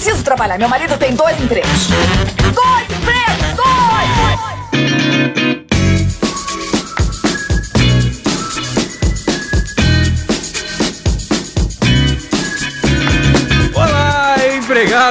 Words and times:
preciso 0.00 0.24
trabalhar. 0.24 0.58
Meu 0.58 0.68
marido 0.68 0.96
tem 0.96 1.14
dois 1.14 1.38
empregos. 1.38 1.90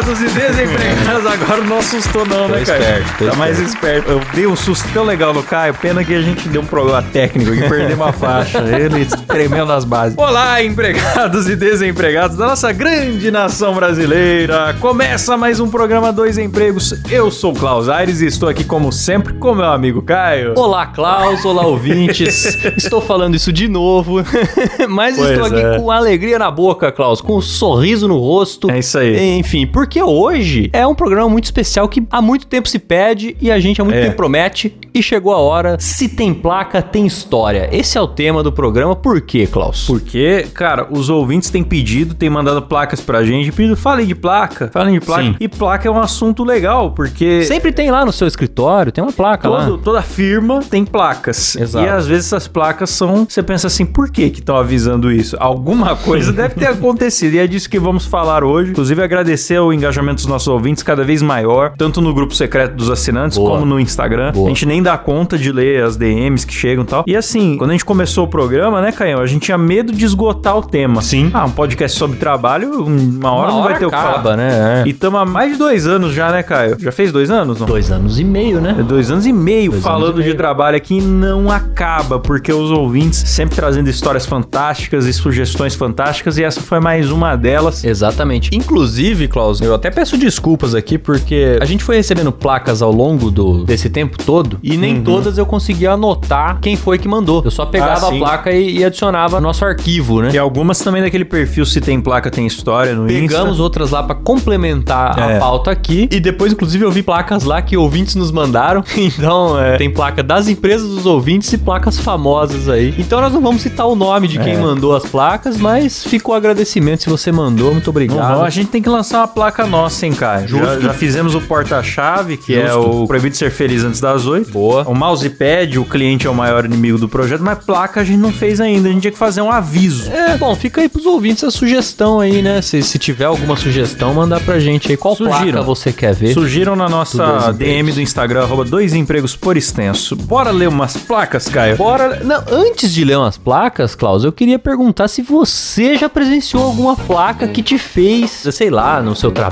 Empregados 0.10 0.21
e 0.21 0.26
desempregados. 0.26 1.26
Agora 1.26 1.64
não 1.64 1.78
assustou 1.78 2.26
não, 2.26 2.48
né, 2.48 2.64
Caio? 2.66 2.82
esperto, 2.82 3.18
tô 3.18 3.26
tá 3.26 3.36
mais 3.36 3.59
esperto. 3.59 4.12
Eu 4.12 4.21
dei 4.34 4.48
um 4.48 4.55
susto 4.55 4.88
tão 4.94 5.04
legal 5.04 5.34
no 5.34 5.44
Caio. 5.44 5.73
Pena 5.76 6.04
que 6.04 6.14
a 6.14 6.21
gente 6.21 6.48
deu 6.50 6.62
um 6.62 6.66
problema 6.66 7.02
técnico 7.02 7.54
e 7.54 7.70
perdemos 7.70 8.08
a 8.08 8.14
faixa. 8.14 8.59
Ele 8.76 9.05
tremendo 9.27 9.68
nas 9.68 9.86
bases. 9.86 10.18
Olá, 10.18 10.64
empregados 10.64 11.48
e 11.48 11.55
desempregados 11.55 12.38
da 12.38 12.48
nossa 12.48 12.72
grande 12.72 13.30
nação 13.30 13.76
brasileira. 13.76 14.76
Começa 14.80 15.38
mais 15.38 15.59
um 15.59 15.70
programa 15.70 16.12
Dois 16.12 16.38
Empregos. 16.38 16.96
Eu 17.10 17.30
sou 17.30 17.54
o 17.54 17.55
Klaus 17.55 17.88
Aires 17.88 18.21
e 18.21 18.26
estou 18.26 18.49
aqui, 18.49 18.63
como 18.63 18.91
sempre, 18.91 19.34
com 19.34 19.54
meu 19.54 19.66
amigo 19.66 20.02
Caio. 20.02 20.54
Olá, 20.57 20.88
Klaus. 20.88 21.46
Olá, 21.46 21.66
ouvintes. 21.66 22.57
estou 22.77 23.02
falando 23.02 23.35
isso 23.35 23.54
de 23.54 23.68
novo, 23.68 24.23
mas 24.90 25.18
Pois 25.18 25.30
estou 25.30 25.46
aqui 25.46 25.60
é. 25.60 25.77
com 25.77 25.91
alegria 25.91 26.40
na 26.40 26.49
boca, 26.49 26.91
Klaus, 26.91 27.21
com 27.21 27.38
um 27.38 27.41
sorriso 27.41 28.07
no 28.07 28.18
rosto. 28.18 28.70
É 28.71 28.80
isso 28.80 28.98
aí. 28.98 29.38
Enfim, 29.38 29.68
porque 29.68 29.98
hoje 30.03 30.70
é 30.73 30.85
um 30.85 30.95
programa 30.95 31.30
muito 31.30 31.45
especial 31.45 31.88
que 31.88 32.03
há 32.09 32.21
muito 32.21 32.48
tempo 32.48 32.67
se 32.67 32.80
pede 32.80 33.35
e 33.41 33.52
a 33.52 33.59
gente 33.59 33.81
há 33.81 33.84
muito 33.84 33.98
É. 33.98 34.02
tempo 34.03 34.16
promete 34.16 34.76
e 34.94 35.02
chegou 35.03 35.34
a 35.34 35.38
hora. 35.38 35.77
Se 35.80 36.09
tem 36.09 36.34
placa, 36.34 36.81
tem 36.81 37.05
história. 37.05 37.70
Esse 37.71 37.98
é 37.98 38.02
o 38.02 38.07
tema 38.07 38.41
do 38.43 38.52
programa. 38.52 38.95
Por 38.95 39.21
quê, 39.21 39.48
Klaus? 39.48 39.85
Porque, 39.88 40.48
cara, 40.54 40.88
os 40.90 41.09
ouvintes 41.09 41.49
têm 41.49 41.63
pedido, 41.63 42.13
têm 42.13 42.30
mandado 42.30 42.62
placas 42.63 42.99
pra 43.02 43.23
gente, 43.23 43.52
pedido, 43.52 43.76
falem 43.77 44.05
de 44.07 44.16
placa, 44.16 44.70
falem 44.74 44.99
de 44.99 45.05
placa. 45.05 45.24
Sim. 45.24 45.35
E 45.40 45.48
placa 45.48 45.87
é 45.87 45.91
um 45.91 45.99
assunto 45.99 46.43
legal, 46.43 46.91
porque 46.91 47.43
Sempre 47.43 47.71
tem 47.71 47.91
lá 47.91 48.04
no 48.05 48.12
seu 48.12 48.27
escritório, 48.27 48.91
tem 48.91 49.04
uma 49.04 49.13
placa 49.13 49.48
todo- 49.48 49.71
lá. 49.77 49.79
toda 49.84 50.02
firma 50.02 50.59
tem 50.62 50.84
placas. 50.85 51.55
Exato. 51.55 51.85
E 51.85 51.90
às 51.90 52.07
vezes 52.07 52.27
essas 52.27 52.48
placas 52.48 52.90
são. 52.90 53.26
Você 53.29 53.41
pensa 53.43 53.68
assim, 53.68 53.85
por 53.85 54.09
que 54.12 54.29
que 54.29 54.40
estão 54.40 54.55
avisando 54.57 55.12
isso? 55.12 55.35
Alguma 55.40 55.96
coisa 55.96 56.31
deve 56.34 56.55
ter 56.55 56.68
acontecido. 56.70 57.34
E 57.35 57.40
é 57.40 57.48
disso 57.48 57.70
que 57.70 57.79
vamos 57.79 58.05
falar 58.05 58.43
hoje. 58.43 58.71
Inclusive, 58.71 59.02
agradecer 59.02 59.59
o 59.59 59.71
engajamento 59.80 60.16
dos 60.18 60.26
nossos 60.27 60.48
ouvintes 60.48 60.84
cada 60.84 61.04
vez 61.04 61.22
maior, 61.22 61.74
tanto 61.77 62.02
no 62.02 62.13
grupo 62.13 62.35
secreto 62.35 62.76
dos 62.76 62.90
assinantes, 62.90 63.38
Boa. 63.38 63.52
como 63.52 63.66
no 63.66 63.80
Instagram. 63.80 64.31
Boa. 64.31 64.46
A 64.47 64.50
gente 64.50 64.66
nem 64.66 64.81
dá 64.84 64.97
conta 64.97 65.38
de 65.38 65.52
ler 65.52 65.84
as 65.84 65.96
DMs 65.97 66.46
que 66.46 66.53
chegam 66.53 66.84
e 66.84 66.88
tal. 66.88 67.03
E 67.08 67.16
assim, 67.16 67.58
quando 67.58 67.72
a 67.72 67.74
gente 67.74 67.86
começou 67.86 68.25
o 68.25 68.28
programa, 68.28 68.81
né, 68.81 68.91
Caião? 68.91 69.19
A 69.22 69.25
gente 69.28 69.44
tinha 69.44 69.58
medo 69.58 69.91
de 69.91 70.06
esgotar 70.06 70.58
o 70.58 70.62
tema. 70.62 71.02
Sim. 71.02 71.31
Ah, 71.34 71.46
um 71.46 71.52
podcast 71.52 71.97
sobre 71.97 72.18
trabalho, 72.18 72.84
uma 72.86 73.31
hora 73.31 73.47
Uma 73.47 73.47
não 73.52 73.59
hora 73.62 73.69
vai 73.72 73.80
ter 73.80 73.86
o 73.86 73.90
que 73.90 73.96
acaba, 73.96 74.22
falar. 74.24 74.38
né? 74.38 74.84
É. 74.86 74.88
E 74.88 74.91
estamos 74.91 75.19
há 75.19 75.25
mais 75.25 75.53
de 75.53 75.58
dois 75.58 75.88
anos 75.88 76.14
já, 76.14 76.31
né, 76.31 76.44
Caio? 76.44 76.78
Já 76.80 76.91
fez 76.91 77.12
dois 77.12 77.30
anos, 77.31 77.59
não? 77.59 77.68
Dois 77.68 77.91
anos 77.91 78.19
e 78.19 78.24
meio, 78.24 78.59
né? 78.62 78.75
É 78.80 78.84
dois 78.84 79.09
anos 79.09 79.25
e 79.25 79.34
meio 79.34 79.72
Dois 79.72 79.84
falando 79.84 80.16
e 80.19 80.24
de 80.24 80.30
meio. 80.30 80.38
trabalho 80.38 80.78
aqui 80.78 80.97
e 80.97 81.02
não 81.02 81.50
acaba, 81.52 82.19
porque 82.19 82.52
os 82.52 82.72
ouvintes 82.72 83.19
sempre 83.19 83.56
trazendo 83.56 83.90
histórias 83.90 84.25
fantásticas 84.25 85.06
e 85.06 85.14
sugestões 85.14 85.75
fantásticas, 85.75 86.38
e 86.38 86.44
essa 86.44 86.62
foi 86.62 86.80
mais 86.80 87.12
uma 87.12 87.36
delas. 87.36 87.84
Exatamente. 87.84 88.50
Inclusive, 88.53 89.28
Klaus, 89.28 89.62
eu 89.62 89.69
até 89.75 89.89
peço 89.91 90.17
desculpas 90.17 90.73
aqui 90.75 90.97
porque 90.97 91.57
a 91.62 91.66
gente 91.66 91.84
foi 91.84 91.95
recebendo 91.95 92.31
placas 92.31 92.81
ao 92.81 92.91
longo 92.91 93.29
do, 93.31 93.63
desse 93.63 93.89
tempo 93.89 94.17
todo 94.23 94.57
e 94.63 94.78
nem 94.78 95.01
todas 95.01 95.38
eu 95.38 95.45
conseguia 95.45 95.91
anotar 95.91 96.59
quem 96.62 96.75
foi 96.75 96.97
que 96.97 97.07
mandou. 97.07 97.41
Eu 97.44 97.51
só 97.51 97.66
pegava 97.66 98.07
Ah, 98.07 98.09
a 98.09 98.17
placa 98.17 98.51
e, 98.51 98.78
e 98.79 98.85
adicionava 98.85 99.38
no 99.40 99.47
nosso 99.47 99.63
arquivo, 99.66 100.22
né? 100.22 100.29
E 100.34 100.38
algumas 100.38 100.79
também 100.79 101.01
daquele 101.01 101.25
perfil 101.25 101.66
Se 101.66 101.79
Tem 101.81 102.00
Placa 102.00 102.29
Tem 102.29 102.45
História 102.45 102.94
no 102.94 103.07
Pegamos 103.07 103.51
Insta. 103.51 103.63
outras 103.63 103.91
lá 103.91 104.03
pra 104.03 104.16
complementar 104.16 105.17
É. 105.17 105.35
a 105.38 105.40
pauta 105.40 105.72
aqui. 105.72 106.07
E 106.12 106.19
depois, 106.19 106.51
inclusive, 106.51 106.84
eu 106.85 106.91
vi 106.91 107.03
placas 107.03 107.44
lá 107.44 107.62
que 107.62 107.78
ouvintes 107.78 108.16
nos 108.16 108.31
mandaram. 108.31 108.84
Então, 109.19 109.59
é, 109.59 109.75
tem 109.78 109.90
placa 109.91 110.22
das 110.22 110.47
empresas 110.47 110.88
dos 110.90 111.06
ouvintes 111.06 111.52
e 111.53 111.58
placas 111.58 112.00
famosas 112.00 112.69
aí. 112.69 112.94
Então, 112.97 113.19
nós 113.22 113.34
não 113.34 113.41
vamos 113.41 113.62
citar 113.62 113.88
o 113.88 113.96
nome 113.96 114.28
de 114.28 114.38
quem 114.40 114.53
É. 114.53 114.58
mandou 114.58 114.96
as 114.96 115.03
placas, 115.06 115.58
mas 115.58 116.03
ficou 116.03 116.34
o 116.34 116.38
agradecimento 116.38 117.03
se 117.03 117.09
você 117.09 117.31
mandou. 117.31 117.72
Muito 117.72 117.90
obrigado. 117.90 118.35
vão, 118.35 118.44
a 118.44 118.50
gente 118.50 118.68
tem 118.69 118.81
que 118.81 118.90
lançar 118.90 119.19
uma 119.19 119.28
placa 119.28 119.59
nossa, 119.66 120.06
hein, 120.06 120.14
Caio? 120.14 120.47
Já, 120.47 120.58
Justo. 120.58 120.81
já 120.81 120.94
fizemos 120.94 121.36
o 121.36 121.42
porta-chave, 121.42 122.38
que 122.38 122.56
é 122.56 122.68
Justo. 122.70 123.03
o 123.03 123.08
Proibido 123.08 123.36
Ser 123.38 123.52
Feliz 123.52 123.84
Antes 123.84 124.00
das 124.02 124.25
Oito. 124.25 124.52
Boa. 124.52 124.84
O 124.88 124.94
mousepad, 124.96 125.78
o 125.80 125.86
cliente 125.86 126.28
é 126.28 126.30
o 126.30 126.34
maior 126.36 126.66
inimigo 126.66 126.97
do 126.97 127.08
projeto, 127.09 127.42
mas 127.44 127.59
placa 127.64 128.02
a 128.02 128.03
gente 128.03 128.20
não 128.20 128.31
fez 128.31 128.59
ainda. 128.59 128.90
A 128.90 128.92
gente 128.92 129.02
tinha 129.02 129.12
que 129.12 129.18
fazer 129.18 129.42
um 129.42 129.52
aviso. 129.52 130.12
É, 130.12 130.38
bom, 130.38 130.56
fica 130.56 130.81
aí 130.81 130.90
pros 130.90 131.06
ouvintes 131.06 131.44
a 131.44 131.52
sugestão 131.52 132.20
aí, 132.20 132.42
né? 132.42 132.62
Se, 132.62 132.81
se 132.84 132.97
tiver 133.00 133.25
alguma 133.25 133.56
sugestão, 133.56 134.14
mandar 134.14 134.40
pra 134.42 134.59
gente 134.59 134.92
aí. 134.92 134.97
Qual 134.97 135.16
Sugiram. 135.16 135.36
placa 135.52 135.62
você 135.62 135.91
quer 135.91 136.14
ver? 136.14 136.34
Surgiram 136.34 136.76
na 136.76 136.86
Do 136.86 136.91
nossa 136.91 137.18
Empregos. 137.24 137.58
DM 137.58 137.91
do 137.91 138.02
Instagram, 138.02 138.44
arroba 138.44 138.66
dois 138.66 138.94
empregos 138.94 139.36
por 139.36 139.58
extenso. 139.58 140.16
Bora 140.16 140.52
ler 140.52 140.68
umas 140.70 140.96
placas, 140.97 141.47
Caio? 141.47 141.78
Bora. 141.78 142.22
Não, 142.24 142.44
antes 142.52 142.94
de 142.94 143.03
ler 143.03 143.18
umas 143.18 143.38
placas, 143.38 143.96
Klaus, 143.96 144.24
eu 144.24 144.31
queria 144.31 144.59
perguntar 144.59 145.08
se 145.08 145.22
você 145.22 145.96
já 145.96 146.09
presenciou 146.09 146.64
alguma 146.64 146.96
placa 146.96 147.47
que 147.47 147.62
te 147.64 147.78
fez, 147.78 148.31
sei 148.52 148.70
lá, 148.70 149.02
no 149.02 149.16
seu 149.16 149.31
trabalho, 149.31 149.49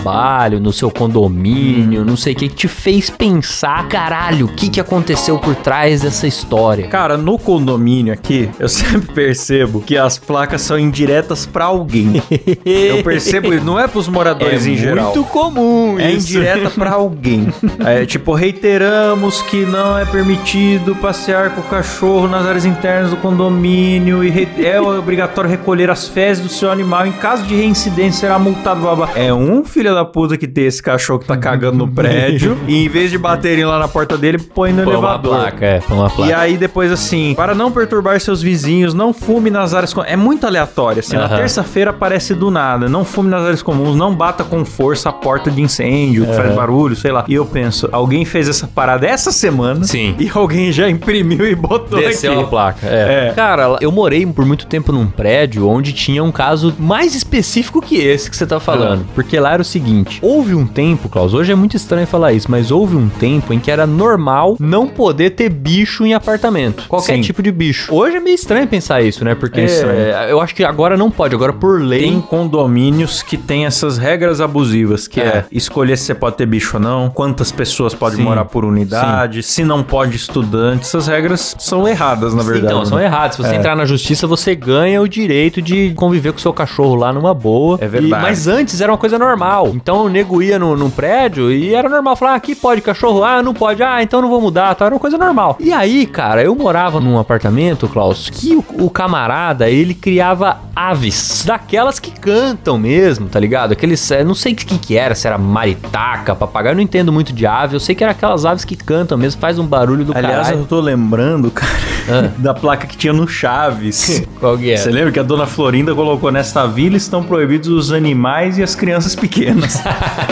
no 0.61 0.71
seu 0.71 0.89
condomínio, 0.91 2.05
não 2.05 2.15
sei 2.15 2.33
o 2.33 2.35
que, 2.35 2.47
que 2.49 2.55
te 2.55 2.67
fez 2.67 3.09
pensar, 3.09 3.87
caralho, 3.87 4.45
o 4.45 4.49
que, 4.49 4.69
que 4.69 4.79
aconteceu 4.79 5.37
por 5.39 5.55
trás 5.55 6.01
dessa 6.01 6.27
história? 6.27 6.87
Cara, 6.87 7.17
no 7.17 7.37
condomínio 7.37 8.13
aqui, 8.13 8.49
eu 8.59 8.67
sempre 8.69 9.13
percebo 9.13 9.81
que 9.81 9.97
as 9.97 10.17
placas 10.17 10.61
são 10.61 10.77
indiretas 10.77 11.45
pra 11.45 11.65
alguém. 11.65 12.21
Eu 12.65 13.03
percebo, 13.03 13.53
isso, 13.53 13.65
não 13.65 13.79
é 13.79 13.87
pros 13.87 14.07
moradores 14.07 14.65
em 14.65 14.75
geral. 14.77 15.13
muito 15.13 15.23
comum 15.29 15.99
É 15.99 16.11
isso. 16.11 16.27
indireta 16.29 16.69
pra 16.69 16.91
alguém. 16.91 17.47
É 17.85 18.05
tipo, 18.05 18.33
reiteramos 18.33 19.41
que 19.43 19.65
não 19.65 19.97
é 19.97 20.03
permitido 20.05 20.95
passear 20.95 21.51
com 21.51 21.61
o 21.61 21.63
cachorro 21.65 22.27
nas 22.27 22.45
áreas 22.45 22.65
internas 22.65 23.11
do 23.11 23.17
condomínio 23.17 24.23
e 24.23 24.47
é 24.63 24.79
obrigatório 24.81 25.49
recolher 25.49 25.89
as 25.89 26.07
fezes 26.07 26.43
do 26.43 26.49
seu 26.49 26.71
animal. 26.71 27.05
Em 27.05 27.11
caso 27.13 27.43
de 27.43 27.55
reincidência, 27.55 28.21
será 28.21 28.39
multado. 28.39 28.81
Blá, 28.81 28.95
blá. 28.95 29.09
É 29.15 29.33
um 29.33 29.63
filho 29.63 29.86
da 29.93 30.05
puta 30.05 30.37
que 30.37 30.47
tem 30.47 30.65
esse 30.65 30.81
cachorro 30.81 31.19
que 31.19 31.25
tá 31.25 31.37
cagando 31.37 31.77
no 31.77 31.87
prédio 31.91 32.57
e 32.67 32.85
em 32.85 32.89
vez 32.89 33.11
de 33.11 33.17
baterem 33.17 33.65
lá 33.65 33.79
na 33.79 33.87
porta 33.87 34.17
dele, 34.17 34.37
põe 34.37 34.71
no 34.71 34.83
Põe 34.83 34.93
uma 34.93 34.93
elevador. 34.93 35.35
placa, 35.37 35.65
é, 35.65 35.79
põe 35.79 35.97
uma 35.97 36.09
placa. 36.09 36.29
E 36.29 36.33
aí 36.33 36.57
depois 36.57 36.91
assim, 36.91 37.33
para 37.35 37.53
não 37.55 37.71
perturbar 37.71 38.19
seus 38.19 38.41
vizinhos, 38.41 38.93
não 38.93 39.13
fume 39.13 39.49
nas 39.49 39.73
áreas 39.73 39.93
comuns. 39.93 40.11
É 40.11 40.15
muito 40.15 40.45
aleatório, 40.45 40.99
assim. 40.99 41.15
Na 41.15 41.25
Aham. 41.25 41.37
terça-feira 41.37 41.91
aparece 41.91 42.33
do 42.33 42.49
nada. 42.51 42.87
Não 42.89 43.03
fume 43.05 43.29
nas 43.29 43.43
áreas 43.43 43.61
comuns, 43.61 43.95
não 43.95 44.13
bata 44.13 44.43
com 44.43 44.63
força 44.65 45.09
a 45.09 45.13
porta 45.13 45.49
de 45.51 45.61
incêndio, 45.61 46.25
que 46.25 46.33
faz 46.33 46.53
barulho, 46.55 46.95
sei 46.95 47.11
lá. 47.11 47.25
E 47.27 47.33
eu 47.33 47.45
penso, 47.45 47.87
alguém 47.91 48.25
fez 48.25 48.47
essa 48.49 48.67
parada 48.67 49.05
essa 49.07 49.31
semana. 49.31 49.83
Sim. 49.83 50.15
E 50.19 50.29
alguém 50.33 50.71
já 50.71 50.89
imprimiu 50.89 51.47
e 51.47 51.55
botou 51.55 51.99
Desceu 51.99 52.33
aqui. 52.33 52.41
a 52.43 52.45
placa, 52.47 52.87
é. 52.87 53.27
É. 53.29 53.33
Cara, 53.33 53.77
eu 53.81 53.91
morei 53.91 54.25
por 54.25 54.45
muito 54.45 54.65
tempo 54.67 54.91
num 54.91 55.07
prédio 55.07 55.67
onde 55.67 55.93
tinha 55.93 56.23
um 56.23 56.31
caso 56.31 56.73
mais 56.79 57.15
específico 57.15 57.81
que 57.81 57.95
esse 57.97 58.29
que 58.29 58.35
você 58.37 58.45
tá 58.45 58.59
falando. 58.59 59.05
Ah. 59.07 59.11
Porque 59.15 59.39
lá 59.39 59.53
era 59.53 59.61
o 59.61 59.65
seguinte: 59.65 59.76
houve 60.21 60.53
um 60.55 60.65
tempo, 60.65 61.09
Klaus, 61.09 61.33
hoje 61.33 61.51
é 61.51 61.55
muito 61.55 61.75
estranho 61.77 62.07
falar 62.07 62.33
isso, 62.33 62.49
mas 62.49 62.71
houve 62.71 62.95
um 62.95 63.09
tempo 63.09 63.53
em 63.53 63.59
que 63.59 63.69
era 63.71 63.85
normal 63.87 64.55
não 64.59 64.87
poder 64.87 65.31
ter 65.31 65.49
bicho 65.49 66.05
em 66.05 66.13
apartamento. 66.13 66.85
Qualquer 66.87 67.15
Sim. 67.15 67.21
tipo 67.21 67.41
de 67.43 67.51
bicho. 67.51 67.93
Hoje 67.93 68.17
é 68.17 68.19
meio 68.19 68.35
estranho 68.35 68.67
pensar 68.67 69.01
isso, 69.01 69.23
né? 69.23 69.35
Porque 69.35 69.61
É 69.61 69.65
é, 69.65 70.31
eu 70.31 70.39
acho 70.41 70.53
que 70.55 70.63
agora 70.63 70.97
não 70.97 71.09
pode, 71.11 71.35
agora 71.35 71.53
por 71.53 71.81
lei. 71.81 71.99
Tem 72.01 72.21
condomínios 72.21 73.21
que 73.21 73.37
tem 73.37 73.65
essas 73.65 73.97
regras 73.97 74.41
abusivas, 74.41 75.07
que 75.07 75.21
é. 75.21 75.27
É. 75.27 75.45
escolher 75.51 75.97
se 75.97 76.05
você 76.05 76.15
pode 76.15 76.37
ter 76.37 76.45
bicho 76.45 76.77
ou 76.77 76.81
não, 76.81 77.09
quantas 77.09 77.51
pessoas 77.51 77.93
podem 77.93 78.17
Sim. 78.17 78.23
morar 78.23 78.45
por 78.45 78.63
unidade, 78.65 79.43
se 79.43 79.63
não 79.63 79.83
pode 79.83 80.15
estudante. 80.15 80.81
Essas 80.83 81.07
regras 81.07 81.55
são 81.59 81.87
erradas, 81.87 82.33
na 82.33 82.43
verdade. 82.43 82.65
Então, 82.73 82.85
são 82.85 82.97
né? 82.97 83.05
errados. 83.05 83.35
Se 83.37 83.43
você 83.43 83.53
É. 83.53 83.57
entrar 83.57 83.75
na 83.75 83.85
justiça, 83.85 84.25
você 84.25 84.55
ganha 84.55 85.01
o 85.01 85.07
direito 85.07 85.61
de 85.61 85.93
conviver 85.95 86.31
com 86.31 86.39
seu 86.39 86.53
cachorro 86.53 86.95
lá 86.95 87.11
numa 87.13 87.33
boa. 87.33 87.77
É 87.81 87.87
verdade. 87.87 88.21
E- 88.23 88.27
mas 88.27 88.47
antes 88.47 88.79
era 88.81 88.91
uma 88.91 88.97
coisa 88.97 89.19
normal. 89.19 89.66
Então 89.75 90.05
o 90.05 90.09
nego 90.09 90.41
ia 90.41 90.57
no, 90.59 90.75
num 90.75 90.89
prédio 90.89 91.51
e 91.51 91.73
era 91.73 91.89
normal 91.89 92.15
falar: 92.15 92.33
ah, 92.33 92.35
aqui 92.35 92.55
pode 92.55 92.81
cachorro, 92.81 93.23
ah, 93.23 93.41
não 93.41 93.53
pode, 93.53 93.81
ah, 93.83 94.01
então 94.01 94.21
não 94.21 94.29
vou 94.29 94.41
mudar, 94.41 94.73
tá? 94.75 94.85
Era 94.85 94.95
uma 94.95 94.99
coisa 94.99 95.17
normal. 95.17 95.57
E 95.59 95.71
aí, 95.73 96.05
cara, 96.05 96.43
eu 96.43 96.55
morava 96.55 96.99
num 96.99 97.17
apartamento, 97.19 97.87
Klaus, 97.87 98.29
que 98.29 98.55
o, 98.55 98.63
o 98.85 98.89
camarada, 98.89 99.69
ele 99.69 99.93
criava 99.93 100.57
aves. 100.75 101.43
Daquelas 101.45 101.99
que 101.99 102.11
cantam 102.11 102.77
mesmo, 102.77 103.27
tá 103.27 103.39
ligado? 103.39 103.71
Aqueles, 103.71 104.11
é, 104.11 104.23
não 104.23 104.35
sei 104.35 104.53
o 104.53 104.55
que 104.55 104.77
que 104.77 104.97
era, 104.97 105.15
se 105.15 105.27
era 105.27 105.37
maritaca, 105.37 106.35
papagaio, 106.35 106.73
eu 106.73 106.75
não 106.75 106.81
entendo 106.83 107.11
muito 107.11 107.33
de 107.33 107.45
ave. 107.45 107.75
Eu 107.75 107.79
sei 107.79 107.95
que 107.95 108.03
era 108.03 108.11
aquelas 108.11 108.45
aves 108.45 108.63
que 108.63 108.75
cantam 108.75 109.17
mesmo, 109.17 109.39
faz 109.41 109.57
um 109.59 109.65
barulho 109.65 110.05
do 110.05 110.15
Aliás, 110.15 110.47
caralho. 110.47 110.59
eu 110.59 110.65
tô 110.65 110.79
lembrando, 110.79 111.49
cara, 111.51 111.71
Ah. 112.09 112.31
da 112.37 112.53
placa 112.53 112.85
que 112.87 112.95
tinha 112.95 113.11
no 113.13 113.27
Chaves. 113.27 114.23
Qual 114.39 114.57
que 114.57 114.71
é? 114.71 114.77
Você 114.77 114.89
lembra 114.91 115.11
que 115.11 115.19
a 115.19 115.23
dona 115.23 115.45
Florinda 115.45 115.93
colocou 115.93 116.31
nesta 116.31 116.65
vila 116.67 116.95
estão 116.95 117.23
proibidos 117.23 117.67
os 117.69 117.91
animais 117.91 118.57
e 118.57 118.63
as 118.63 118.75
crianças 118.75 119.15
pequenas. 119.15 119.56
Pequenas. 119.57 119.81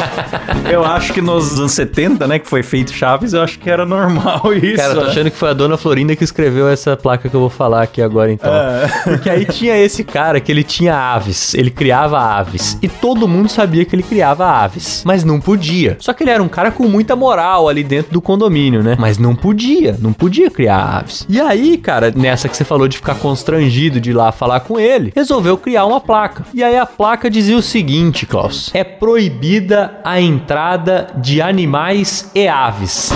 eu 0.71 0.83
acho 0.85 1.13
que 1.13 1.21
nos 1.21 1.59
anos 1.59 1.71
70, 1.71 2.27
né, 2.27 2.39
que 2.39 2.47
foi 2.47 2.63
feito 2.63 2.93
Chaves, 2.93 3.33
eu 3.33 3.41
acho 3.41 3.59
que 3.59 3.69
era 3.69 3.85
normal 3.85 4.53
isso. 4.53 4.77
Cara, 4.77 4.93
eu 4.93 4.95
tô 4.95 5.05
né? 5.05 5.11
achando 5.11 5.31
que 5.31 5.37
foi 5.37 5.49
a 5.49 5.53
dona 5.53 5.77
Florinda 5.77 6.15
que 6.15 6.23
escreveu 6.23 6.69
essa 6.69 6.95
placa 6.95 7.27
que 7.29 7.35
eu 7.35 7.39
vou 7.39 7.49
falar 7.49 7.83
aqui 7.83 8.01
agora, 8.01 8.31
então. 8.31 8.53
É. 8.53 8.87
Porque 9.03 9.29
aí 9.29 9.45
tinha 9.45 9.77
esse 9.77 10.03
cara 10.03 10.39
que 10.39 10.51
ele 10.51 10.63
tinha 10.63 10.95
aves, 10.95 11.53
ele 11.53 11.71
criava 11.71 12.19
aves. 12.19 12.77
E 12.81 12.87
todo 12.87 13.27
mundo 13.27 13.49
sabia 13.49 13.85
que 13.85 13.95
ele 13.95 14.03
criava 14.03 14.45
aves. 14.45 15.03
Mas 15.05 15.23
não 15.23 15.39
podia. 15.39 15.97
Só 15.99 16.13
que 16.13 16.23
ele 16.23 16.31
era 16.31 16.41
um 16.41 16.47
cara 16.47 16.71
com 16.71 16.87
muita 16.87 17.15
moral 17.15 17.67
ali 17.67 17.83
dentro 17.83 18.11
do 18.11 18.21
condomínio, 18.21 18.83
né? 18.83 18.95
Mas 18.99 19.17
não 19.17 19.35
podia, 19.35 19.97
não 19.99 20.13
podia 20.13 20.49
criar 20.49 20.99
aves. 20.99 21.25
E 21.29 21.39
aí, 21.39 21.77
cara, 21.77 22.11
nessa 22.15 22.47
que 22.47 22.55
você 22.55 22.63
falou 22.63 22.87
de 22.87 22.97
ficar 22.97 23.15
constrangido 23.15 23.99
de 23.99 24.11
ir 24.11 24.13
lá 24.13 24.31
falar 24.31 24.61
com 24.61 24.79
ele, 24.79 25.11
resolveu 25.15 25.57
criar 25.57 25.85
uma 25.85 25.99
placa. 25.99 26.45
E 26.53 26.63
aí 26.63 26.77
a 26.77 26.85
placa 26.85 27.29
dizia 27.29 27.57
o 27.57 27.61
seguinte, 27.61 28.25
Klaus: 28.25 28.71
É 28.73 28.83
proibida 29.15 30.01
a 30.03 30.19
entrada 30.19 31.07
de 31.15 31.41
animais 31.41 32.29
e 32.35 32.49
aves. 32.49 33.13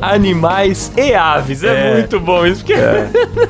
Animais 0.00 0.92
e 0.96 1.12
aves. 1.14 1.64
É, 1.64 1.90
É. 1.90 1.92
muito 1.94 2.20
bom 2.20 2.46
isso, 2.46 2.64
porque 2.64 2.80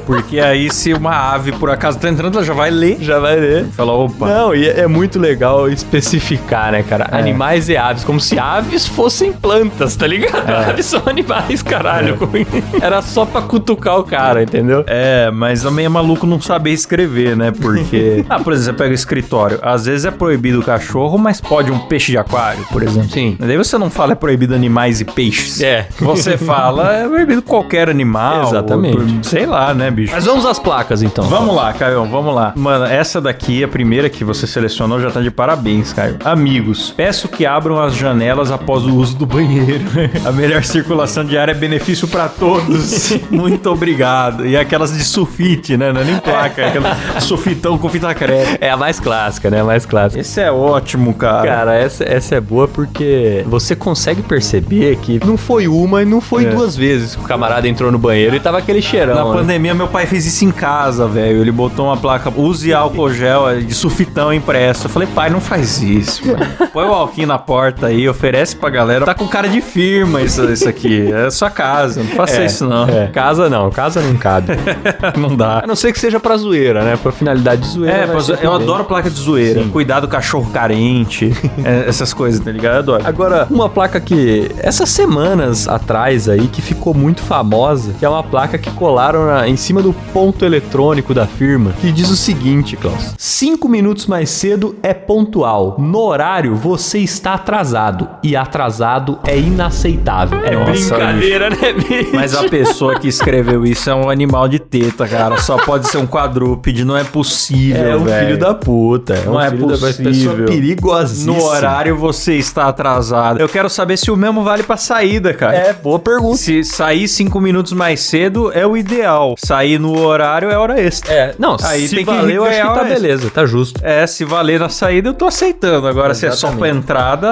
Porque 0.06 0.40
aí, 0.40 0.70
se 0.72 0.92
uma 0.94 1.32
ave 1.34 1.52
por 1.52 1.68
acaso 1.70 1.98
tá 1.98 2.08
entrando, 2.08 2.36
ela 2.38 2.44
já 2.46 2.54
vai 2.54 2.70
ler. 2.70 2.96
já 3.00 3.18
vai 3.18 3.36
ler. 3.36 3.66
Fala, 3.66 3.92
opa. 3.92 4.26
Não, 4.28 4.54
e 4.54 4.66
é 4.68 4.86
muito 4.86 5.18
legal 5.18 5.68
especificar, 5.68 6.72
né, 6.72 6.82
cara? 6.82 7.08
Animais 7.12 7.68
e 7.68 7.76
aves, 7.76 8.04
como 8.04 8.18
se 8.20 8.38
aves 8.38 8.86
fossem 8.86 9.32
plantas, 9.32 9.94
tá 9.96 10.06
ligado? 10.06 10.48
Aves 10.50 10.86
são 10.86 11.02
animais, 11.06 11.62
caralho. 11.62 12.18
Era 12.80 13.02
só 13.02 13.24
pra 13.26 13.42
cutucar 13.42 13.98
o 13.98 14.04
cara, 14.04 14.42
entendeu? 14.42 14.84
É, 14.86 15.30
mas 15.30 15.62
também 15.62 15.84
é 15.84 15.88
maluco 15.88 16.26
não 16.26 16.40
saber 16.40 16.70
escrever, 16.70 17.36
né? 17.36 17.50
Porque. 17.50 18.24
ah, 18.30 18.38
por 18.40 18.52
exemplo, 18.52 18.62
você 18.78 18.84
pega 18.84 18.91
escritório. 18.94 19.58
Às 19.62 19.86
vezes 19.86 20.04
é 20.04 20.10
proibido 20.10 20.60
o 20.60 20.62
cachorro, 20.64 21.18
mas 21.18 21.40
pode 21.40 21.70
um 21.70 21.78
peixe 21.80 22.12
de 22.12 22.18
aquário, 22.18 22.64
por 22.70 22.82
exemplo. 22.82 23.10
Sim. 23.10 23.36
Daí 23.38 23.56
você 23.56 23.76
não 23.78 23.90
fala 23.90 24.12
é 24.12 24.14
proibido 24.14 24.54
animais 24.54 25.00
e 25.00 25.04
peixes. 25.04 25.60
É. 25.60 25.88
Você 26.00 26.36
fala 26.36 26.92
é 26.92 27.08
proibido 27.08 27.42
qualquer 27.42 27.88
animal. 27.88 28.48
Exatamente. 28.48 28.98
ou- 28.98 29.24
sei 29.24 29.46
lá, 29.46 29.72
né, 29.74 29.90
bicho? 29.90 30.12
Mas 30.12 30.24
vamos 30.24 30.44
às 30.46 30.58
placas, 30.58 31.02
então. 31.02 31.24
Vamos 31.24 31.54
lá, 31.54 31.72
Caio, 31.72 32.04
vamos 32.06 32.34
lá. 32.34 32.52
Mano, 32.56 32.84
essa 32.84 33.20
daqui, 33.20 33.62
a 33.64 33.68
primeira 33.68 34.08
que 34.08 34.24
você 34.24 34.46
selecionou, 34.46 35.00
já 35.00 35.10
tá 35.10 35.20
de 35.20 35.30
parabéns, 35.30 35.92
Caio. 35.92 36.16
Amigos, 36.24 36.92
peço 36.96 37.28
que 37.28 37.46
abram 37.46 37.80
as 37.80 37.94
janelas 37.94 38.50
após 38.50 38.84
o 38.84 38.94
uso 38.94 39.16
do 39.16 39.26
banheiro. 39.26 39.84
a 40.24 40.32
melhor 40.32 40.62
circulação 40.64 41.24
de 41.24 41.36
ar 41.38 41.48
é 41.48 41.54
benefício 41.54 42.06
pra 42.08 42.28
todos. 42.28 43.12
Muito 43.30 43.70
obrigado. 43.70 44.46
E 44.46 44.56
aquelas 44.56 44.96
de 44.96 45.04
sulfite, 45.04 45.76
né? 45.76 45.92
Não 45.92 46.00
é 46.00 46.04
nem 46.04 46.18
placa, 46.18 46.62
é 46.62 46.68
aquela 46.68 46.96
sulfitão 47.20 47.78
com 47.78 47.88
fita 47.88 48.14
crepe. 48.14 48.58
É 48.60 48.70
mais 48.82 48.98
clássica, 48.98 49.48
né? 49.48 49.60
A 49.60 49.64
mais 49.64 49.86
clássica. 49.86 50.20
Esse 50.20 50.40
é 50.40 50.50
ótimo, 50.50 51.14
cara. 51.14 51.46
Cara, 51.46 51.74
essa, 51.76 52.02
essa 52.02 52.34
é 52.34 52.40
boa 52.40 52.66
porque 52.66 53.44
você 53.46 53.76
consegue 53.76 54.22
perceber 54.22 54.96
que 54.96 55.24
não 55.24 55.36
foi 55.36 55.68
uma 55.68 56.02
e 56.02 56.04
não 56.04 56.20
foi 56.20 56.46
É. 56.46 56.48
duas 56.48 56.76
vezes 56.76 57.14
que 57.14 57.22
o 57.22 57.24
camarada 57.24 57.68
entrou 57.68 57.92
no 57.92 57.98
banheiro 57.98 58.34
e 58.34 58.40
tava 58.40 58.58
aquele 58.58 58.82
cheirão. 58.82 59.14
Na 59.14 59.24
né? 59.24 59.32
pandemia, 59.32 59.72
meu 59.72 59.86
pai 59.86 60.04
fez 60.06 60.26
isso 60.26 60.44
em 60.44 60.50
casa, 60.50 61.06
velho. 61.06 61.40
Ele 61.40 61.52
botou 61.52 61.86
uma 61.86 61.96
placa, 61.96 62.32
use 62.36 62.74
álcool 62.74 63.10
gel 63.12 63.48
é, 63.48 63.58
de 63.60 63.72
sulfitão 63.72 64.32
impresso. 64.34 64.86
Eu 64.86 64.90
falei, 64.90 65.06
pai, 65.14 65.30
não 65.30 65.40
faz 65.40 65.80
isso, 65.80 66.26
mano. 66.26 66.44
Põe 66.72 66.84
o 66.86 66.92
alquinho 66.92 67.28
na 67.28 67.38
porta 67.38 67.86
aí, 67.86 68.08
oferece 68.08 68.56
pra 68.56 68.68
galera. 68.68 69.04
Tá 69.04 69.14
com 69.14 69.28
cara 69.28 69.48
de 69.48 69.60
firma 69.60 70.20
isso, 70.22 70.42
isso 70.50 70.68
aqui. 70.68 71.12
É 71.12 71.30
sua 71.30 71.50
casa, 71.50 72.02
não 72.02 72.10
faça 72.10 72.42
isso 72.42 72.66
não. 72.66 72.88
É, 72.88 73.06
casa 73.06 73.48
não, 73.48 73.70
casa 73.70 74.00
não 74.02 74.16
cabe. 74.16 74.48
não 75.16 75.36
dá. 75.36 75.60
A 75.62 75.66
não 75.68 75.76
ser 75.76 75.92
que 75.92 76.00
seja 76.00 76.18
pra 76.18 76.36
zoeira, 76.36 76.82
né? 76.82 76.98
Pra 77.00 77.12
finalidade 77.12 77.62
de 77.62 77.68
zoeira. 77.68 77.96
É, 77.96 78.06
pra 78.08 78.18
ser 78.20 78.36
zo- 78.36 78.42
eu 78.42 78.50
também. 78.52 78.66
Adoro 78.74 78.84
placa 78.88 79.10
de 79.10 79.18
zoeira. 79.20 79.64
Cuidado 79.72 80.08
cachorro 80.08 80.50
carente. 80.52 81.32
é, 81.64 81.84
essas 81.88 82.12
coisas, 82.12 82.40
tá 82.40 82.50
ligado? 82.50 82.74
Eu 82.74 82.78
adoro. 82.80 83.02
Agora, 83.06 83.46
uma 83.50 83.68
placa 83.68 84.00
que 84.00 84.50
essas 84.58 84.88
semanas 84.88 85.68
atrás 85.68 86.28
aí 86.28 86.46
que 86.48 86.60
ficou 86.62 86.94
muito 86.94 87.22
famosa, 87.22 87.92
que 87.98 88.04
é 88.04 88.08
uma 88.08 88.22
placa 88.22 88.56
que 88.58 88.70
colaram 88.72 89.26
na- 89.26 89.48
em 89.48 89.56
cima 89.56 89.82
do 89.82 89.92
ponto 90.12 90.44
eletrônico 90.44 91.12
da 91.14 91.26
firma, 91.26 91.72
que 91.80 91.90
diz 91.92 92.10
o 92.10 92.16
seguinte, 92.16 92.76
Klaus: 92.76 93.14
cinco 93.18 93.68
minutos 93.68 94.06
mais 94.06 94.30
cedo 94.30 94.74
é 94.82 94.92
pontual. 94.94 95.76
No 95.78 95.98
horário 96.00 96.54
você 96.54 96.98
está 96.98 97.34
atrasado 97.34 98.08
e 98.22 98.34
atrasado 98.36 99.18
é 99.26 99.38
inaceitável. 99.38 100.40
É 100.44 100.54
Nossa, 100.54 100.70
brincadeira, 100.72 101.50
né, 101.50 101.72
bicho? 101.72 102.10
Mas 102.14 102.34
a 102.34 102.48
pessoa 102.48 102.98
que 102.98 103.08
escreveu 103.08 103.64
isso 103.64 103.88
é 103.90 103.94
um 103.94 104.08
animal 104.10 104.48
de 104.48 104.58
teta, 104.58 105.06
cara. 105.06 105.38
Só 105.38 105.56
pode 105.56 105.88
ser 105.88 105.98
um 105.98 106.06
quadrúpede, 106.06 106.84
não 106.84 106.96
é 106.96 107.04
possível, 107.04 107.84
é 107.92 107.96
um 107.96 108.04
velho. 108.04 108.26
filho 108.26 108.38
da 108.38 108.54
puta. 108.64 109.14
É 109.14 109.24
Não 109.24 109.34
um 109.34 109.40
é 109.40 109.50
filho 109.50 109.66
da 109.66 109.76
possível. 109.78 110.12
pessoa 110.12 110.36
perigosíssima. 110.46 111.34
No 111.36 111.42
horário 111.44 111.96
você 111.96 112.34
está 112.34 112.68
atrasado. 112.68 113.40
Eu 113.40 113.48
quero 113.48 113.68
saber 113.68 113.96
se 113.96 114.10
o 114.10 114.16
mesmo 114.16 114.42
vale 114.42 114.62
pra 114.62 114.76
saída, 114.76 115.32
cara. 115.34 115.56
É, 115.56 115.72
boa 115.72 115.98
pergunta. 115.98 116.36
Se 116.36 116.64
sair 116.64 117.06
cinco 117.08 117.40
minutos 117.40 117.72
mais 117.72 118.00
cedo 118.00 118.50
é 118.52 118.66
o 118.66 118.76
ideal. 118.76 119.34
Sair 119.38 119.78
no 119.78 119.98
horário 119.98 120.50
é 120.50 120.56
hora 120.56 120.80
extra. 120.80 121.12
É, 121.12 121.34
não, 121.38 121.56
Aí 121.62 121.86
se 121.88 121.96
tem 121.96 122.04
que 122.04 122.10
valer, 122.10 122.36
eu 122.36 122.44
acho 122.44 122.54
que 122.56 122.62
tá 122.62 122.70
hora 122.72 122.82
extra. 122.88 123.00
beleza, 123.00 123.30
tá 123.30 123.44
justo. 123.46 123.80
É, 123.82 124.06
se 124.06 124.24
valer 124.24 124.60
na 124.60 124.68
saída 124.68 125.08
eu 125.10 125.14
tô 125.14 125.26
aceitando. 125.26 125.86
Agora 125.86 126.14
se 126.14 126.26
é 126.26 126.30
só 126.30 126.50
pra 126.52 126.68
entrada. 126.68 127.28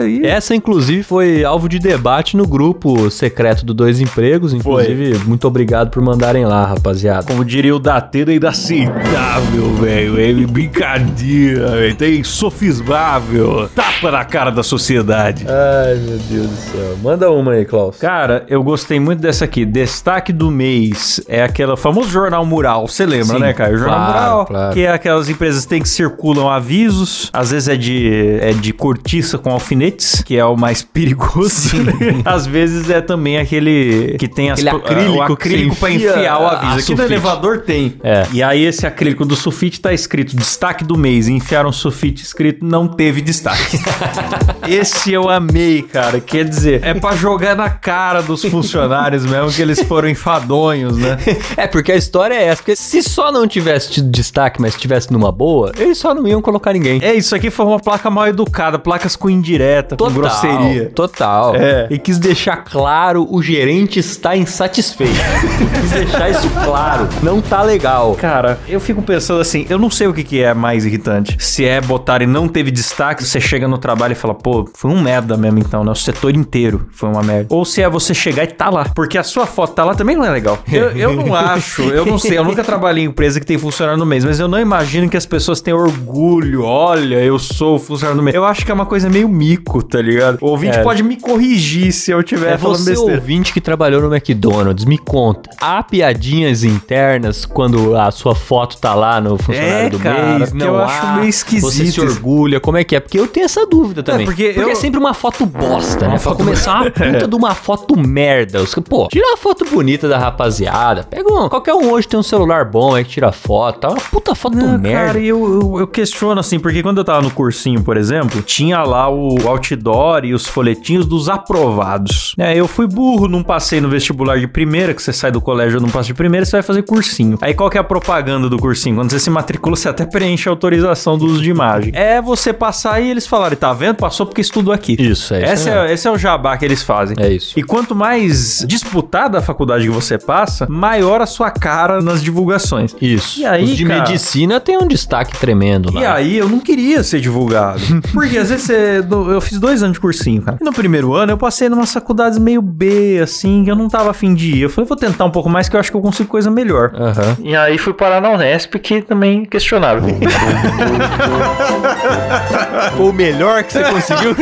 aí- 0.00 0.24
Essa, 0.26 0.54
inclusive, 0.54 1.02
foi 1.02 1.44
alvo 1.44 1.68
de 1.68 1.78
debate 1.78 2.36
no 2.36 2.46
grupo 2.46 3.10
secreto 3.10 3.64
do 3.64 3.72
Dois 3.74 4.00
Empregos. 4.00 4.52
Inclusive, 4.52 5.18
muito 5.26 5.46
obrigado 5.46 5.90
por 5.90 6.02
mandarem 6.02 6.44
lá, 6.44 6.64
rapaziada. 6.66 7.22
Como 7.24 7.44
diria 7.44 7.74
o 7.74 7.78
Datena, 7.78 8.32
é 8.32 8.36
inaceitável, 8.36 9.74
velho. 9.80 10.20
É 10.20 10.30
brincadeira, 10.72 11.68
velho. 11.72 11.94
Tem 11.94 12.24
sofismável. 12.24 13.68
Tapa 13.74 14.10
na 14.10 14.24
cara 14.24 14.50
da 14.50 14.62
sociedade. 14.62 15.44
Ai, 15.46 15.94
meu 15.96 16.18
Deus 16.18 16.48
do 16.48 16.56
céu. 16.56 16.98
Manda 17.02 17.30
uma 17.30 17.52
aí, 17.52 17.64
Klaus. 17.64 17.98
Cara, 17.98 18.44
eu 18.48 18.62
gostei 18.62 18.98
muito 18.98 19.20
dessa 19.20 19.44
aqui. 19.44 19.64
Destaque 19.64 20.32
do 20.32 20.50
mês 20.50 21.20
é 21.28 21.42
aquele 21.42 21.76
famoso 21.76 22.08
jornal 22.08 22.44
mural. 22.44 22.88
Você 22.88 23.04
lembra, 23.04 23.36
Sim, 23.36 23.40
né, 23.40 23.52
cara? 23.52 23.74
O 23.74 23.78
jornal 23.78 23.98
claro, 23.98 24.20
mural. 24.20 24.46
claro. 24.46 24.74
Que 24.74 24.80
é 24.80 24.90
aquelas 24.90 25.28
empresas 25.28 25.64
que 25.64 25.68
tem 25.68 25.82
que 25.82 25.88
circulam 25.88 26.48
avisos. 26.48 27.30
Às 27.32 27.50
vezes 27.50 27.68
é 27.68 27.76
de, 27.76 28.38
é 28.40 28.52
de 28.52 28.72
cortiça 28.72 29.38
com 29.38 29.50
alfinetes, 29.50 30.22
que 30.22 30.36
é 30.36 30.44
o 30.44 30.56
mais 30.56 30.82
perigoso. 30.82 31.76
Às 32.24 32.46
vezes 32.46 32.88
é 32.88 33.00
também 33.00 33.38
aquele 33.38 34.16
que 34.18 34.26
tem 34.26 34.50
as, 34.50 34.58
Aquele 34.58 34.76
acrílico 34.76 35.18
o 35.18 35.22
acrílico 35.34 35.88
enfia 35.88 36.10
enfiar 36.12 36.40
o 36.40 36.46
aviso. 36.46 36.92
Aqui 36.92 36.94
no 36.94 37.02
elevador 37.02 37.60
tem. 37.60 37.94
É. 38.02 38.26
E 38.32 38.42
aí 38.42 38.64
esse 38.64 38.86
acrílico 38.86 39.24
do 39.24 39.36
sulfite 39.36 39.80
tá 39.80 39.92
escrito 39.92 40.34
destaque 40.36 40.61
do 40.84 40.96
mês. 40.96 41.26
E 41.26 41.32
enfiaram 41.32 41.70
um 41.70 41.72
sulfite 41.72 42.22
escrito 42.22 42.64
não 42.64 42.86
teve 42.86 43.20
destaque. 43.20 43.80
esse 44.68 45.12
eu 45.12 45.28
amei, 45.28 45.82
cara. 45.82 46.20
Quer 46.20 46.44
dizer, 46.44 46.80
é 46.84 46.94
pra 46.94 47.16
jogar 47.16 47.56
na 47.56 47.68
cara 47.68 48.22
dos 48.22 48.44
funcionários 48.44 49.26
mesmo 49.26 49.50
que 49.50 49.60
eles 49.60 49.82
foram 49.82 50.08
enfadonhos, 50.08 50.96
né? 50.96 51.18
É, 51.56 51.66
porque 51.66 51.90
a 51.90 51.96
história 51.96 52.34
é 52.34 52.44
essa. 52.44 52.62
Porque 52.62 52.76
se 52.76 53.02
só 53.02 53.32
não 53.32 53.46
tivesse 53.46 53.90
tido 53.90 54.08
destaque, 54.10 54.60
mas 54.60 54.74
tivesse 54.76 55.12
numa 55.12 55.32
boa, 55.32 55.72
eles 55.76 55.98
só 55.98 56.14
não 56.14 56.26
iam 56.26 56.40
colocar 56.40 56.72
ninguém. 56.72 57.00
É, 57.02 57.14
isso 57.14 57.34
aqui 57.34 57.50
foi 57.50 57.66
uma 57.66 57.80
placa 57.80 58.08
mal 58.08 58.28
educada, 58.28 58.78
placas 58.78 59.16
com 59.16 59.28
indireta, 59.28 59.96
com 59.96 60.10
grosseria. 60.10 60.90
Total. 60.94 61.56
É. 61.56 61.88
E 61.90 61.98
quis 61.98 62.18
deixar 62.18 62.58
claro, 62.58 63.26
o 63.28 63.42
gerente 63.42 63.98
está 63.98 64.36
insatisfeito. 64.36 65.12
quis 65.80 65.90
deixar 65.90 66.30
isso 66.30 66.48
claro. 66.64 67.08
Não 67.22 67.40
tá 67.40 67.62
legal. 67.62 68.14
Cara, 68.14 68.58
eu 68.68 68.80
fico 68.80 69.02
pensando 69.02 69.40
assim, 69.40 69.66
eu 69.68 69.78
não 69.78 69.90
sei 69.90 70.06
o 70.06 70.14
que, 70.14 70.22
que 70.22 70.42
é 70.42 70.51
mais 70.54 70.84
irritante. 70.84 71.36
Se 71.38 71.64
é 71.64 71.80
botar 71.80 72.22
e 72.22 72.26
não 72.26 72.48
teve 72.48 72.70
destaque, 72.70 73.24
você 73.24 73.40
chega 73.40 73.66
no 73.68 73.78
trabalho 73.78 74.12
e 74.12 74.14
fala, 74.14 74.34
pô, 74.34 74.68
foi 74.74 74.90
um 74.90 75.00
merda 75.00 75.36
mesmo 75.36 75.58
então, 75.58 75.84
né? 75.84 75.90
O 75.90 75.94
setor 75.94 76.34
inteiro 76.34 76.86
foi 76.92 77.08
uma 77.08 77.22
merda. 77.22 77.46
Ou 77.54 77.64
se 77.64 77.82
é 77.82 77.88
você 77.88 78.14
chegar 78.14 78.44
e 78.44 78.48
tá 78.48 78.68
lá. 78.70 78.86
Porque 78.94 79.16
a 79.18 79.22
sua 79.22 79.46
foto 79.46 79.74
tá 79.74 79.84
lá 79.84 79.94
também 79.94 80.16
não 80.16 80.24
é 80.24 80.30
legal. 80.30 80.58
Eu, 80.70 80.90
eu 80.90 81.12
não 81.14 81.34
acho, 81.34 81.82
eu 81.82 82.04
não 82.06 82.18
sei, 82.18 82.38
eu 82.38 82.44
nunca 82.44 82.62
trabalhei 82.64 83.04
em 83.04 83.08
empresa 83.08 83.38
que 83.40 83.46
tem 83.46 83.58
funcionário 83.58 83.98
no 83.98 84.06
mês, 84.06 84.24
mas 84.24 84.38
eu 84.40 84.48
não 84.48 84.58
imagino 84.60 85.08
que 85.08 85.16
as 85.16 85.26
pessoas 85.26 85.60
tenham 85.60 85.78
orgulho. 85.78 86.62
Olha, 86.64 87.16
eu 87.16 87.38
sou 87.38 87.76
o 87.76 87.78
funcionário 87.78 88.20
do 88.20 88.22
mês. 88.24 88.34
Eu 88.34 88.44
acho 88.44 88.64
que 88.64 88.70
é 88.70 88.74
uma 88.74 88.86
coisa 88.86 89.08
meio 89.08 89.28
mico, 89.28 89.82
tá 89.82 90.00
ligado? 90.00 90.38
O 90.40 90.46
ouvinte 90.48 90.78
É. 90.78 90.82
pode 90.82 91.02
me 91.02 91.16
corrigir 91.16 91.92
se 91.92 92.10
eu 92.10 92.22
tiver 92.22 92.54
É 92.54 92.58
falando 92.58 92.78
você 92.78 92.90
besteira. 92.90 93.14
ouvinte 93.20 93.52
que 93.52 93.60
trabalhou 93.60 94.00
no 94.02 94.14
McDonald's, 94.14 94.84
me 94.84 94.98
conta. 94.98 95.50
Há 95.60 95.82
piadinhas 95.82 96.64
internas 96.64 97.44
quando 97.44 97.96
a 97.96 98.10
sua 98.10 98.34
foto 98.34 98.76
tá 98.78 98.94
lá 98.94 99.20
no 99.20 99.36
funcionário 99.36 99.86
É, 99.86 99.90
do 99.90 99.98
cara, 99.98 100.38
mês? 100.38 100.41
Porque 100.50 100.64
Não 100.64 100.74
eu 100.74 100.80
há. 100.80 100.84
acho 100.86 101.06
meio 101.18 101.28
esquisito 101.28 101.70
Você 101.72 101.86
se 101.86 102.00
orgulha, 102.00 102.60
como 102.60 102.76
é 102.78 102.84
que 102.84 102.96
é? 102.96 103.00
Porque 103.00 103.18
eu 103.18 103.26
tenho 103.26 103.44
essa 103.46 103.66
dúvida 103.66 104.02
também. 104.02 104.24
porque 104.26 104.52
eu- 104.56 104.68
é 104.68 104.74
sempre 104.74 104.98
uma 104.98 105.14
foto 105.14 105.44
bosta, 105.46 106.00
né? 106.06 106.10
Pra 106.10 106.18
foto- 106.18 106.36
começar, 106.38 106.82
uma 106.82 106.90
puta 106.90 107.28
de 107.28 107.34
uma 107.36 107.54
foto 107.54 107.98
merda. 107.98 108.60
Os- 108.62 108.74
Pô, 108.88 109.08
tira 109.08 109.26
uma 109.26 109.36
foto 109.36 109.64
bonita 109.66 110.08
da 110.08 110.18
rapaziada. 110.18 111.04
Pega 111.04 111.32
um... 111.32 111.48
Qualquer 111.48 111.74
um 111.74 111.90
hoje 111.92 112.08
tem 112.08 112.18
um 112.18 112.22
celular 112.22 112.64
bom 112.64 112.94
aí 112.94 113.04
que 113.04 113.10
tira 113.10 113.30
foto. 113.32 113.80
Tá 113.80 113.88
uma 113.90 114.00
puta 114.00 114.34
foto 114.34 114.56
Não, 114.56 114.78
merda. 114.78 115.06
cara, 115.06 115.18
eu, 115.20 115.60
eu, 115.60 115.80
eu 115.80 115.86
questiono 115.86 116.38
assim, 116.40 116.58
porque 116.58 116.82
quando 116.82 116.98
eu 116.98 117.04
tava 117.04 117.22
no 117.22 117.30
cursinho, 117.30 117.82
por 117.82 117.96
exemplo, 117.96 118.42
tinha 118.42 118.82
lá 118.82 119.08
o 119.10 119.36
outdoor 119.48 120.24
e 120.24 120.34
os 120.34 120.46
folhetinhos 120.46 121.06
dos 121.06 121.28
aprovados. 121.28 122.34
É, 122.38 122.54
eu 122.56 122.66
fui 122.66 122.86
burro, 122.86 123.28
não 123.28 123.42
passei 123.42 123.80
no 123.80 123.88
vestibular 123.88 124.38
de 124.38 124.46
primeira, 124.46 124.92
que 124.94 125.02
você 125.02 125.12
sai 125.12 125.30
do 125.30 125.40
colégio 125.40 125.80
não 125.80 125.88
passa 125.88 126.06
de 126.08 126.14
primeira, 126.14 126.44
você 126.44 126.52
vai 126.52 126.62
fazer 126.62 126.82
cursinho. 126.82 127.38
Aí 127.40 127.54
qual 127.54 127.70
que 127.70 127.76
é 127.78 127.80
a 127.80 127.84
propaganda 127.84 128.48
do 128.48 128.58
cursinho? 128.58 128.96
Quando 128.96 129.10
você 129.10 129.18
se 129.18 129.30
matricula, 129.30 129.76
você 129.76 129.88
até 129.88 130.04
preenche 130.22 130.48
a 130.48 130.52
autorização 130.52 131.18
do 131.18 131.26
uso 131.26 131.42
de 131.42 131.50
imagem. 131.50 131.90
É 131.96 132.22
você 132.22 132.52
passar 132.52 133.00
e 133.00 133.10
eles 133.10 133.26
falarem, 133.26 133.58
tá 133.58 133.72
vendo? 133.72 133.96
Passou 133.96 134.24
porque 134.24 134.40
estudou 134.40 134.72
aqui. 134.72 134.96
Isso, 134.96 135.34
é 135.34 135.52
isso 135.52 135.68
é, 135.68 135.92
esse 135.92 136.06
é 136.06 136.10
o 136.10 136.16
jabá 136.16 136.56
que 136.56 136.64
eles 136.64 136.80
fazem. 136.80 137.16
É 137.18 137.32
isso. 137.32 137.58
E 137.58 137.62
quanto 137.62 137.92
mais 137.92 138.64
disputada 138.68 139.38
a 139.38 139.42
faculdade 139.42 139.84
que 139.84 139.90
você 139.90 140.16
passa, 140.16 140.66
maior 140.70 141.20
a 141.20 141.26
sua 141.26 141.50
cara 141.50 142.00
nas 142.00 142.22
divulgações. 142.22 142.94
Isso. 143.00 143.40
E 143.40 143.44
aí, 143.44 143.64
Os 143.64 143.76
de 143.76 143.84
cara? 143.84 144.00
medicina 144.00 144.60
tem 144.60 144.78
um 144.78 144.86
destaque 144.86 145.36
tremendo 145.38 145.92
lá. 145.92 146.00
E 146.00 146.04
aí 146.04 146.38
eu 146.38 146.48
não 146.48 146.60
queria 146.60 147.02
ser 147.02 147.20
divulgado. 147.20 147.80
Porque 148.14 148.38
às 148.38 148.48
vezes 148.48 148.66
você, 148.66 149.04
eu 149.10 149.40
fiz 149.40 149.58
dois 149.58 149.82
anos 149.82 149.94
de 149.94 150.00
cursinho, 150.00 150.40
cara. 150.42 150.58
E 150.60 150.64
no 150.64 150.72
primeiro 150.72 151.14
ano 151.14 151.32
eu 151.32 151.38
passei 151.38 151.68
numa 151.68 151.84
faculdades 151.84 152.38
meio 152.38 152.62
B, 152.62 153.18
assim, 153.20 153.64
que 153.64 153.70
eu 153.70 153.76
não 153.76 153.88
tava 153.88 154.10
afim 154.10 154.34
de 154.34 154.58
ir. 154.58 154.62
Eu 154.62 154.70
falei, 154.70 154.86
vou 154.86 154.96
tentar 154.96 155.24
um 155.24 155.30
pouco 155.30 155.50
mais 155.50 155.68
que 155.68 155.74
eu 155.74 155.80
acho 155.80 155.90
que 155.90 155.96
eu 155.96 156.00
consigo 156.00 156.28
coisa 156.28 156.48
melhor. 156.48 156.92
Aham. 156.94 157.36
E 157.42 157.56
aí 157.56 157.76
fui 157.76 157.92
parar 157.92 158.20
na 158.20 158.30
Unesp, 158.30 158.76
que 158.76 159.02
também 159.02 159.44
questionável. 159.44 160.11
Foi 162.96 163.06
o 163.06 163.12
melhor 163.12 163.62
que 163.64 163.72
você 163.72 163.84
conseguiu? 163.84 164.32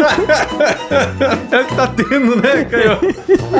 é 1.50 1.60
o 1.60 1.64
que 1.64 1.74
tá 1.74 1.86
tendo, 1.86 2.36
né, 2.36 2.64
Caio? 2.64 2.98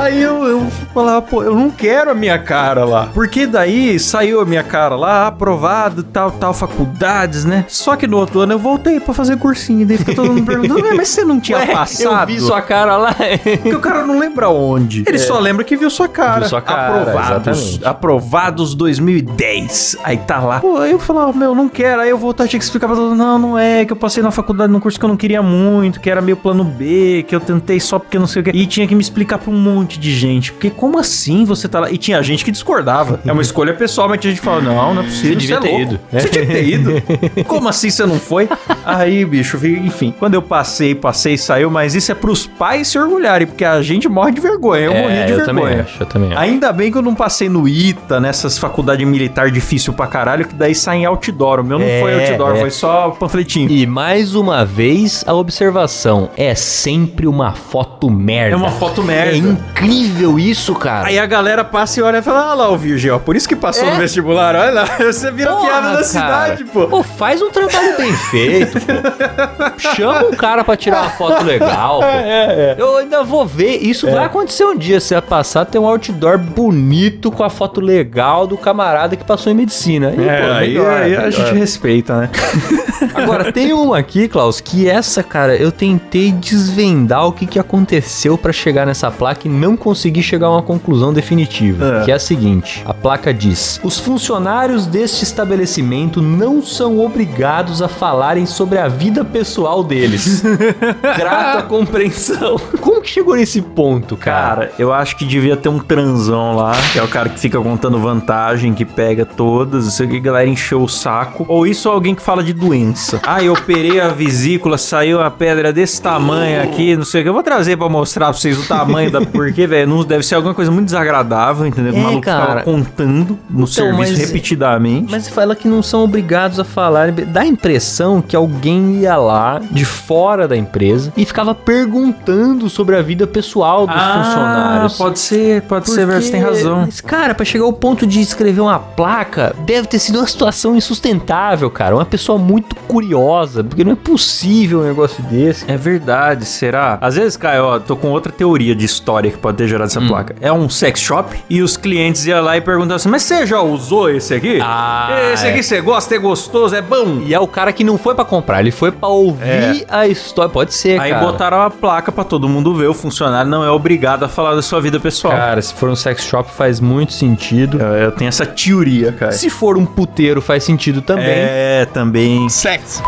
Aí 0.01 0.21
eu, 0.21 0.43
eu 0.45 0.67
falava, 0.93 1.21
pô, 1.21 1.43
eu 1.43 1.55
não 1.55 1.69
quero 1.69 2.11
a 2.11 2.13
minha 2.13 2.37
cara 2.39 2.85
lá. 2.85 3.09
Porque 3.13 3.45
daí 3.45 3.99
saiu 3.99 4.41
a 4.41 4.45
minha 4.45 4.63
cara 4.63 4.95
lá, 4.95 5.27
aprovado, 5.27 6.03
tal, 6.03 6.31
tal, 6.31 6.53
faculdades, 6.53 7.45
né? 7.45 7.65
Só 7.67 7.95
que 7.95 8.07
no 8.07 8.17
outro 8.17 8.39
ano 8.41 8.53
eu 8.53 8.59
voltei 8.59 8.99
pra 8.99 9.13
fazer 9.13 9.37
cursinho. 9.37 9.85
Daí 9.85 9.97
fica 9.97 10.13
todo 10.15 10.31
mundo 10.31 10.45
perguntando, 10.45 10.81
"Ué, 10.83 10.93
mas 10.93 11.09
você 11.09 11.23
não 11.23 11.39
tinha 11.39 11.65
passado? 11.67 12.21
eu 12.21 12.27
vi 12.27 12.39
sua 12.39 12.61
cara 12.61 12.97
lá. 12.97 13.15
Porque 13.61 13.75
o 13.75 13.79
cara 13.79 14.05
não 14.05 14.19
lembra 14.19 14.49
onde. 14.49 15.03
Ele 15.07 15.19
só 15.19 15.39
lembra 15.39 15.63
que 15.63 15.75
viu 15.75 15.89
sua 15.89 16.07
cara. 16.07 16.37
É. 16.37 16.39
Viu 16.41 16.49
sua 16.49 16.61
cara, 16.61 17.01
Aprovados. 17.01 17.57
exatamente. 17.57 17.85
Aprovados 17.85 18.75
2010. 18.75 19.97
Aí 20.03 20.17
tá 20.17 20.39
lá. 20.39 20.59
Pô, 20.59 20.77
aí 20.77 20.91
eu 20.91 20.99
falava, 20.99 21.33
meu, 21.33 21.53
não 21.55 21.67
quero. 21.69 22.00
Aí 22.01 22.09
eu 22.09 22.17
voltava, 22.17 22.47
tinha 22.47 22.59
que 22.59 22.63
explicar 22.65 22.87
pra 22.87 22.95
todo 22.95 23.09
mundo. 23.09 23.17
Não, 23.17 23.37
não 23.39 23.57
é. 23.59 23.85
Que 23.85 23.91
eu 23.93 23.95
passei 23.95 24.21
na 24.23 24.31
faculdade 24.31 24.71
num 24.71 24.79
curso 24.79 24.97
que 24.99 25.05
eu 25.05 25.09
não 25.09 25.17
queria 25.17 25.41
muito, 25.41 25.99
que 25.99 26.09
era 26.09 26.21
meio 26.21 26.35
plano 26.37 26.63
B, 26.63 27.23
que 27.27 27.35
eu 27.35 27.39
tentei 27.39 27.79
só 27.79 27.99
porque 27.99 28.17
não 28.17 28.27
sei 28.27 28.41
o 28.41 28.45
que. 28.45 28.51
E 28.51 28.65
tinha 28.65 28.87
que 28.87 28.95
me 28.95 29.01
explicar 29.01 29.37
pra 29.37 29.51
um 29.51 29.57
monte 29.57 29.99
de 29.99 30.11
gente. 30.13 30.51
Porque 30.51 30.69
como 30.69 30.97
assim 30.99 31.45
você 31.45 31.67
tá 31.67 31.79
lá? 31.81 31.91
E 31.91 31.97
tinha 31.97 32.21
gente 32.23 32.43
que 32.43 32.51
discordava. 32.51 33.19
É 33.25 33.31
uma 33.31 33.41
escolha 33.41 33.73
pessoal, 33.73 34.09
mas 34.09 34.19
tinha 34.19 34.31
gente 34.31 34.39
que 34.39 34.45
falava, 34.45 34.63
não, 34.63 34.93
não 34.93 35.01
é 35.01 35.05
possível. 35.05 35.31
Você 35.31 35.35
devia 35.35 35.55
é 35.55 35.59
ter 35.59 35.67
louco. 35.69 35.81
ido. 35.83 35.99
Você 36.11 36.29
tinha 36.29 36.45
que 36.45 36.51
ter 36.51 36.67
ido. 36.67 37.43
Como 37.45 37.67
assim 37.69 37.89
você 37.89 38.05
não 38.05 38.19
foi? 38.19 38.49
Aí, 38.85 39.23
bicho, 39.25 39.57
enfim. 39.65 40.13
Quando 40.17 40.33
eu 40.33 40.41
passei, 40.41 40.95
passei, 40.95 41.37
saiu. 41.37 41.69
Mas 41.69 41.95
isso 41.95 42.11
é 42.11 42.15
pros 42.15 42.45
pais 42.47 42.87
se 42.87 42.97
orgulharem, 42.99 43.47
porque 43.47 43.63
a 43.65 43.81
gente 43.81 44.07
morre 44.09 44.31
de 44.31 44.41
vergonha. 44.41 44.85
Eu 44.85 44.93
morria 44.93 45.25
de 45.25 45.31
É, 45.31 45.35
eu 45.35 45.37
vergonha. 45.37 45.45
também 45.45 45.79
acho, 45.79 46.01
eu 46.03 46.05
também 46.07 46.29
acho. 46.31 46.39
Ainda 46.39 46.71
bem 46.73 46.91
que 46.91 46.97
eu 46.97 47.01
não 47.01 47.15
passei 47.15 47.47
no 47.49 47.67
ITA, 47.67 48.19
nessas 48.19 48.57
faculdades 48.57 49.05
militar 49.07 49.49
difícil 49.51 49.93
pra 49.93 50.07
caralho, 50.07 50.45
que 50.45 50.55
daí 50.55 50.73
sai 50.75 50.97
em 50.97 51.05
outdoor. 51.05 51.59
O 51.59 51.63
meu 51.63 51.77
não 51.79 51.85
É, 51.91 52.01
foi 52.01 52.25
outdoor, 52.29 52.55
é. 52.55 52.59
foi 52.61 52.71
só 52.71 53.09
panfletinho. 53.11 53.69
E 53.69 53.85
mais 53.85 54.35
uma 54.35 54.63
vez, 54.65 55.23
a 55.27 55.33
observação 55.33 56.29
é 56.37 56.53
sempre 56.55 57.27
uma 57.27 57.53
foto 57.53 58.09
merda. 58.09 58.53
É 58.53 58.57
uma 58.57 58.71
foto 58.71 59.03
merda. 59.03 59.31
É 59.33 59.37
incrível 59.37 60.37
isso, 60.39 60.73
cara. 60.75 61.07
Aí 61.07 61.17
a 61.19 61.25
galera 61.25 61.63
passa 61.63 61.99
e 61.99 62.03
olha 62.03 62.17
e 62.17 62.21
fala: 62.21 62.51
Ah 62.51 62.53
lá, 62.53 62.69
o 62.69 62.77
Virgem, 62.77 63.11
ó, 63.11 63.19
por 63.19 63.35
isso 63.35 63.47
que 63.47 63.55
passou 63.55 63.87
É. 63.87 63.91
no 63.91 63.97
vestibular, 63.97 64.55
olha 64.55 64.71
lá, 64.71 64.85
você 64.99 65.31
vira 65.31 65.51
Porra, 65.51 65.67
piada 65.67 65.87
da 65.87 65.91
cara. 65.93 66.03
cidade, 66.03 66.63
pô. 66.65 66.87
Pô, 66.87 67.03
faz 67.03 67.41
um 67.41 67.49
trabalho 67.49 67.97
bem 67.97 68.13
feito, 68.13 68.79
pô. 68.79 69.79
Chama 69.95 70.25
um 70.27 70.31
cara 70.31 70.63
pra 70.63 70.75
tirar 70.75 71.01
uma 71.01 71.09
foto 71.11 71.43
legal, 71.43 71.99
pô. 71.99 72.05
É, 72.21 72.75
é. 72.77 72.81
Eu 72.81 72.97
ainda 72.97 73.23
vou 73.23 73.45
ver. 73.45 73.77
Isso 73.77 74.09
vai 74.09 74.25
acontecer 74.25 74.63
um 74.65 74.75
dia. 74.75 74.99
Você 74.99 75.15
vai 75.15 75.21
passar, 75.23 75.65
tem 75.65 75.79
um 75.81 75.85
outdoor 75.87 76.37
bonito 76.37 77.31
com 77.31 77.43
a 77.43 77.49
foto 77.49 77.81
legal 77.81 78.45
do 78.45 78.57
camarada 78.57 79.15
que 79.15 79.23
passou 79.23 79.51
em 79.51 79.55
medicina. 79.55 80.13
E, 80.15 80.23
É, 80.27 80.41
pô, 80.41 80.53
aí, 80.53 80.67
melhor, 80.69 81.01
aí 81.01 81.15
a 81.15 81.29
gente 81.29 81.53
respeita, 81.53 81.80
né? 82.15 82.29
Agora, 83.13 83.51
tem 83.51 83.73
uma 83.73 83.97
aqui, 83.97 84.27
Klaus, 84.27 84.61
que 84.61 84.87
essa, 84.87 85.23
cara, 85.23 85.55
eu 85.55 85.71
tentei 85.71 86.31
desvendar 86.31 87.25
o 87.25 87.31
que, 87.31 87.45
que 87.45 87.57
aconteceu 87.57 88.37
pra 88.37 88.53
chegar 88.53 88.85
nessa 88.85 89.09
placa 89.09 89.47
e 89.47 89.51
não 89.51 89.75
consegui 89.75 90.21
chegar 90.21 90.47
a 90.47 90.51
uma 90.51 90.61
conclusão 90.61 91.11
definitiva. 91.11 92.01
É. 92.01 92.05
Que 92.05 92.11
é 92.11 92.15
a 92.15 92.19
seguinte: 92.19 92.83
a 92.85 92.93
placa 92.93 93.33
diz: 93.33 93.79
Os 93.83 93.97
funcionários 93.99 94.85
deste 94.85 95.23
estabelecimento 95.23 96.21
não 96.21 96.61
são 96.61 96.99
obrigados 96.99 97.81
a 97.81 97.87
falarem 97.87 98.45
sobre 98.45 98.77
a 98.77 98.87
vida 98.87 99.25
pessoal 99.25 99.83
deles. 99.83 100.43
Grata 101.01 101.63
compreensão. 101.63 102.57
Como 102.79 103.01
que 103.01 103.09
chegou 103.09 103.35
nesse 103.35 103.61
ponto, 103.61 104.15
cara? 104.15 104.41
Cara, 104.41 104.71
eu 104.77 104.93
acho 104.93 105.15
que 105.15 105.25
devia 105.25 105.57
ter 105.57 105.69
um 105.69 105.79
transão 105.79 106.55
lá, 106.55 106.73
que 106.91 106.99
é 106.99 107.03
o 107.03 107.07
cara 107.07 107.29
que 107.29 107.39
fica 107.39 107.59
contando 107.59 107.99
vantagem, 107.99 108.73
que 108.73 108.85
pega 108.85 109.25
todas, 109.25 109.87
isso 109.87 110.03
aqui, 110.03 110.17
a 110.17 110.19
galera 110.19 110.47
encheu 110.47 110.81
o 110.81 110.87
saco. 110.87 111.45
Ou 111.47 111.65
isso 111.71 111.89
alguém 111.89 112.13
que 112.15 112.21
fala 112.21 112.43
de 112.43 112.53
doença. 112.53 113.19
Ah, 113.25 113.43
eu 113.43 113.53
operei 113.53 113.99
a 113.99 114.09
vesícula, 114.09 114.77
saiu 114.77 115.19
uma 115.19 115.31
pedra 115.31 115.71
desse 115.73 116.01
tamanho 116.01 116.61
aqui, 116.63 116.95
não 116.95 117.03
sei 117.05 117.21
o 117.21 117.23
que. 117.23 117.29
Eu 117.29 117.33
vou 117.33 117.43
trazer 117.43 117.77
pra 117.77 117.89
mostrar 117.89 118.25
pra 118.27 118.33
vocês 118.33 118.57
o 118.57 118.67
tamanho 118.67 119.09
da. 119.11 119.21
Porque, 119.21 119.65
velho, 119.65 120.03
deve 120.03 120.23
ser 120.23 120.35
alguma 120.35 120.53
coisa 120.53 120.69
muito 120.71 120.85
desagradável, 120.85 121.65
entendeu? 121.65 121.93
É, 121.93 121.95
o 121.95 121.99
maluco 121.99 122.19
ficava 122.21 122.45
cara. 122.47 122.63
contando 122.63 123.37
no 123.49 123.65
serviço 123.67 124.11
mas- 124.13 124.17
repetidamente. 124.19 125.11
Mas 125.11 125.27
fala 125.27 125.55
que 125.55 125.67
não 125.67 125.81
são 125.81 126.03
obrigados 126.03 126.59
a 126.59 126.63
falar. 126.63 127.11
Dá 127.11 127.41
a 127.41 127.45
impressão 127.45 128.21
que 128.21 128.35
alguém 128.35 128.97
ia 129.01 129.15
lá 129.17 129.59
de 129.71 129.85
fora 129.85 130.47
da 130.47 130.55
empresa 130.57 131.11
e 131.15 131.25
ficava 131.25 131.53
perguntando 131.55 132.69
sobre 132.69 132.95
a 132.95 133.01
vida 133.01 133.25
pessoal 133.27 133.85
dos 133.87 133.95
funcionários. 133.95 134.93
Ah, 134.93 134.97
pode 134.97 135.19
ser, 135.19 135.61
pode 135.63 135.89
ser, 135.89 136.05
velho, 136.05 136.21
você 136.21 136.31
tem 136.31 136.41
Porque- 136.41 136.55
razão. 136.57 136.81
Mas, 136.85 137.01
cara, 137.01 137.33
pra 137.35 137.45
chegar 137.45 137.65
ao 137.65 137.73
ponto 137.73 138.05
de 138.07 138.19
escrever 138.21 138.61
uma 138.61 138.79
placa, 138.79 139.55
deve 139.65 139.87
ter 139.87 139.99
sido 139.99 140.17
uma 140.19 140.27
situação 140.27 140.75
insustentável, 140.75 141.60
cara. 141.69 141.95
Uma 141.95 142.05
pessoa 142.05 142.37
muito 142.37 142.75
curiosa, 142.87 143.63
porque 143.63 143.83
não 143.83 143.91
é 143.93 143.95
possível 143.95 144.81
um 144.81 144.83
negócio 144.83 145.21
desse. 145.23 145.69
É 145.69 145.77
verdade, 145.77 146.45
será? 146.45 146.97
Às 147.01 147.15
vezes, 147.15 147.37
Caio, 147.37 147.63
ó, 147.65 147.79
tô 147.79 147.95
com 147.95 148.09
outra 148.09 148.31
teoria 148.31 148.75
de 148.75 148.85
história 148.85 149.29
que 149.31 149.37
pode 149.37 149.57
ter 149.57 149.67
gerado 149.67 149.81
Hum. 149.81 149.97
essa 149.97 150.01
placa. 150.01 150.35
É 150.39 150.51
um 150.53 150.69
sex 150.69 150.99
shop 150.99 151.35
e 151.49 151.61
os 151.61 151.75
clientes 151.77 152.25
iam 152.25 152.41
lá 152.43 152.55
e 152.57 152.61
perguntavam 152.61 152.95
assim: 152.97 153.09
Mas 153.09 153.23
você 153.23 153.45
já 153.45 153.61
usou 153.61 154.09
esse 154.09 154.33
aqui? 154.33 154.59
Ah, 154.61 155.09
esse 155.33 155.47
é. 155.47 155.49
aqui 155.51 155.63
você 155.63 155.81
gosta, 155.81 156.15
é 156.15 156.17
gostoso, 156.17 156.75
é 156.75 156.81
bom? 156.81 157.21
E 157.25 157.33
é 157.33 157.39
o 157.39 157.47
cara 157.47 157.73
que 157.73 157.83
não 157.83 157.97
foi 157.97 158.13
pra 158.15 158.23
comprar, 158.25 158.59
ele 158.59 158.71
foi 158.71 158.91
pra 158.91 159.09
ouvir 159.09 159.85
a 159.89 160.07
história. 160.07 160.49
Pode 160.51 160.73
ser, 160.73 160.99
Aí 160.99 161.11
cara. 161.11 161.25
botaram 161.25 161.61
a 161.61 161.69
placa 161.69 162.11
pra 162.11 162.23
todo 162.23 162.47
mundo 162.47 162.73
ver. 162.75 162.87
O 162.87 162.93
funcionário 162.93 163.49
não 163.49 163.63
é 163.63 163.69
obrigado 163.71 164.23
a 164.23 164.29
falar 164.29 164.55
da 164.55 164.61
sua 164.61 164.79
vida 164.79 164.99
pessoal. 164.99 165.33
Cara, 165.33 165.61
se 165.61 165.73
for 165.73 165.89
um 165.89 165.95
sex 165.95 166.23
shop 166.23 166.51
faz 166.51 166.79
muito 166.79 167.13
sentido. 167.13 167.79
Eu, 167.79 167.87
eu 167.95 168.11
tenho 168.11 168.29
essa 168.29 168.45
teoria, 168.45 169.11
cara. 169.11 169.31
Se 169.31 169.49
for 169.49 169.77
um 169.77 169.85
puteiro 169.85 170.41
faz 170.41 170.63
sentido 170.63 171.01
também. 171.01 171.25
É, 171.25 171.50
também. 171.93 172.47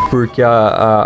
Porque 0.10 0.42
a, 0.42 0.50
a, 0.50 1.04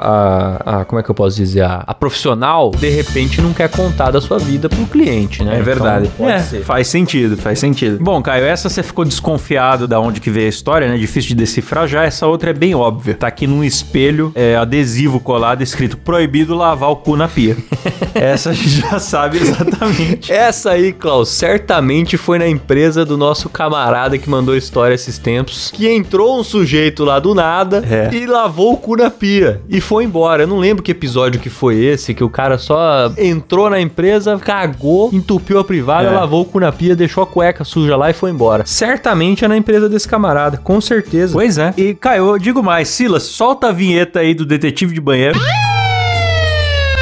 a, 0.76 0.82
a- 0.82 0.86
Como 0.86 1.00
é 1.00 1.04
que 1.04 1.10
eu 1.12 1.16
posso 1.16 1.36
dizer? 1.36 1.62
A, 1.62 1.84
a 1.88 1.94
profissional, 1.94 2.72
de 2.72 2.90
repente, 2.90 3.42
não 3.42 3.54
quer 3.54 3.70
contar 3.70 4.12
da 4.12 4.22
sua 4.22 4.38
vida 4.40 4.68
pro 4.70 4.86
cliente, 4.86 5.44
né? 5.44 5.58
É 5.58 5.62
verdade. 5.62 6.06
Então, 6.14 6.26
pode 6.26 6.38
É, 6.38 6.40
ser. 6.40 6.64
Faz 6.64 6.88
sentido, 6.88 7.38
faz 7.38 7.60
sentido. 7.60 7.98
Bom, 8.04 8.22
Caio, 8.22 8.46
essa 8.46 8.70
você 8.70 8.82
ficou 8.84 9.06
desconfiado 9.06 9.88
da 9.88 10.00
onde 10.00 10.20
que 10.20 10.30
veio 10.30 10.46
a 10.46 10.50
história, 10.50 10.88
né? 10.88 10.98
Difícil 10.98 11.30
de 11.30 11.36
decifrar. 11.36 11.88
Já 11.88 12.04
essa 12.04 12.28
outra 12.28 12.52
é 12.52 12.54
bem 12.54 12.74
óbvia. 12.76 13.16
Tá 13.16 13.28
aqui 13.28 13.48
num 13.48 13.64
espelho, 13.64 14.32
é, 14.36 14.56
adesivo 14.56 15.20
colado, 15.20 15.62
escrito 15.62 15.98
proibido 15.98 16.56
lavar 16.56 16.90
o 16.90 16.96
cu 16.96 17.16
na 17.16 17.28
pia. 17.28 17.58
essa 18.14 18.50
a 18.52 18.54
gente 18.54 18.70
já 18.70 19.00
sabe 19.00 19.38
exatamente. 19.38 20.32
Essa 20.32 20.72
aí, 20.72 20.92
Klaus, 20.94 21.30
certamente 21.30 22.18
foi 22.18 22.38
na 22.40 22.48
empresa 22.48 23.06
do 23.06 23.18
nosso 23.18 23.50
camarada 23.50 24.18
que 24.18 24.30
mandou 24.30 24.54
a 24.54 24.58
história 24.58 24.94
esses 24.96 25.18
tempos, 25.18 25.72
que 25.72 25.88
entrou 25.90 26.40
um 26.40 26.44
sujeito 26.44 27.04
lá 27.04 27.17
do 27.20 27.34
nada 27.36 27.84
É. 27.90 28.10
e 28.16 28.26
lavou 28.26 28.74
o 28.74 28.78
cu 28.78 28.96
na 28.96 29.10
pia 29.10 29.62
e 29.70 29.80
foi 29.82 30.04
embora. 30.04 30.44
Eu 30.44 30.48
não 30.48 30.58
lembro 30.58 30.84
que 30.84 30.92
episódio 30.92 31.40
que 31.40 31.50
foi 31.50 31.76
esse, 31.84 32.14
que 32.14 32.24
o 32.24 32.30
cara 32.30 32.58
só 32.58 33.12
entrou 33.18 33.70
na 33.70 33.80
empresa, 33.80 34.38
cagou, 34.38 35.10
entupiu 35.14 35.60
a 35.60 35.64
privada, 35.64 36.10
É. 36.10 36.12
lavou 36.12 36.42
o 36.42 36.46
cu 36.46 36.60
na 36.60 36.72
pia, 36.72 36.96
deixou 36.96 37.24
a 37.24 37.28
cueca 37.28 37.64
suja 37.64 37.96
lá 37.96 38.10
e 38.10 38.14
foi 38.14 38.32
embora. 38.32 38.64
Certamente 38.66 39.44
é 39.46 39.48
na 39.48 39.58
empresa 39.58 39.88
desse 39.90 40.08
camarada, 40.08 40.58
com 40.58 40.80
certeza. 40.82 41.34
Pois 41.34 41.58
é. 41.58 41.74
E, 41.78 41.94
Caio, 41.94 42.28
eu 42.30 42.38
digo 42.38 42.62
mais. 42.64 42.88
Silas, 42.90 43.24
solta 43.24 43.68
a 43.68 43.72
vinheta 43.72 44.20
aí 44.20 44.34
do 44.34 44.46
detetive 44.46 44.94
de 44.94 45.02
banheiro. 45.02 45.40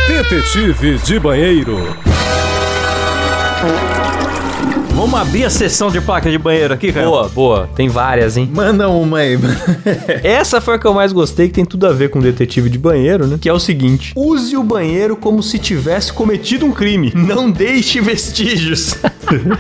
Detetive 0.07 0.97
de 0.99 1.19
banheiro. 1.19 1.77
Vamos 4.95 5.19
abrir 5.19 5.43
a 5.43 5.49
sessão 5.49 5.91
de 5.91 5.99
placa 5.99 6.31
de 6.31 6.37
banheiro 6.37 6.73
aqui, 6.73 6.91
Caio? 6.93 7.09
Boa, 7.09 7.27
boa. 7.27 7.69
Tem 7.75 7.89
várias, 7.89 8.37
hein? 8.37 8.49
Manda 8.51 8.87
uma 8.87 9.19
aí, 9.19 9.37
mano. 9.37 9.53
Essa 10.23 10.61
foi 10.61 10.75
a 10.75 10.79
que 10.79 10.87
eu 10.87 10.93
mais 10.93 11.11
gostei, 11.11 11.47
que 11.49 11.53
tem 11.53 11.65
tudo 11.65 11.85
a 11.85 11.91
ver 11.91 12.09
com 12.09 12.21
detetive 12.21 12.69
de 12.69 12.77
banheiro, 12.77 13.27
né? 13.27 13.37
Que 13.39 13.49
é 13.49 13.53
o 13.53 13.59
seguinte: 13.59 14.13
use 14.15 14.55
o 14.55 14.63
banheiro 14.63 15.17
como 15.17 15.43
se 15.43 15.59
tivesse 15.59 16.13
cometido 16.13 16.65
um 16.65 16.71
crime. 16.71 17.11
Não 17.13 17.51
deixe 17.51 17.99
vestígios. 17.99 18.95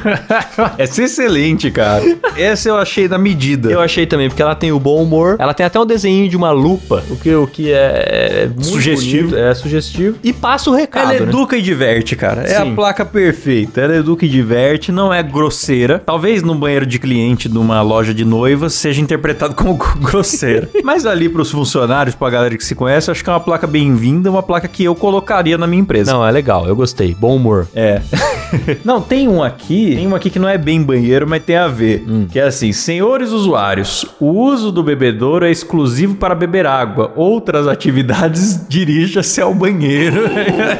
Essa 0.77 1.01
é 1.01 1.05
excelente, 1.05 1.69
cara. 1.69 2.03
Essa 2.37 2.69
eu 2.69 2.77
achei 2.77 3.07
da 3.07 3.17
medida. 3.17 3.69
Eu 3.69 3.81
achei 3.81 4.05
também, 4.05 4.29
porque 4.29 4.41
ela 4.41 4.55
tem 4.55 4.71
o 4.71 4.79
bom 4.79 5.03
humor, 5.03 5.35
ela 5.37 5.53
tem 5.53 5.65
até 5.65 5.77
um 5.79 5.85
desenho 5.85 6.29
de 6.29 6.37
uma 6.37 6.51
lupa, 6.51 7.03
o 7.09 7.17
que, 7.17 7.33
o 7.35 7.45
que 7.47 7.73
é, 7.73 8.47
é 8.55 8.63
Sugestivo. 8.63 9.29
bonito, 9.29 9.37
é 9.37 9.53
sugestivo. 9.53 10.17
E 10.23 10.31
passa 10.31 10.69
o 10.69 10.73
recado, 10.73 11.11
Ela 11.11 11.25
né? 11.25 11.29
educa 11.29 11.57
e 11.57 11.61
diverte, 11.61 12.15
cara. 12.15 12.43
É 12.43 12.55
a 12.55 12.63
Sim. 12.63 12.73
placa 12.75 13.03
perfeita. 13.03 13.81
Ela 13.81 13.97
educa 13.97 14.25
e 14.25 14.29
diverte, 14.29 14.91
não 14.91 15.13
é 15.13 15.24
grosseira. 15.25 16.01
Talvez 16.05 16.41
no 16.43 16.55
banheiro 16.55 16.85
de 16.85 16.99
cliente 16.99 17.49
de 17.49 17.57
uma 17.57 17.81
loja 17.81 18.13
de 18.13 18.23
noivas 18.25 18.73
seja 18.73 19.01
interpretado 19.01 19.55
como 19.55 19.75
grosseira. 19.99 20.69
Mas 20.83 21.05
ali 21.05 21.27
pros 21.29 21.51
funcionários, 21.51 22.15
pra 22.15 22.29
galera 22.29 22.55
que 22.57 22.63
se 22.65 22.75
conhece, 22.75 23.11
acho 23.11 23.23
que 23.23 23.29
é 23.29 23.33
uma 23.33 23.39
placa 23.39 23.67
bem-vinda, 23.67 24.29
uma 24.29 24.43
placa 24.43 24.67
que 24.67 24.83
eu 24.83 24.95
colocaria 24.95 25.57
na 25.57 25.67
minha 25.67 25.81
empresa. 25.81 26.11
Não, 26.13 26.25
é 26.25 26.31
legal, 26.31 26.67
eu 26.67 26.75
gostei. 26.75 27.13
Bom 27.15 27.35
humor. 27.35 27.67
É. 27.75 28.01
não, 28.83 29.01
tem 29.01 29.27
um 29.27 29.43
aqui, 29.43 29.95
tem 29.95 30.07
um 30.07 30.15
aqui 30.15 30.29
que 30.29 30.39
não 30.39 30.47
é 30.49 30.57
bem 30.57 30.81
banheiro, 30.81 31.27
mas 31.27 31.43
tem 31.43 31.55
a 31.57 31.67
ver. 31.67 32.03
Hum. 32.07 32.27
Que 32.31 32.39
é 32.39 32.43
assim: 32.43 32.71
senhores 32.71 33.31
usuários, 33.31 34.05
o 34.19 34.27
uso 34.27 34.71
do 34.71 34.83
bebedouro 34.83 35.45
é 35.45 35.51
exclusivo 35.51 36.15
para 36.15 36.35
beber 36.35 36.65
água. 36.65 37.11
Outras 37.15 37.67
atividades, 37.67 38.65
dirija-se 38.69 39.41
ao 39.41 39.53
banheiro. 39.53 40.21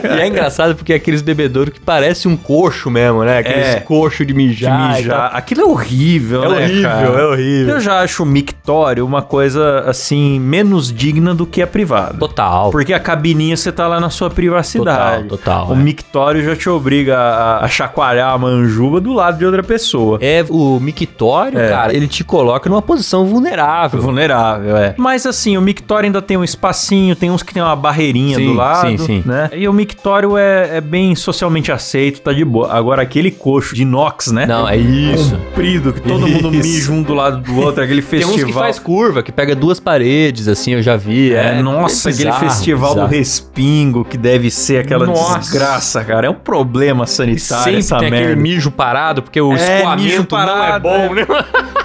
E 0.03 0.21
é 0.21 0.27
engraçado 0.27 0.75
porque 0.75 0.93
é 0.93 0.95
aqueles 0.95 1.21
bebedouros 1.21 1.73
que 1.73 1.79
parece 1.79 2.27
um 2.27 2.37
coxo 2.37 2.89
mesmo, 2.89 3.23
né? 3.23 3.39
Aqueles 3.39 3.67
É. 3.67 3.79
coxo 3.79 4.25
De 4.25 4.33
mijar. 4.35 4.91
e 4.91 4.97
mijar. 5.03 5.31
Aquilo 5.33 5.61
é 5.61 5.65
horrível, 5.65 6.43
É 6.43 6.49
né, 6.49 6.55
horrível, 6.65 6.89
cara? 6.89 7.19
é 7.21 7.25
horrível. 7.25 7.75
Eu 7.75 7.79
já 7.81 7.99
acho 8.01 8.23
o 8.23 8.25
mictório 8.25 9.05
uma 9.05 9.21
coisa, 9.21 9.81
assim, 9.87 10.39
menos 10.39 10.91
digna 10.91 11.33
do 11.33 11.45
que 11.45 11.61
a 11.61 11.67
privada. 11.67 12.15
tal. 12.19 12.19
Total. 12.19 12.71
Porque 12.71 12.93
a 12.93 12.99
cabininha 12.99 13.55
você 13.55 13.71
tá 13.71 13.87
lá 13.87 13.99
na 13.99 14.09
sua 14.09 14.29
privacidade. 14.29 15.23
Total, 15.27 15.37
total, 15.37 15.69
O 15.69 15.73
é. 15.73 15.77
mictório 15.77 16.43
já 16.43 16.55
te 16.55 16.69
obriga 16.69 17.17
a, 17.17 17.65
a 17.65 17.67
chacoalhar 17.67 18.33
a 18.33 18.37
manjuba 18.37 18.99
do 18.99 19.13
lado 19.13 19.37
de 19.37 19.45
outra 19.45 19.63
pessoa. 19.63 20.17
É, 20.21 20.43
o 20.49 20.79
mictório, 20.79 21.59
É. 21.59 21.69
cara, 21.69 21.95
ele 21.95 22.07
te 22.07 22.23
coloca 22.23 22.69
numa 22.69 22.81
posição 22.81 23.25
vulnerável. 23.25 24.01
Vulnerável, 24.01 24.75
é. 24.77 24.95
Mas 24.97 25.25
assim, 25.25 25.57
o 25.57 25.61
mictório 25.61 26.07
ainda 26.07 26.21
tem 26.21 26.37
um 26.37 26.43
espacinho, 26.43 27.15
tem 27.15 27.31
uns 27.31 27.43
que 27.43 27.53
tem 27.53 27.61
uma 27.63 27.75
barreirinha 27.75 28.37
Sim, 28.37 28.45
do 28.47 28.53
lado, 28.53 28.87
sim, 28.89 28.97
sim. 28.97 29.23
né? 29.25 29.49
E 29.53 29.67
o 29.67 29.73
mictório 29.73 30.37
é, 30.37 30.77
é 30.77 30.81
bem 30.81 31.15
socialmente 31.15 31.71
aceito, 31.71 32.21
tá 32.21 32.33
de 32.33 32.43
boa. 32.43 32.71
Agora 32.73 33.01
aquele 33.01 33.31
coxo 33.31 33.75
de 33.75 33.83
inox, 33.83 34.24
né? 34.33 34.45
Não, 34.45 34.67
é 34.67 34.77
isso. 34.77 35.35
Comprido, 35.37 35.93
que 35.93 36.01
todo 36.01 36.27
mundo 36.27 36.51
Isso. 36.53 36.61
mija 36.67 36.91
um 36.91 37.01
do 37.01 37.13
lado 37.13 37.41
do 37.41 37.55
outro, 37.57 37.83
aquele 37.83 38.01
Tem 38.01 38.19
festival. 38.19 38.35
uns 38.35 38.43
que 38.43 38.53
faz 38.53 38.79
curva, 38.79 39.23
que 39.23 39.31
pega 39.31 39.55
duas 39.55 39.79
paredes, 39.79 40.47
assim, 40.47 40.73
eu 40.73 40.81
já 40.81 40.95
vi. 40.97 41.33
É, 41.33 41.61
nossa, 41.61 42.09
aquele 42.09 42.29
bizarro, 42.29 42.49
festival 42.49 42.89
bizarro. 42.93 43.07
do 43.09 43.15
respingo, 43.15 44.05
que 44.05 44.17
deve 44.17 44.49
ser 44.51 44.79
aquela 44.79 45.05
Nossa. 45.05 45.39
desgraça, 45.39 46.03
cara. 46.03 46.27
É 46.27 46.29
um 46.29 46.33
problema 46.35 47.05
sanitário 47.07 47.63
Sempre 47.63 47.79
essa 47.79 47.97
tem 47.97 48.09
merda. 48.11 48.27
aquele 48.27 48.41
mijo 48.41 48.71
parado, 48.71 49.21
porque 49.21 49.39
o 49.39 49.53
É, 49.53 49.77
escoamento 49.77 50.35
não 50.35 50.41
é 50.41 50.45
parado, 50.45 50.83
bom, 50.89 51.13
né? 51.13 51.25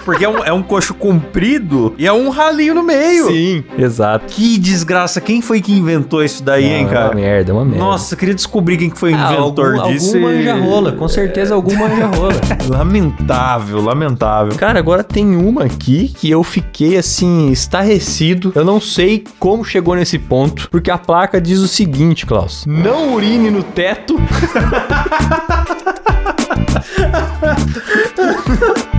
Porque 0.04 0.25
é 0.25 0.28
um, 0.28 0.38
é 0.44 0.52
um 0.52 0.62
coxo 0.62 0.94
comprido 0.94 1.94
e 1.99 2.06
é 2.06 2.12
um 2.12 2.30
ralinho 2.30 2.75
no 2.75 2.82
meio. 2.82 3.26
Sim, 3.28 3.64
exato. 3.78 4.25
Que 4.28 4.59
desgraça. 4.59 5.20
Quem 5.20 5.40
foi 5.42 5.61
que 5.61 5.73
inventou 5.73 6.25
isso 6.25 6.42
daí, 6.42 6.64
hein, 6.64 6.73
É 6.73 6.80
uma 6.82 6.90
cara? 6.90 7.14
merda, 7.14 7.50
é 7.50 7.54
uma 7.54 7.64
merda. 7.64 7.78
Nossa, 7.85 8.16
queria 8.16 8.35
descobrir 8.35 8.76
quem 8.78 8.90
que 8.90 8.99
foi 8.99 9.12
o 9.12 9.16
Ah, 9.16 9.32
inventor 9.32 9.75
algum, 9.76 9.92
disso. 9.92 10.16
algum 10.16 10.30
e- 10.30 10.37
manja 10.37 10.54
rola, 10.56 10.92
com 10.92 11.06
certeza 11.09 11.54
algum 11.54 11.76
manja 11.76 12.06
rola. 12.06 12.29
Lamentável, 12.68 13.80
lamentável. 13.80 14.54
Cara, 14.56 14.78
agora 14.78 15.02
tem 15.02 15.37
uma 15.37 15.64
aqui 15.64 16.08
que 16.08 16.30
eu 16.30 16.42
fiquei 16.42 16.96
assim, 16.96 17.50
estarrecido. 17.50 18.52
Eu 18.54 18.64
não 18.64 18.80
sei 18.80 19.25
como 19.38 19.64
chegou 19.64 19.94
nesse 19.94 20.18
ponto, 20.18 20.68
porque 20.70 20.90
a 20.90 20.99
placa 20.99 21.40
diz 21.40 21.60
o 21.60 21.68
seguinte, 21.68 22.26
Klaus: 22.26 22.64
Não 22.66 23.14
urine 23.14 23.50
no 23.50 23.62
teto. 23.62 24.16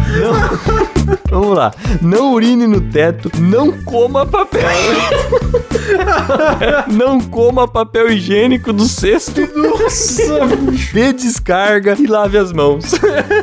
Não. 1.52 1.52
Vamos 1.52 1.58
lá. 1.58 1.74
Não 2.02 2.34
urine 2.34 2.68
no 2.68 2.82
teto, 2.82 3.32
não 3.40 3.72
coma 3.84 4.26
papel. 4.26 4.62
não 6.88 7.20
coma 7.20 7.68
papel 7.68 8.12
higiênico 8.12 8.72
do 8.72 8.86
cesto. 8.86 9.42
Nossa, 9.56 10.46
bicho. 10.46 10.94
Dê 10.94 11.14
descarga 11.14 11.96
e 12.00 12.08
lave 12.08 12.38
as 12.38 12.54
mãos. 12.54 12.86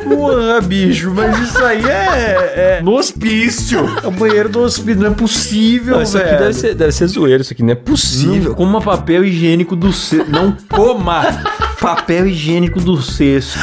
Porra, 0.03 0.61
bicho, 0.61 1.11
mas 1.13 1.37
isso 1.39 1.63
aí 1.63 1.83
é, 1.85 2.77
é 2.79 2.81
no 2.81 2.95
hospício. 2.95 3.79
É 4.03 4.07
o 4.07 4.11
banheiro 4.11 4.49
do 4.49 4.61
hospício. 4.61 5.01
Não 5.01 5.11
é 5.11 5.13
possível, 5.13 5.97
Não, 5.97 6.03
isso 6.03 6.17
aqui 6.17 6.27
velho. 6.27 6.39
deve 6.39 6.53
ser, 6.53 6.75
deve 6.75 6.91
ser 6.91 7.07
zoeiro, 7.07 7.41
isso 7.41 7.53
aqui 7.53 7.63
não 7.63 7.71
é 7.71 7.75
possível. 7.75 8.49
Não 8.49 8.55
coma 8.55 8.81
papel 8.81 9.23
higiênico 9.23 9.75
do 9.75 9.93
cesto. 9.93 10.29
Não 10.29 10.55
coma 10.67 11.23
papel 11.79 12.27
higiênico 12.27 12.79
do 12.79 13.01
cesto. 13.01 13.59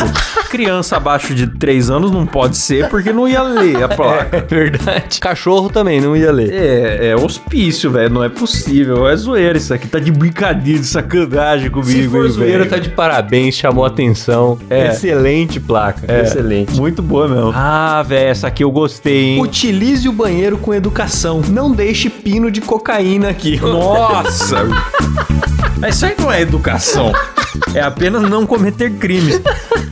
Criança 0.51 0.97
abaixo 0.97 1.35
de 1.35 1.47
3 1.47 1.91
anos 1.91 2.11
não 2.11 2.25
pode 2.25 2.57
ser 2.57 2.89
porque 2.89 3.13
não 3.13 3.29
ia 3.29 3.43
ler 3.43 3.83
a 3.83 3.89
placa. 3.89 4.37
É 4.37 4.41
verdade. 4.41 5.21
Cachorro 5.21 5.69
também 5.69 6.01
não 6.01 6.17
ia 6.17 6.31
ler. 6.33 6.53
É, 6.53 7.09
é 7.09 7.17
hospício, 7.17 7.91
velho. 7.91 8.11
Não 8.11 8.25
é 8.25 8.29
possível. 8.29 9.09
É 9.09 9.17
zoeira 9.17 9.59
isso 9.59 9.75
aqui. 9.75 9.87
Tá 9.89 9.99
de 9.99 10.11
brincadeira, 10.11 10.81
de 10.81 10.87
sacanagem 10.87 11.71
comigo. 11.71 11.91
Se 11.91 12.09
for 12.09 12.25
hein, 12.25 12.31
zoeira, 12.31 12.59
velho. 12.59 12.71
tá 12.71 12.79
de 12.79 12.89
parabéns, 12.89 13.57
chamou 13.57 13.85
atenção. 13.85 14.59
É. 14.71 14.89
Excelente 14.89 15.61
placa. 15.61 16.03
É, 16.07 16.23
Excelente. 16.23 16.75
Muito 16.77 17.03
boa 17.03 17.29
mesmo. 17.29 17.53
Ah, 17.55 18.03
velho, 18.07 18.29
essa 18.29 18.47
aqui 18.47 18.65
eu 18.65 18.71
gostei, 18.71 19.25
hein? 19.25 19.43
Utilize 19.43 20.09
o 20.09 20.13
banheiro 20.13 20.57
com 20.59 20.73
educação. 20.73 21.43
Não 21.49 21.71
deixe 21.73 22.09
pino 22.09 22.51
de 22.51 22.61
cocaína 22.61 23.29
aqui. 23.31 23.59
Nossa! 23.61 24.65
Mas 25.79 25.97
isso 25.97 26.07
aí 26.07 26.15
não 26.19 26.33
é 26.33 26.41
educação. 26.41 27.13
É 27.75 27.81
apenas 27.81 28.06
não 28.11 28.47
cometer 28.47 28.91
crime. 28.93 29.33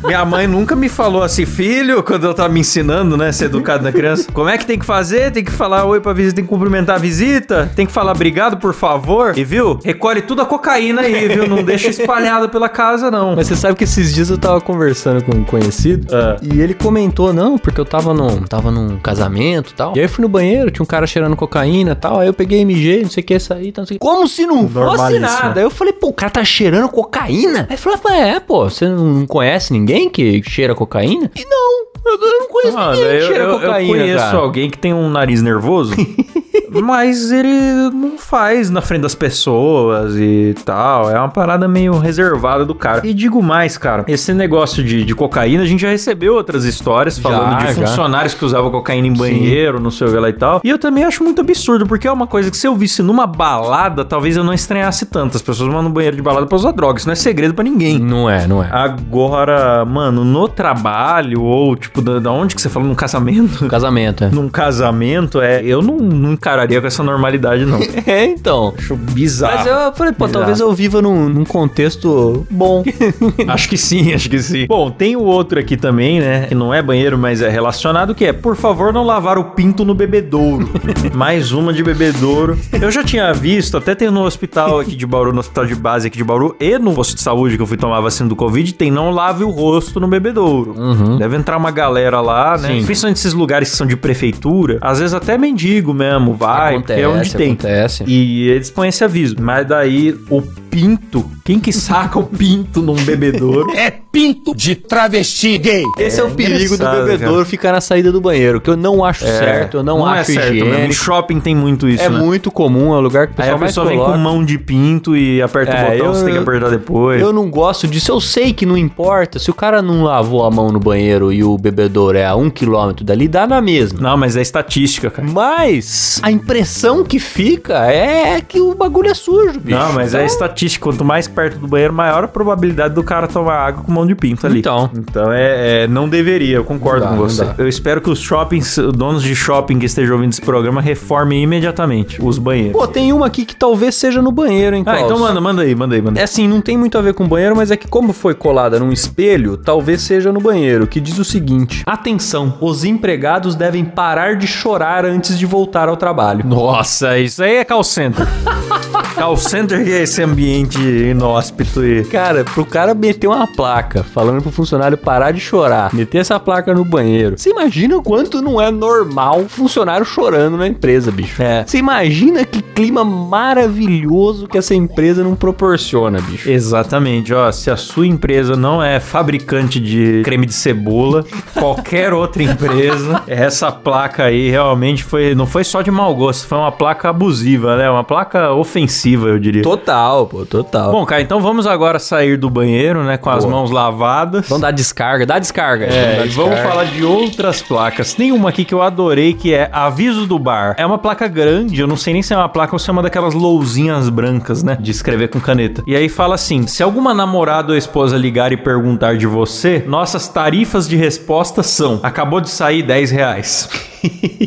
Minha 0.05 0.25
mãe 0.25 0.47
nunca 0.47 0.77
me 0.77 0.88
falou 0.88 1.23
assim, 1.23 1.47
filho, 1.47 2.03
quando 2.03 2.25
eu 2.25 2.35
tava 2.35 2.49
me 2.49 2.61
ensinando, 2.61 3.17
né, 3.17 3.33
ser 3.33 3.47
educado 3.47 3.83
na 3.83 3.90
criança. 3.93 4.31
Como 4.33 4.49
é 4.49 4.59
que 4.59 4.67
tem 4.67 4.79
que 4.79 4.85
fazer? 4.85 5.31
Tem 5.33 5.43
que 5.43 5.51
falar 5.51 5.85
oi 5.85 6.01
pra 6.01 6.12
visita, 6.12 6.37
tem 6.37 6.45
que 6.45 6.51
cumprimentar 6.51 6.97
a 6.97 6.99
visita, 6.99 7.71
tem 7.75 7.87
que 7.87 7.93
falar 7.93 8.12
obrigado, 8.12 8.57
por 8.59 8.75
favor. 8.75 9.37
E 9.37 9.45
viu? 9.45 9.79
Recolhe 9.83 10.21
tudo 10.23 10.43
a 10.43 10.47
cocaína 10.47 11.03
aí, 11.03 11.29
viu? 11.29 11.49
Não 11.49 11.62
deixa 11.62 11.88
espalhada 11.88 12.49
pela 12.49 12.69
casa, 12.69 13.11
não. 13.11 13.35
Mas 13.37 13.47
você 13.47 13.57
sabe 13.57 13.77
que 13.77 13.85
esses 13.85 14.14
dias 14.14 14.29
eu 14.31 14.37
tava 14.38 14.61
conversando 14.61 15.23
com 15.25 15.33
um 15.33 15.45
conhecido 15.45 16.07
Ah. 16.14 16.37
e 16.43 16.61
ele 16.61 16.75
comentou, 16.75 17.33
não, 17.33 17.57
porque 17.57 17.81
eu 17.81 17.85
tava 17.85 18.12
num, 18.12 18.43
tava 18.43 18.71
num 18.71 18.99
casamento 18.99 19.71
e 19.71 19.75
tal. 19.75 19.93
E 19.97 20.01
aí 20.01 20.05
eu 20.05 20.09
fui 20.09 20.23
no 20.23 20.29
banheiro, 20.29 20.71
tinha 20.71 20.83
um 20.83 20.87
cara 20.87 21.07
cheirando 21.07 21.35
cocaína 21.37 21.93
e 21.93 21.95
tal. 21.95 22.21
Aí 22.21 22.27
eu 22.27 22.35
peguei 22.35 22.61
MG, 22.61 23.03
não 23.05 23.11
sei 23.11 23.23
o 23.23 23.27
que, 23.27 23.38
saí, 23.38 23.73
tal, 23.73 23.83
não 23.83 23.87
sei 23.87 23.97
o 23.97 24.01
que. 24.01 24.07
Como 24.07 24.29
se 24.29 24.45
não 24.47 24.69
fosse 24.69 25.19
nada. 25.19 25.61
Aí 25.61 25.64
eu 25.67 25.71
falei, 25.71 25.93
pô, 25.95 26.09
o 26.09 26.12
cara 26.12 26.31
tá 26.31 26.45
cheirando 26.45 26.88
cocaína? 26.88 27.61
Aí 27.61 27.67
ele 27.71 27.77
falou, 27.79 27.99
"Ah, 28.07 28.17
é, 28.17 28.38
pô, 28.40 28.69
você 28.69 28.87
não 28.87 29.27
conhece 29.27 29.73
ninguém 29.73 29.94
que 30.11 30.43
cheira 30.43 30.75
cocaína? 30.75 31.31
E 31.37 31.45
não, 31.45 31.87
eu, 32.05 32.13
eu 32.21 32.39
não 32.41 32.49
conheço 32.49 32.79
Ah, 32.79 32.93
ninguém 32.93 33.09
que 33.09 33.15
eu, 33.17 33.27
cheira 33.29 33.45
eu- 33.45 33.51
eu 33.51 33.61
cocaína, 33.61 33.89
conheço 33.99 34.25
cara. 34.25 34.39
alguém 34.39 34.71
que 34.71 34.79
tem 34.79 34.93
um 34.95 35.09
nariz 35.11 35.41
nervoso, 35.43 35.95
mas 36.81 37.31
ele 37.31 37.91
não 37.93 38.19
faz 38.19 38.71
na 38.71 38.81
frente 38.81 39.03
das 39.03 39.15
pessoas 39.15 40.17
e 40.17 40.55
tal. 40.65 41.11
É 41.11 41.19
uma 41.19 41.29
parada 41.29 41.69
meio 41.69 41.99
reservada 41.99 42.65
do 42.65 42.75
cara. 42.75 43.07
E 43.07 43.15
digo 43.15 43.43
mais, 43.43 43.77
cara, 43.77 44.05
esse 44.09 44.33
negócio 44.33 44.83
de, 44.83 45.05
de 45.05 45.15
cocaína, 45.15 45.63
a 45.63 45.67
gente 45.67 45.81
já 45.81 45.89
recebeu 45.89 46.35
outras 46.35 46.65
histórias 46.65 47.19
falando 47.19 47.59
de 47.59 47.73
já. 47.73 47.87
funcionários 47.87 48.35
que 48.35 48.45
usavam 48.45 48.71
cocaína 48.71 49.07
em 49.07 49.13
banheiro, 49.13 49.81
não 49.81 49.91
sei 49.91 50.07
o 50.07 50.11
que 50.11 50.17
lá 50.19 50.29
e 50.29 50.33
tal. 50.33 50.61
E 50.65 50.69
eu 50.69 50.79
também 50.79 51.05
acho 51.05 51.23
muito 51.23 51.41
absurdo, 51.41 51.87
porque 51.87 52.07
é 52.07 52.13
uma 52.13 52.27
coisa 52.27 52.51
que 52.51 52.57
se 52.57 52.67
eu 52.67 52.75
visse 52.75 53.03
numa 53.03 53.27
balada, 53.27 54.05
talvez 54.05 54.37
eu 54.37 54.45
não 54.45 54.53
estranhasse 54.53 55.07
tanto. 55.07 55.37
As 55.37 55.43
pessoas 55.43 55.73
vão 55.73 55.83
no 55.83 55.91
banheiro 55.91 56.17
de 56.17 56.23
balada 56.23 56.47
pra 56.47 56.57
usar 56.57 56.73
droga. 56.73 56.99
Isso 56.99 57.07
não 57.07 57.13
é 57.13 57.17
segredo 57.17 57.55
pra 57.55 57.65
ninguém. 57.65 57.99
Não 57.99 58.29
é, 58.29 58.47
não 58.47 58.63
é. 58.63 58.69
Agora, 58.71 59.85
mano, 59.85 60.25
no 60.25 60.49
trabalho, 60.49 61.43
ou 61.43 61.77
tipo, 61.77 62.01
da, 62.01 62.19
da 62.19 62.33
onde 62.33 62.55
que 62.55 62.63
você 62.63 62.69
falou? 62.69 62.89
Num 62.89 62.95
casamento? 62.95 63.67
Casamento, 63.69 64.25
é. 64.25 64.31
Num 64.31 64.49
casamento, 64.49 65.41
é. 65.41 65.63
Eu 65.65 65.83
não, 65.83 65.97
não 65.97 66.37
encararia 66.64 66.81
com 66.81 66.87
essa 66.87 67.03
normalidade, 67.03 67.64
não. 67.64 67.81
É, 68.07 68.24
então. 68.24 68.74
Acho 68.77 68.96
bizarro. 68.96 69.57
Mas 69.57 69.66
eu 69.66 69.92
falei, 69.94 70.12
pô, 70.12 70.27
Bizarro. 70.27 70.33
talvez 70.33 70.61
eu 70.61 70.72
viva 70.74 71.00
num, 71.00 71.29
num 71.29 71.44
contexto 71.44 72.46
bom. 72.50 72.85
Acho 73.48 73.68
que 73.68 73.79
sim, 73.79 74.12
acho 74.12 74.29
que 74.29 74.40
sim. 74.42 74.66
Bom, 74.66 74.90
tem 74.90 75.16
o 75.16 75.22
outro 75.22 75.59
aqui 75.59 75.77
também, 75.77 76.20
né? 76.20 76.46
Que 76.46 76.55
não 76.55 76.72
é 76.72 76.83
banheiro, 76.83 77.16
mas 77.16 77.40
é 77.40 77.48
relacionado, 77.48 78.14
que 78.14 78.24
é, 78.24 78.33
por 78.33 78.57
favor, 78.57 78.92
não 78.92 79.05
lavar 79.05 79.38
o 79.38 79.44
pinto 79.44 79.85
no 79.85 79.94
bebedouro. 79.94 80.68
Mais 81.14 81.53
uma 81.53 81.72
de 81.72 81.83
bebedouro. 81.83 82.59
Eu 82.81 82.90
já 82.90 83.03
tinha 83.03 83.33
visto, 83.33 83.77
até 83.77 83.94
tem 83.94 84.11
no 84.11 84.22
hospital 84.22 84.81
aqui 84.81 84.94
de 84.96 85.07
Bauru, 85.07 85.33
no 85.33 85.40
hospital 85.40 85.66
de 85.66 85.74
base 85.74 86.07
aqui 86.09 86.16
de 86.16 86.24
Bauru, 86.24 86.55
e 86.61 86.79
no 86.79 86.92
posto 86.94 87.14
de 87.14 87.22
saúde 87.22 87.57
que 87.57 87.62
eu 87.62 87.66
fui 87.66 87.77
tomar 87.77 87.98
a 87.98 88.00
vacina 88.00 88.29
do 88.29 88.37
Covid, 88.37 88.74
tem 88.74 88.90
não 88.90 89.11
lave 89.11 89.44
o 89.44 89.50
rosto 89.50 89.98
no 89.98 90.09
bebedouro. 90.09 90.74
Deve 91.18 91.37
entrar 91.37 91.57
uma 91.57 91.70
galera 91.70 92.20
lá, 92.20 92.57
né? 92.59 92.68
Sim. 92.68 92.85
Principalmente 92.85 93.16
esses 93.18 93.33
lugares 93.35 93.70
que 93.70 93.77
são 93.77 93.87
de 93.87 93.96
prefeitura, 93.96 94.79
às 94.81 94.98
vezes 94.98 95.14
até 95.14 95.38
mendigo 95.38 95.94
mesmo, 95.94 96.35
vai, 96.35 96.54
porque 96.73 96.93
é 96.93 97.09
onde 97.09 97.35
tem. 97.35 97.53
acontece. 97.53 98.05
E 98.07 98.49
eles 98.49 98.71
põem 98.71 98.88
esse 98.88 99.05
aviso. 99.05 99.37
Mas 99.40 99.67
daí 99.67 100.19
o 100.31 100.43
pinto, 100.43 101.31
quem 101.45 101.61
que 101.61 101.73
saca 101.73 102.19
o 102.19 102.25
pinto 102.25 102.81
num 102.81 102.95
bebedouro? 102.95 103.71
É 103.77 103.91
pinto 103.91 104.55
de 104.55 104.75
travesti 104.77 105.59
gay. 105.59 105.83
Esse 105.99 106.21
é, 106.21 106.25
o 106.25 106.31
perigo 106.31 106.79
do 106.79 106.85
bebedouro 106.89 107.45
ficar 107.45 107.73
na 107.73 107.81
saída 107.81 108.11
do 108.11 108.21
banheiro, 108.21 108.61
que 108.61 108.71
eu 108.71 108.77
não 108.77 109.05
acho 109.05 109.25
certo, 109.27 109.79
eu 109.79 109.83
não, 109.83 110.09
é 110.09 110.21
acho 110.21 110.33
certo, 110.33 110.53
né? 110.53 110.61
No 110.61 110.69
higiênico. 110.69 110.95
shopping 110.95 111.41
tem 111.41 111.55
muito 111.55 111.87
isso, 111.89 112.03
É 112.03 112.09
né? 112.09 112.19
muito 112.19 112.51
comum, 112.51 112.95
é 112.95 112.97
o 112.97 113.01
lugar 113.01 113.27
que 113.27 113.33
o 113.33 113.35
Aí 113.43 113.49
pessoal 113.51 113.57
a 113.57 113.61
mais 113.61 113.71
pessoa 113.73 113.87
vem 113.89 113.97
coloca. 113.99 114.13
com 114.15 114.19
mão 114.19 114.45
de 114.45 114.57
pinto 114.57 115.17
e 115.17 115.43
aperta 115.43 115.73
É, 115.73 115.75
o 115.75 115.91
botão, 115.91 116.07
eu- 116.07 116.15
você 116.15 116.25
tem 116.25 116.35
que 116.35 116.41
apertar 116.41 116.71
depois. 116.71 117.21
Eu 117.21 117.33
não 117.33 117.51
gosto 117.51 117.87
disso, 117.89 118.11
eu 118.13 118.21
sei 118.21 118.53
que 118.55 118.65
não 118.65 118.79
importa. 118.79 119.39
Se 119.39 119.51
o 119.51 119.55
cara 119.55 119.83
não 119.83 120.05
lavou 120.05 120.45
a 120.47 120.51
mão 120.51 120.69
no 120.71 120.79
banheiro 120.81 121.33
e 121.33 121.43
o 121.45 121.59
bebedouro 121.59 122.17
é 122.17 122.25
a 122.25 122.35
um 122.37 122.49
quilômetro 122.49 123.05
dali, 123.05 123.27
dá 123.29 123.47
na 123.47 123.61
mesma. 123.61 124.01
Não, 124.01 124.17
mas 124.17 124.37
é 124.37 124.41
estatística, 124.43 125.11
cara. 125.11 125.29
Mas 125.29 126.21
a 126.23 126.31
impressão 126.31 127.05
que 127.05 127.19
fica 127.19 127.85
é 127.93 128.41
que 128.41 128.61
o 128.61 128.75
bagulho 128.75 129.11
é 129.11 129.15
sujo, 129.15 129.59
bicho. 129.61 129.77
Não, 129.79 129.93
mas 129.93 130.15
é 130.15 130.19
Então, 130.19 130.27
estatística. 130.27 130.85
Quanto 130.85 131.05
mais 131.05 131.27
perto 131.35 131.59
do 131.59 131.66
banheiro, 131.66 131.92
maior 131.92 132.25
a 132.25 132.29
probabilidade 132.29 132.94
do 132.94 133.03
cara 133.03 133.27
tomar 133.27 133.55
água 133.57 133.83
com 133.85 133.92
mão 133.92 134.07
de 134.07 134.14
pinto 134.14 134.47
ali. 134.47 134.61
Então. 134.61 134.90
Então 134.97 135.33
é, 135.33 135.85
é- 135.85 135.88
não 135.88 136.09
deveria, 136.09 136.57
eu 136.57 136.64
concordo 136.64 137.01
dá, 137.05 137.11
com 137.11 137.16
você. 137.16 137.47
Eu 137.59 137.68
espero 137.68 138.01
que 138.01 138.09
os 138.11 138.18
shoppings, 138.20 138.77
donos 138.94 139.23
de 139.23 139.35
shopping 139.35 139.79
que 139.79 139.87
estejam 139.87 140.14
ouvindo 140.16 140.33
esse 140.33 140.40
programa, 140.40 140.81
reformem 140.81 141.42
imediatamente 141.42 142.23
os 142.23 142.38
banheiros. 142.38 142.73
Pô, 142.73 142.87
tem 142.87 143.12
uma 143.12 143.27
aqui 143.27 143.44
que 143.44 143.57
talvez 143.57 143.94
seja 143.94 144.23
no 144.23 144.31
banheiro, 144.33 144.77
hein, 144.77 144.83
ah, 144.87 145.01
então 145.01 145.18
manda, 145.18 145.40
manda 145.40 145.62
aí, 145.62 145.75
manda 145.75 145.94
aí, 145.94 146.03
manda 146.03 146.18
É 146.18 146.23
aí. 146.23 146.25
assim, 146.25 146.47
não 146.49 146.61
tem 146.61 146.77
muito 146.77 146.97
a 146.97 147.03
ver 147.03 147.14
com 147.14 147.27
banheiro, 147.27 147.57
mas 147.57 147.70
é 147.70 147.77
que 147.77 147.88
como 147.88 148.12
foi 148.12 148.35
colada 148.35 148.79
num 148.79 148.92
espelho, 148.92 149.57
talvez 149.57 150.03
seja 150.03 150.33
no 150.33 150.40
banheiro, 150.40 150.87
que 150.87 151.01
diz 151.01 151.18
o 151.18 151.25
seguinte: 151.25 151.83
Atenção, 151.87 152.57
os 152.61 152.85
empregados 152.85 153.55
devem 153.55 153.85
parar 153.85 154.37
de 154.37 154.47
chorar 154.47 155.05
antes 155.05 155.38
de 155.38 155.47
voltar 155.47 155.88
ao 155.88 155.97
trabalho. 155.97 156.44
Nossa, 156.47 157.18
isso 157.18 157.42
aí 157.42 157.57
é 157.57 157.64
call 157.64 157.83
center. 157.85 158.27
call 159.16 159.37
center 159.37 159.85
que 159.85 159.92
é 159.92 160.03
esse 160.03 160.23
ambiente 160.23 160.79
inóspito 161.25 161.85
e... 161.85 162.05
Cara, 162.05 162.45
pro 162.45 162.67
cara 162.67 162.93
meter 162.93 163.27
uma 163.27 163.47
placa 163.47 164.03
falando 164.03 164.43
pro 164.43 164.51
funcionário 164.53 164.99
parar 164.99 165.31
de 165.31 165.41
chorar, 165.41 165.93
meter 165.95 166.19
essa 166.19 166.39
placa 166.39 166.75
no 166.75 166.85
banheiro. 166.85 167.39
Você 167.39 167.51
imagina 167.51 167.97
o 167.97 168.03
quanto 168.03 168.43
não 168.43 168.61
é 168.61 168.71
normal 168.71 169.47
funcionário 169.49 170.05
chorando 170.05 170.59
na 170.59 170.69
empresa, 170.69 171.11
bicho. 171.11 171.43
É. 171.43 171.65
Você 171.67 171.79
imagina 171.79 172.45
que 172.45 172.61
clima 172.61 173.05
maravilhoso 173.05 174.47
que 174.47 174.59
essa 174.59 174.75
empresa 174.75 175.23
não 175.25 175.35
proporciona, 175.35 176.21
bicho. 176.21 176.51
Exatamente, 176.51 177.33
ó, 177.33 177.51
se 177.51 177.71
a 177.71 177.77
sua 177.77 178.07
empresa 178.07 178.57
não 178.57 178.83
é 178.83 179.01
fabricante 179.01 179.81
de 179.81 180.23
creme 180.25 180.45
de 180.45 180.53
cebola, 180.53 181.25
qualquer 181.55 182.13
outra 182.13 182.43
empresa, 182.43 183.23
essa 183.27 183.73
placa 183.73 184.25
aí 184.25 184.51
realmente 184.51 185.03
foi, 185.03 185.35
não 185.35 185.47
foi 185.47 185.65
só 185.65 185.81
de 185.81 185.91
mau 185.91 186.15
gosto, 186.15 186.47
foi 186.47 186.59
uma 186.59 186.73
placa 186.73 187.09
abusiva, 187.09 187.77
né? 187.77 187.89
Uma 187.89 188.05
placa 188.05 188.53
ofensiva, 188.53 189.29
eu 189.29 189.39
diria. 189.39 189.63
Total, 189.63 190.27
pô, 190.27 190.45
total. 190.45 190.91
Bom, 190.91 191.07
cara, 191.07 191.13
então 191.20 191.40
vamos 191.40 191.66
agora 191.66 191.98
sair 191.98 192.37
do 192.37 192.48
banheiro, 192.50 193.03
né, 193.05 193.16
com 193.16 193.31
as 193.31 193.44
Boa. 193.44 193.57
mãos 193.57 193.70
lavadas. 193.70 194.48
vamos 194.48 194.62
dar 194.62 194.70
descarga, 194.70 195.27
dá 195.27 195.38
descarga. 195.38 195.87
É, 195.87 196.16
dar 196.18 196.27
e 196.27 196.29
vamos 196.31 196.53
descarga. 196.53 196.68
falar 196.68 196.85
de 196.85 197.05
outras 197.05 197.62
placas. 197.62 198.14
Tem 198.14 198.33
uma 198.33 198.48
aqui 198.48 198.64
que 198.64 198.74
eu 198.74 198.83
adorei, 198.83 199.35
que 199.35 199.53
é 199.55 199.68
Aviso 199.72 200.27
do 200.27 200.38
Bar. 200.38 200.74
É 200.79 200.87
uma 200.87 200.98
placa 200.98 201.27
grande, 201.29 201.81
eu 201.81 201.87
não 201.87 201.96
sei 201.96 202.12
nem 202.12 202.22
se 202.22 202.33
é 202.33 202.37
uma 202.37 202.48
placa 202.48 202.74
ou 202.74 202.79
se 202.79 202.88
é 202.88 202.92
uma 202.92 203.03
daquelas 203.03 203.35
lousinhas 203.35 204.09
brancas, 204.09 204.62
né? 204.62 204.77
De 204.81 204.90
escrever 204.90 205.29
com 205.29 205.40
caneta. 205.40 205.83
E 205.87 205.94
aí 205.96 206.09
fala 206.09 206.35
assim: 206.35 206.66
se 206.66 206.83
alguma 206.83 207.14
namorada 207.14 207.72
ou 207.72 207.79
esposa 207.79 208.16
ligar 208.16 208.53
e 208.53 208.57
perguntar 208.57 209.16
de 209.16 209.27
você, 209.27 209.85
nossas 209.87 210.29
tarifas 210.29 210.88
de 210.88 210.96
resposta 210.96 211.62
são: 211.62 212.00
acabou 212.03 212.40
de 212.40 212.50
sair 212.50 212.83
10 212.83 213.11
reais. 213.11 213.68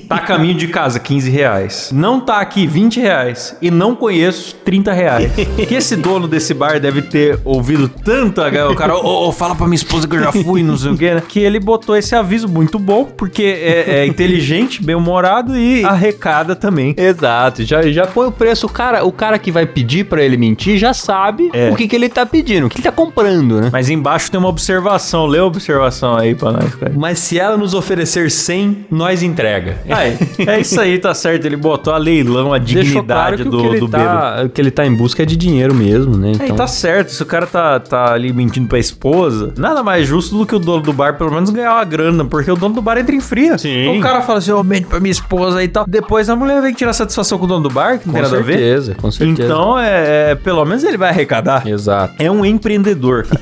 Tá 0.08 0.16
a 0.16 0.20
caminho 0.20 0.56
de 0.56 0.68
casa, 0.68 1.00
15 1.00 1.30
reais. 1.30 1.90
Não 1.94 2.20
tá 2.20 2.40
aqui, 2.40 2.66
20 2.68 3.00
reais. 3.00 3.56
E 3.62 3.70
não 3.72 3.96
conheço, 3.96 4.56
30 4.64 4.94
reais. 4.94 5.32
Que 5.68 5.76
esse 5.76 5.96
dono 5.96 6.28
desse 6.28 6.54
bar 6.54 6.80
deve 6.80 7.02
ter 7.02 7.40
ouvido 7.44 7.88
tanto 7.90 8.42
a- 8.42 8.48
o 8.70 8.76
cara, 8.76 8.96
ô, 8.96 9.28
ô, 9.28 9.32
fala 9.32 9.56
pra 9.56 9.66
minha 9.68 9.76
esposa 9.76 10.08
que 10.08 10.16
eu 10.16 10.20
já 10.20 10.32
fui, 10.32 10.64
não 10.64 10.78
sei 10.78 10.92
o 10.92 10.98
quê, 10.98 11.14
né? 11.16 11.24
Que 11.28 11.40
ele 11.40 11.60
botou 11.60 11.96
esse 11.96 12.16
aviso 12.16 12.48
muito 12.48 12.80
bom, 12.80 13.06
porque 13.06 13.44
é, 13.44 14.00
é 14.00 14.06
inteligente, 14.08 14.82
bem-humorado 14.84 15.58
e 15.58 15.84
arrecada 15.84 16.56
também. 16.56 16.94
Exato, 16.98 17.64
já, 17.64 17.82
já 17.84 18.06
põe 18.08 18.28
o 18.28 18.32
preço. 18.32 18.66
O 18.68 18.70
cara, 18.70 19.04
o 19.06 19.12
cara 19.12 19.38
que 19.40 19.52
vai 19.52 19.66
pedir 19.66 20.06
pra 20.06 20.22
ele 20.24 20.38
mentir 20.38 20.78
já 20.78 20.94
sabe 20.94 21.50
É. 21.54 21.70
o 21.70 21.76
que, 21.76 21.88
que 21.88 21.96
ele 21.96 22.10
tá 22.10 22.26
pedindo, 22.26 22.68
o 22.68 22.70
que 22.70 22.78
ele 22.78 22.84
tá 22.84 22.92
comprando, 22.92 23.62
né? 23.62 23.70
Mas 23.72 23.90
embaixo 23.90 24.30
tem 24.32 24.40
uma 24.40 24.50
observação. 24.50 25.26
Lê 25.26 25.40
a 25.40 25.46
observação 25.46 26.16
aí 26.16 26.34
pra 26.36 26.52
nós, 26.52 26.76
cara. 26.76 26.94
Mas 26.96 27.20
se 27.20 27.38
ela 27.40 27.58
nos 27.58 27.74
oferecer 27.74 28.30
100, 28.32 28.86
nós 28.92 29.24
entrega. 29.48 29.78
Aí, 29.90 30.18
é 30.46 30.60
isso 30.60 30.80
aí, 30.80 30.98
tá 31.00 31.14
certo. 31.14 31.46
Ele 31.46 31.56
botou 31.56 31.94
a 31.94 31.98
leilão, 31.98 32.54
a 32.54 32.58
Deixou 32.58 33.04
claro 33.04 33.38
dignidade 33.38 33.44
que 33.44 33.50
do, 33.50 33.70
que 33.72 33.80
do 33.80 33.88
bêbado. 33.88 34.36
tá, 34.38 34.44
o 34.46 34.50
que 34.50 34.62
ele 34.62 34.72
tá 34.72 34.86
em 34.86 34.94
busca 34.94 35.24
é 35.24 35.26
de 35.26 35.36
dinheiro 35.36 35.74
mesmo, 35.74 36.18
né? 36.18 36.30
É, 36.30 36.32
Então, 36.32 36.48
e 36.48 36.54
tá 36.54 36.68
certo, 36.68 37.12
se 37.12 37.22
o 37.24 37.26
cara 37.26 37.46
tá, 37.48 37.80
tá 37.80 38.14
ali 38.14 38.34
mentindo 38.34 38.68
pra 38.68 38.80
esposa, 38.80 39.54
nada 39.58 39.82
mais 39.84 40.08
justo 40.08 40.38
do 40.38 40.46
que 40.46 40.56
o 40.56 40.60
dono 40.60 40.82
do 40.84 40.94
bar, 40.94 41.18
pelo 41.18 41.32
menos, 41.32 41.50
ganhar 41.50 41.74
uma 41.74 41.84
grana, 41.84 42.26
porque 42.26 42.52
o 42.52 42.56
dono 42.56 42.76
do 42.76 42.82
bar 42.82 42.98
entra 42.98 43.16
em 43.16 43.22
fria. 43.22 43.58
Sim. 43.58 43.98
O 43.98 44.02
cara 44.02 44.22
fala 44.22 44.40
assim, 44.40 44.52
ô, 44.52 44.64
mente 44.64 44.88
pra 44.88 45.00
minha 45.00 45.12
esposa 45.12 45.64
e 45.64 45.68
tal. 45.68 45.86
Depois 45.88 46.30
a 46.30 46.36
mulher 46.36 46.62
vem 46.62 46.74
tirar 46.74 46.94
satisfação 46.94 47.38
com 47.38 47.46
o 47.46 47.48
dono 47.48 47.64
do 47.64 47.74
bar, 47.74 48.00
que 48.00 48.08
não 48.08 48.14
com 48.14 48.22
tem 48.22 48.22
nada 48.24 48.38
a 48.38 48.42
ver. 48.42 48.54
certeza, 48.54 48.96
com 48.96 49.12
certeza. 49.12 49.44
Então, 49.44 49.80
é, 49.80 50.32
é, 50.32 50.36
pelo 50.36 50.64
menos 50.66 50.84
ele 50.84 50.98
vai 50.98 51.10
arrecadar. 51.10 51.68
Exato. 51.68 52.14
É 52.20 52.30
um 52.30 52.46
empreendedor. 52.46 53.26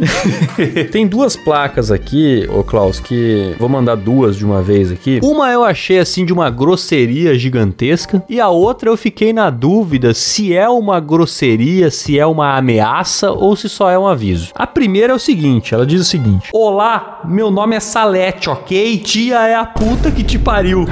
Tem 0.90 1.06
duas 1.06 1.36
placas 1.36 1.90
aqui, 1.90 2.48
ô 2.52 2.62
Klaus, 2.62 2.98
que 3.00 3.54
vou 3.58 3.68
mandar 3.68 3.94
duas 3.96 4.36
de 4.36 4.44
uma 4.44 4.62
vez 4.62 4.90
aqui. 4.90 5.20
Uma 5.30 5.48
eu 5.52 5.64
achei 5.64 6.00
assim 6.00 6.24
de 6.24 6.32
uma 6.32 6.50
grosseria 6.50 7.38
gigantesca 7.38 8.20
e 8.28 8.40
a 8.40 8.48
outra 8.48 8.90
eu 8.90 8.96
fiquei 8.96 9.32
na 9.32 9.48
dúvida 9.48 10.12
se 10.12 10.52
é 10.52 10.68
uma 10.68 10.98
grosseria, 10.98 11.88
se 11.88 12.18
é 12.18 12.26
uma 12.26 12.56
ameaça 12.56 13.30
ou 13.30 13.54
se 13.54 13.68
só 13.68 13.88
é 13.88 13.96
um 13.96 14.08
aviso. 14.08 14.50
A 14.56 14.66
primeira 14.66 15.12
é 15.12 15.14
o 15.14 15.20
seguinte, 15.20 15.72
ela 15.72 15.86
diz 15.86 16.00
o 16.00 16.04
seguinte: 16.04 16.50
Olá, 16.52 17.20
meu 17.24 17.48
nome 17.48 17.76
é 17.76 17.80
Salete, 17.80 18.50
ok? 18.50 18.98
Tia 18.98 19.46
é 19.46 19.54
a 19.54 19.64
puta 19.64 20.10
que 20.10 20.24
te 20.24 20.36
pariu. 20.36 20.84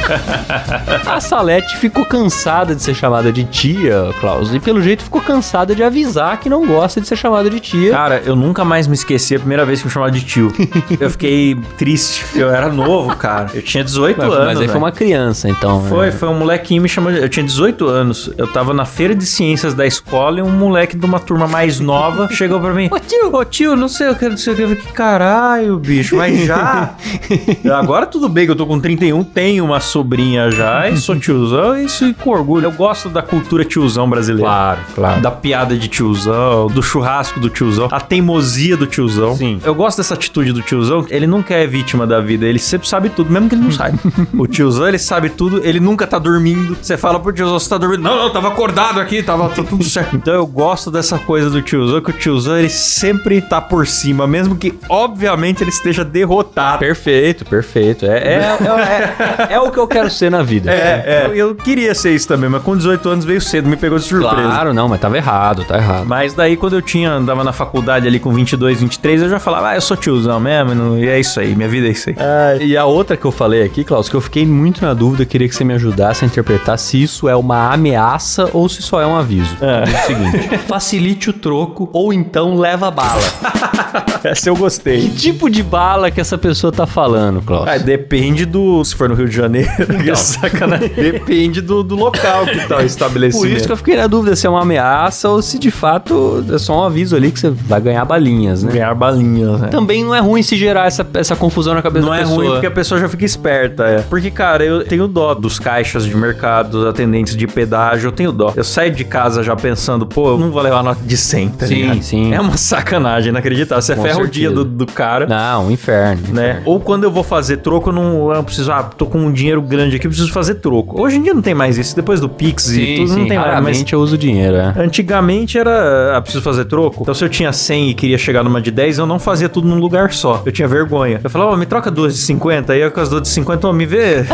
a 1.06 1.20
Salete 1.20 1.76
ficou 1.76 2.06
cansada 2.06 2.74
de 2.74 2.82
ser 2.82 2.94
chamada 2.94 3.30
de 3.30 3.44
tia, 3.44 4.14
Klaus, 4.18 4.54
e 4.54 4.58
pelo 4.58 4.80
jeito 4.80 5.04
ficou 5.04 5.20
cansada 5.20 5.74
de 5.74 5.82
avisar 5.82 6.40
que 6.40 6.48
não 6.48 6.66
gosta 6.66 7.02
de 7.02 7.06
ser 7.06 7.16
chamada 7.16 7.50
de 7.50 7.60
tia. 7.60 7.90
Cara, 7.90 8.22
eu 8.24 8.34
nunca 8.34 8.64
mais 8.64 8.86
me 8.86 8.94
esqueci 8.94 9.36
a 9.36 9.38
primeira 9.38 9.66
vez 9.66 9.80
que 9.80 9.88
me 9.88 9.92
chamaram 9.92 10.14
de 10.14 10.24
tio. 10.24 10.50
eu 10.98 11.10
fiquei 11.10 11.54
triste, 11.76 12.24
eu 12.34 12.48
era 12.48 12.70
novo, 12.70 12.99
cara. 13.08 13.50
Eu 13.54 13.62
tinha 13.62 13.82
18 13.84 14.16
Mas, 14.18 14.26
anos. 14.26 14.38
mas 14.38 14.48
aí 14.48 14.54
foi 14.56 14.66
velho. 14.66 14.78
uma 14.78 14.92
criança, 14.92 15.48
então. 15.48 15.84
Foi, 15.84 16.06
né? 16.06 16.12
foi 16.12 16.28
um 16.28 16.34
molequinho 16.38 16.82
me 16.82 16.88
chamando. 16.88 17.14
de- 17.14 17.20
Eu 17.22 17.28
tinha 17.28 17.44
18 17.44 17.86
anos. 17.86 18.30
Eu 18.36 18.46
tava 18.46 18.72
na 18.74 18.84
feira 18.84 19.14
de 19.14 19.24
ciências 19.26 19.74
da 19.74 19.86
escola 19.86 20.38
e 20.40 20.42
um 20.42 20.50
moleque 20.50 20.96
de 20.96 21.04
uma 21.06 21.18
turma 21.20 21.46
mais 21.46 21.80
nova 21.80 22.28
chegou 22.32 22.60
pra 22.60 22.72
mim. 22.72 22.88
Ô 22.90 22.98
tio, 22.98 23.34
ô 23.34 23.44
tio, 23.44 23.76
não 23.76 23.88
sei 23.88 24.08
o 24.10 24.14
que, 24.14 24.28
não 24.28 24.36
sei 24.36 24.52
o 24.52 24.56
que. 24.56 24.62
Eu 24.62 24.68
falei, 24.68 24.82
que 24.82 24.92
caralho, 24.92 25.78
bicho, 25.78 26.16
mas 26.16 26.44
já. 26.46 26.90
Agora 27.78 28.06
tudo 28.06 28.28
bem 28.28 28.44
que 28.46 28.52
eu 28.52 28.56
tô 28.56 28.66
com 28.66 28.78
31, 28.80 29.22
tenho 29.24 29.64
uma 29.64 29.80
sobrinha 29.80 30.50
já 30.50 30.88
e 30.88 30.96
sou 30.96 31.16
tiozão, 31.18 31.76
isso 31.78 32.06
e 32.06 32.14
com 32.14 32.30
orgulho. 32.30 32.66
Eu 32.66 32.72
gosto 32.72 33.08
da 33.08 33.22
cultura 33.22 33.64
tiozão 33.64 34.08
brasileira. 34.08 34.48
Claro, 34.48 34.80
claro. 34.94 35.20
Da 35.20 35.30
piada 35.30 35.76
de 35.76 35.88
tiozão, 35.88 36.66
do 36.68 36.82
churrasco 36.82 37.38
do 37.40 37.48
tiozão, 37.48 37.88
a 37.90 38.00
teimosia 38.00 38.76
do 38.76 38.86
tiozão. 38.86 39.36
Sim. 39.36 39.60
Eu 39.64 39.74
gosto 39.74 39.98
dessa 39.98 40.14
atitude 40.14 40.52
do 40.52 40.62
tiozão. 40.62 41.04
Ele 41.10 41.26
nunca 41.26 41.54
é 41.54 41.66
vítima 41.66 42.06
da 42.06 42.20
vida, 42.20 42.46
ele 42.46 42.58
sempre 42.58 42.88
sabe 42.90 43.08
tudo, 43.08 43.30
mesmo 43.30 43.48
que 43.48 43.54
ele 43.54 43.62
não 43.62 43.70
saiba. 43.70 43.98
o 44.36 44.46
tiozão, 44.46 44.88
ele 44.88 44.98
sabe 44.98 45.30
tudo, 45.30 45.60
ele 45.64 45.78
nunca 45.80 46.06
tá 46.06 46.18
dormindo. 46.18 46.76
Você 46.80 46.96
fala 46.96 47.20
pro 47.20 47.32
tiozão, 47.32 47.58
você 47.58 47.68
tá 47.68 47.78
dormindo? 47.78 48.02
Não, 48.02 48.16
não, 48.16 48.30
tava 48.30 48.48
acordado 48.48 49.00
aqui, 49.00 49.22
tava 49.22 49.48
tá 49.48 49.62
tudo 49.62 49.84
certo. 49.84 50.16
Então 50.16 50.34
eu 50.34 50.46
gosto 50.46 50.90
dessa 50.90 51.18
coisa 51.18 51.48
do 51.48 51.62
tiozão, 51.62 52.00
que 52.00 52.10
o 52.10 52.12
tiozão, 52.12 52.56
ele 52.58 52.68
sempre 52.68 53.40
tá 53.40 53.60
por 53.60 53.86
cima, 53.86 54.26
mesmo 54.26 54.56
que, 54.56 54.74
obviamente, 54.88 55.62
ele 55.62 55.70
esteja 55.70 56.04
derrotado. 56.04 56.80
Perfeito, 56.80 57.44
perfeito. 57.44 58.06
É, 58.06 58.18
é, 58.18 58.58
é, 58.60 59.48
é- 59.50 59.54
é 59.54 59.60
o 59.60 59.70
que 59.70 59.78
eu 59.78 59.86
quero 59.86 60.10
ser 60.10 60.30
na 60.30 60.42
vida. 60.42 60.70
É, 60.70 60.74
é. 60.74 61.26
Eu, 61.26 61.34
eu 61.34 61.54
queria 61.54 61.94
ser 61.94 62.14
isso 62.14 62.26
também, 62.26 62.50
mas 62.50 62.62
com 62.62 62.76
18 62.76 63.08
anos 63.08 63.24
veio 63.24 63.40
cedo, 63.40 63.68
me 63.68 63.76
pegou 63.76 63.98
de 63.98 64.04
surpresa. 64.04 64.34
Claro, 64.42 64.74
não, 64.74 64.88
mas 64.88 65.00
tava 65.00 65.16
errado, 65.16 65.64
tá 65.64 65.76
errado. 65.76 66.06
Mas 66.06 66.34
daí, 66.34 66.56
quando 66.56 66.74
eu 66.74 66.82
tinha, 66.82 67.12
andava 67.12 67.44
na 67.44 67.52
faculdade 67.52 68.06
ali 68.06 68.18
com 68.18 68.32
22, 68.32 68.80
23, 68.80 69.22
eu 69.22 69.28
já 69.28 69.38
falava, 69.38 69.68
ah, 69.70 69.74
eu 69.76 69.80
sou 69.80 69.96
tiozão 69.96 70.40
mesmo, 70.40 70.98
e 70.98 71.08
é 71.08 71.18
isso 71.20 71.38
aí, 71.38 71.54
minha 71.54 71.68
vida 71.68 71.86
é 71.86 71.90
isso 71.90 72.10
aí. 72.10 72.16
E 72.60 72.76
a 72.80 72.86
outra 72.86 73.16
que 73.16 73.24
eu 73.24 73.30
falei 73.30 73.62
aqui, 73.62 73.84
Klaus, 73.84 74.08
que 74.08 74.14
eu 74.14 74.20
fiquei 74.20 74.46
muito 74.46 74.84
na 74.84 74.94
dúvida, 74.94 75.24
queria 75.24 75.48
que 75.48 75.54
você 75.54 75.64
me 75.64 75.74
ajudasse 75.74 76.24
a 76.24 76.26
interpretar 76.26 76.78
se 76.78 77.02
isso 77.02 77.28
é 77.28 77.36
uma 77.36 77.72
ameaça 77.72 78.48
ou 78.52 78.68
se 78.68 78.82
só 78.82 79.00
é 79.00 79.06
um 79.06 79.16
aviso. 79.16 79.56
É. 79.60 79.84
O 79.84 80.06
seguinte: 80.06 80.58
facilite 80.66 81.30
o 81.30 81.32
troco 81.32 81.88
ou 81.92 82.12
então 82.12 82.56
leva 82.56 82.90
bala. 82.90 83.20
Essa 84.24 84.48
eu 84.50 84.56
gostei. 84.56 85.00
que 85.00 85.10
tipo 85.10 85.48
de 85.48 85.62
bala 85.62 86.10
que 86.10 86.20
essa 86.20 86.36
pessoa 86.36 86.70
tá 86.70 86.86
falando, 86.86 87.40
Klaus? 87.40 87.66
Ah, 87.66 87.78
depende 87.78 88.44
do. 88.44 88.84
Se 88.84 88.94
for 88.94 89.08
no 89.08 89.14
Rio 89.14 89.28
de 89.28 89.34
Janeiro, 89.34 89.70
que 90.04 90.14
sacanagem. 90.14 90.90
Depende 90.94 91.60
do, 91.60 91.82
do 91.82 91.94
local 91.94 92.44
que 92.46 92.66
tá 92.66 92.76
o 92.76 93.32
Por 93.32 93.48
isso 93.48 93.66
que 93.66 93.72
eu 93.72 93.76
fiquei 93.76 93.96
na 93.96 94.06
dúvida 94.06 94.36
se 94.36 94.46
é 94.46 94.50
uma 94.50 94.62
ameaça 94.62 95.28
ou 95.28 95.40
se 95.42 95.58
de 95.58 95.70
fato 95.70 96.44
é 96.52 96.58
só 96.58 96.80
um 96.80 96.84
aviso 96.84 97.16
ali 97.16 97.30
que 97.30 97.40
você 97.40 97.50
vai 97.50 97.80
ganhar 97.80 98.04
balinhas, 98.04 98.62
né? 98.62 98.72
Ganhar 98.72 98.94
balinhas, 98.94 99.60
né? 99.60 99.68
Também 99.68 100.04
não 100.04 100.14
é 100.14 100.20
ruim 100.20 100.42
se 100.42 100.56
gerar 100.56 100.86
essa, 100.86 101.06
essa 101.14 101.34
confusão 101.36 101.74
na 101.74 101.82
cabeça 101.82 102.04
Não 102.06 102.12
da 102.12 102.18
é 102.18 102.20
pessoa. 102.20 102.36
ruim 102.38 102.50
porque 102.52 102.69
a 102.70 102.74
pessoa 102.74 103.00
já 103.00 103.08
fica 103.08 103.24
esperta, 103.24 103.84
é. 103.84 103.98
Porque, 104.02 104.30
cara, 104.30 104.64
eu 104.64 104.84
tenho 104.84 105.06
dó 105.06 105.34
dos 105.34 105.58
caixas 105.58 106.04
de 106.04 106.16
mercado, 106.16 106.70
dos 106.70 106.86
atendentes 106.86 107.36
de 107.36 107.46
pedágio, 107.46 108.08
eu 108.08 108.12
tenho 108.12 108.32
dó. 108.32 108.52
Eu 108.56 108.64
saio 108.64 108.92
de 108.92 109.04
casa 109.04 109.42
já 109.42 109.54
pensando, 109.56 110.06
pô, 110.06 110.30
eu 110.30 110.38
não 110.38 110.50
vou 110.50 110.62
levar 110.62 110.82
nota 110.82 111.00
de 111.04 111.16
100, 111.16 111.48
tá 111.50 111.66
Sim, 111.66 111.74
ligado? 111.74 112.02
sim. 112.02 112.34
É 112.34 112.40
uma 112.40 112.56
sacanagem, 112.56 113.30
inacreditável. 113.30 113.82
Você 113.82 113.94
Com 113.94 114.02
ferra 114.02 114.14
o 114.14 114.22
certeza. 114.24 114.32
dia 114.32 114.50
do, 114.50 114.64
do 114.64 114.86
cara. 114.86 115.26
Não, 115.26 115.66
um 115.66 115.70
inferno. 115.70 116.22
um 116.30 116.32
Né? 116.32 116.50
inferno. 116.50 116.62
Ou 116.66 116.80
quando 116.80 117.04
eu 117.04 117.10
vou 117.10 117.22
fazer 117.22 117.58
troco, 117.58 117.90
eu 117.90 117.92
não, 117.92 118.28
eu 118.30 118.34
não 118.34 118.44
preciso, 118.44 118.70
ah, 118.72 118.82
tô 118.82 119.06
com 119.06 119.18
um 119.18 119.32
dinheiro 119.32 119.60
grande 119.62 119.96
aqui, 119.96 120.06
eu 120.06 120.10
preciso 120.10 120.32
fazer 120.32 120.54
troco. 120.56 121.00
Hoje 121.00 121.16
em 121.16 121.22
dia 121.22 121.34
não 121.34 121.42
tem 121.42 121.54
mais 121.54 121.76
isso, 121.78 121.94
depois 121.96 122.20
do 122.20 122.28
Pix 122.28 122.70
e 122.70 122.96
tudo, 122.96 123.16
não 123.16 123.26
tem 123.28 123.38
mais. 123.38 123.62
Mas 123.62 123.84
eu 123.92 124.00
uso 124.00 124.16
dinheiro, 124.16 124.56
é. 124.56 124.74
Antigamente 124.76 125.58
era, 125.58 126.16
ah, 126.16 126.20
preciso 126.20 126.42
fazer 126.42 126.64
troco. 126.66 127.02
Então 127.02 127.14
se 127.14 127.24
eu 127.24 127.28
tinha 127.28 127.52
100 127.52 127.90
e 127.90 127.94
queria 127.94 128.18
chegar 128.18 128.42
numa 128.42 128.60
de 128.60 128.70
10, 128.70 128.98
eu 128.98 129.06
não 129.06 129.18
fazia 129.18 129.48
tudo 129.48 129.66
num 129.66 129.78
lugar 129.78 130.12
só. 130.12 130.42
Eu 130.44 130.52
tinha 130.52 130.68
vergonha. 130.68 131.20
Eu 131.22 131.30
falava, 131.30 131.52
ó, 131.52 131.56
me 131.56 131.66
troca 131.66 131.90
duas 131.90 132.14
de 132.14 132.20
50. 132.20 132.59
50. 132.60 132.72
Aí 132.72 132.80
eu 132.80 132.90
com 132.90 133.00
as 133.00 133.08
duas 133.08 133.22
de 133.22 133.28
50, 133.28 133.68
ô, 133.68 133.72
me 133.72 133.86
vê. 133.86 134.24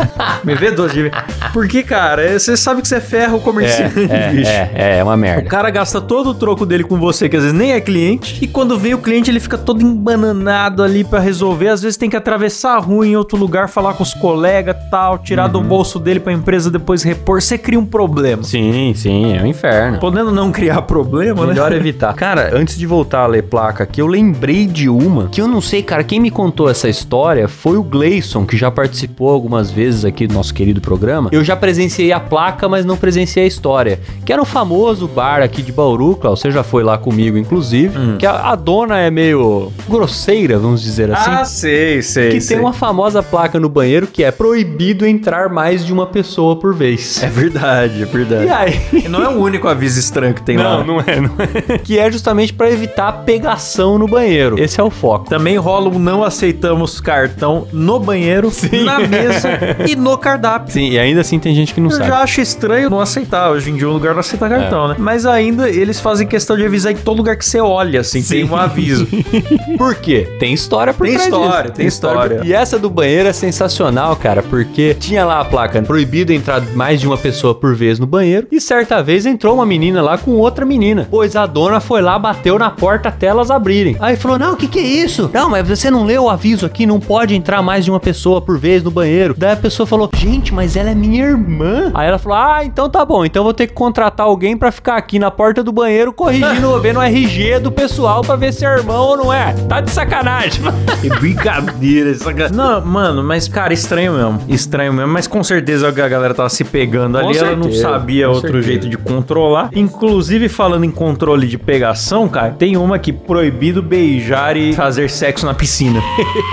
me 0.43 0.55
vê 0.55 0.71
duas 0.71 0.91
de. 0.91 1.11
Porque, 1.53 1.83
cara, 1.83 2.21
é- 2.23 2.37
você 2.39 2.55
sabe 2.57 2.81
que 2.81 2.87
você 2.87 2.99
ferra 2.99 3.35
o 3.35 3.39
comerciante, 3.39 4.07
É, 4.09 4.29
bicho. 4.31 4.49
é, 4.49 4.71
é, 4.75 4.97
é 4.97 5.03
uma 5.03 5.13
O 5.13 5.17
merda. 5.17 5.49
cara 5.49 5.69
gasta 5.69 5.99
todo 6.01 6.29
o 6.31 6.33
troco 6.33 6.65
dele 6.65 6.83
com 6.83 6.97
você, 6.97 7.27
que 7.29 7.35
às 7.35 7.43
vezes 7.43 7.57
nem 7.57 7.71
é 7.73 7.81
cliente. 7.81 8.37
E 8.41 8.47
quando 8.47 8.77
vem 8.77 8.93
o 8.93 8.97
cliente, 8.99 9.29
ele 9.31 9.39
fica 9.39 9.57
todo 9.57 9.81
embananado 9.81 10.83
ali 10.83 11.03
pra 11.03 11.19
resolver. 11.19 11.69
Às 11.69 11.81
vezes 11.81 11.97
tem 11.97 12.09
que 12.09 12.15
atravessar 12.15 12.75
a 12.75 12.79
rua 12.79 13.05
em 13.07 13.15
outro 13.15 13.37
lugar, 13.37 13.69
falar 13.69 13.93
com 13.93 14.03
os 14.03 14.13
colegas 14.13 14.75
tal, 14.91 15.17
tirar 15.17 15.47
do 15.47 15.61
bolso 15.61 15.99
dele 15.99 16.19
pra 16.19 16.33
empresa 16.33 16.69
depois 16.69 17.03
repor. 17.03 17.41
Você 17.41 17.57
cria 17.57 17.79
um 17.79 17.85
problema. 17.85 18.43
Sim, 18.43 18.93
sim, 18.95 19.35
é 19.35 19.41
um 19.41 19.45
inferno. 19.45 19.99
Podendo 19.99 20.31
não 20.31 20.51
criar 20.51 20.81
problema, 20.83 21.41
né? 21.45 21.53
Melhor 21.53 21.71
evitar. 21.73 22.13
Cara, 22.13 22.51
antes 22.53 22.77
de 22.77 22.85
voltar 22.85 23.19
a 23.21 23.27
ler 23.27 23.43
placa 23.43 23.83
aqui, 23.83 24.01
eu 24.01 24.07
lembrei 24.07 24.65
de 24.65 24.89
uma 24.89 25.27
que 25.27 25.41
eu 25.41 25.47
não 25.47 25.61
sei, 25.61 25.81
cara. 25.83 26.03
Quem 26.03 26.19
me 26.19 26.31
contou 26.31 26.69
essa 26.69 26.89
história 26.89 27.47
foi 27.47 27.77
o 27.77 27.83
Gleison, 28.17 28.45
que 28.45 28.57
já 28.57 28.71
participou 28.71 29.29
algumas 29.29 29.69
vezes 29.71 30.03
aqui 30.03 30.27
do 30.27 30.33
nosso 30.33 30.53
querido 30.53 30.81
programa. 30.81 31.29
Eu 31.31 31.43
já 31.43 31.55
presenciei 31.55 32.11
a 32.11 32.19
placa, 32.19 32.67
mas 32.67 32.85
não 32.85 32.97
presenciei 32.97 33.45
a 33.45 33.47
história. 33.47 33.99
Que 34.25 34.33
era 34.33 34.41
um 34.41 34.45
famoso 34.45 35.07
bar 35.07 35.41
aqui 35.41 35.61
de 35.61 35.71
Bauru, 35.71 36.15
Klaus. 36.15 36.39
Você 36.39 36.51
já 36.51 36.63
foi 36.63 36.83
lá 36.83 36.97
comigo, 36.97 37.37
inclusive. 37.37 38.17
Que 38.17 38.25
a, 38.25 38.51
a 38.51 38.55
dona 38.55 38.97
é 38.99 39.09
meio 39.09 39.71
grosseira, 39.87 40.57
vamos 40.57 40.81
dizer 40.81 41.11
assim. 41.11 41.31
Ah, 41.31 41.45
sei, 41.45 42.01
sei. 42.01 42.31
que 42.31 42.41
sei. 42.41 42.57
tem 42.57 42.65
uma 42.65 42.73
famosa 42.73 43.21
placa 43.21 43.59
no 43.59 43.69
banheiro 43.69 44.07
que 44.07 44.23
é 44.23 44.31
proibido 44.31 45.05
entrar 45.05 45.49
mais 45.49 45.85
de 45.85 45.93
uma 45.93 46.07
pessoa 46.07 46.55
por 46.55 46.73
vez. 46.73 47.21
É 47.23 47.27
verdade, 47.27 48.01
é 48.01 48.05
verdade. 48.05 48.45
E 48.45 48.49
aí? 48.49 48.81
E 49.05 49.07
não 49.07 49.21
é 49.23 49.29
o 49.29 49.39
único 49.39 49.67
aviso 49.67 49.99
estranho 49.99 50.33
que 50.33 50.41
tem 50.41 50.57
lá. 50.57 50.77
Não, 50.77 50.85
não 50.85 51.01
é, 51.01 51.21
não 51.21 51.31
é. 51.39 51.77
Que 51.87 51.99
é 51.99 52.11
justamente 52.11 52.53
pra 52.53 52.69
evitar 52.69 53.11
pegação 53.23 53.97
no 53.97 54.07
banheiro. 54.07 54.59
Esse 54.59 54.79
é 54.79 54.83
o 54.83 54.89
foco. 54.89 55.29
Também 55.29 55.57
rola 55.57 55.89
um 55.89 55.99
não 55.99 56.23
aceitamos 56.23 56.99
cartão 56.99 57.67
no 57.71 57.99
banheiro, 58.07 58.51
na 58.85 58.99
mesa 58.99 59.49
e 59.87 59.95
no 59.95 60.17
cardápio. 60.17 60.71
Sim, 60.73 60.89
e 60.91 60.99
ainda 60.99 61.21
assim 61.21 61.37
tem 61.39 61.53
gente 61.53 61.73
que 61.73 61.79
não 61.81 61.89
Eu 61.89 61.97
sabe. 61.97 62.07
já 62.09 62.19
acho 62.19 62.41
estranho 62.41 62.89
não 62.89 62.99
aceitar. 62.99 63.51
Hoje 63.51 63.69
em 63.69 63.75
dia 63.75 63.87
o 63.89 63.93
lugar 63.93 64.13
não 64.13 64.21
aceita 64.21 64.47
cartão, 64.49 64.87
né? 64.87 64.95
Mas 64.97 65.25
ainda 65.25 65.69
eles 65.69 65.99
fazem 65.99 66.25
questão 66.27 66.55
de 66.57 66.65
avisar 66.65 66.91
em 66.91 66.95
todo 66.95 67.17
lugar 67.17 67.35
que 67.35 67.45
você 67.45 67.59
olha, 67.59 67.99
assim, 68.01 68.23
tem 68.23 68.43
um 68.43 68.55
aviso. 68.55 69.07
Por 69.77 69.95
quê? 69.95 70.27
Tem 70.39 70.53
história 70.53 70.93
por 70.93 71.05
Tem 71.05 71.15
trás 71.15 71.27
história, 71.27 71.61
disso. 71.63 71.73
tem 71.75 71.87
história. 71.87 72.41
E 72.43 72.53
essa 72.53 72.79
do 72.79 72.89
banheiro 72.89 73.27
é 73.29 73.33
sensacional, 73.33 74.15
cara, 74.15 74.41
porque 74.41 74.93
tinha 74.93 75.25
lá 75.25 75.41
a 75.41 75.45
placa 75.45 75.81
proibido 75.81 76.31
entrar 76.33 76.61
mais 76.75 76.99
de 77.01 77.07
uma 77.07 77.17
pessoa 77.17 77.53
por 77.53 77.75
vez 77.75 77.99
no 77.99 78.07
banheiro. 78.07 78.47
E 78.51 78.59
certa 78.61 79.01
vez 79.03 79.25
entrou 79.25 79.55
uma 79.55 79.65
menina 79.65 80.01
lá 80.01 80.17
com 80.17 80.31
outra 80.31 80.65
menina. 80.65 81.07
Pois 81.09 81.35
a 81.35 81.45
dona 81.45 81.79
foi 81.79 82.01
lá, 82.01 82.17
bateu 82.17 82.57
na 82.57 82.69
porta 82.69 83.09
até 83.09 83.27
elas 83.27 83.51
abrirem. 83.51 83.95
Aí 83.99 84.15
falou: 84.15 84.37
Não, 84.39 84.53
o 84.53 84.57
que, 84.57 84.67
que 84.67 84.79
é 84.79 84.83
isso? 84.83 85.29
Não, 85.33 85.49
mas 85.49 85.67
você 85.67 85.89
não 85.91 86.03
leu 86.05 86.23
o 86.23 86.29
aviso 86.29 86.65
aqui, 86.65 86.85
não 86.85 86.99
pode 86.99 87.35
entrar 87.35 87.61
mais 87.61 87.83
de 87.85 87.91
uma 87.91 87.96
pessoa 87.99 88.41
por 88.41 88.57
vez 88.57 88.83
no 88.83 88.91
banheiro. 88.91 89.33
Daí 89.37 89.51
a 89.53 89.57
pessoa 89.57 89.85
falou: 89.85 90.09
Gente, 90.15 90.53
mas 90.53 90.75
ela 90.75 90.89
é 90.91 90.95
minha 90.95 91.23
irmã. 91.25 91.91
Aí 91.93 92.07
ela 92.07 92.17
falou: 92.17 92.37
Ah, 92.37 92.63
então 92.63 92.89
tá 92.89 93.03
bom, 93.05 93.25
então 93.25 93.41
eu 93.41 93.43
vou 93.45 93.53
ter 93.53 93.67
que 93.67 93.73
contratar 93.73 94.25
alguém 94.25 94.57
pra 94.57 94.71
ficar 94.71 94.97
aqui 94.97 95.19
na 95.19 95.31
porta 95.31 95.63
do 95.63 95.71
banheiro 95.71 96.11
corrigindo, 96.13 96.79
vendo 96.81 96.97
o 96.99 97.01
RG 97.01 97.59
do 97.59 97.71
pessoal 97.71 98.21
pra 98.21 98.35
ver 98.35 98.53
se 98.53 98.65
é 98.65 98.69
irmão 98.69 99.05
ou 99.07 99.17
não 99.17 99.33
é. 99.33 99.53
Tá 99.67 99.81
de 99.81 99.91
sacanagem. 99.91 100.63
Que 101.01 101.09
brincadeira. 101.09 102.13
Saca... 102.15 102.49
Não, 102.49 102.83
mano, 102.83 103.23
mas, 103.23 103.47
cara, 103.47 103.71
estranho 103.71 104.13
mesmo. 104.13 104.41
Estranho 104.47 104.91
mesmo. 104.91 105.11
Mas 105.13 105.27
com 105.27 105.43
certeza 105.43 105.87
a 105.87 105.91
galera 105.91 106.33
tava 106.33 106.49
se 106.49 106.63
pegando 106.63 107.19
Com 107.19 107.27
ali. 107.27 107.37
ela 107.37 107.55
não 107.55 107.71
sabia 107.71 108.27
outro 108.27 108.53
certeza. 108.53 108.67
jeito 108.67 108.89
de 108.89 108.97
controlar. 108.97 109.69
Inclusive, 109.75 110.49
falando 110.49 110.85
em 110.85 110.91
controle 110.91 111.47
de 111.47 111.57
pegação, 111.57 112.27
cara, 112.27 112.49
tem 112.49 112.77
uma 112.77 112.97
que 112.97 113.13
proibido 113.13 113.81
beijar 113.83 114.57
e 114.57 114.73
fazer 114.73 115.07
sexo 115.09 115.45
na 115.45 115.53
piscina. 115.53 116.01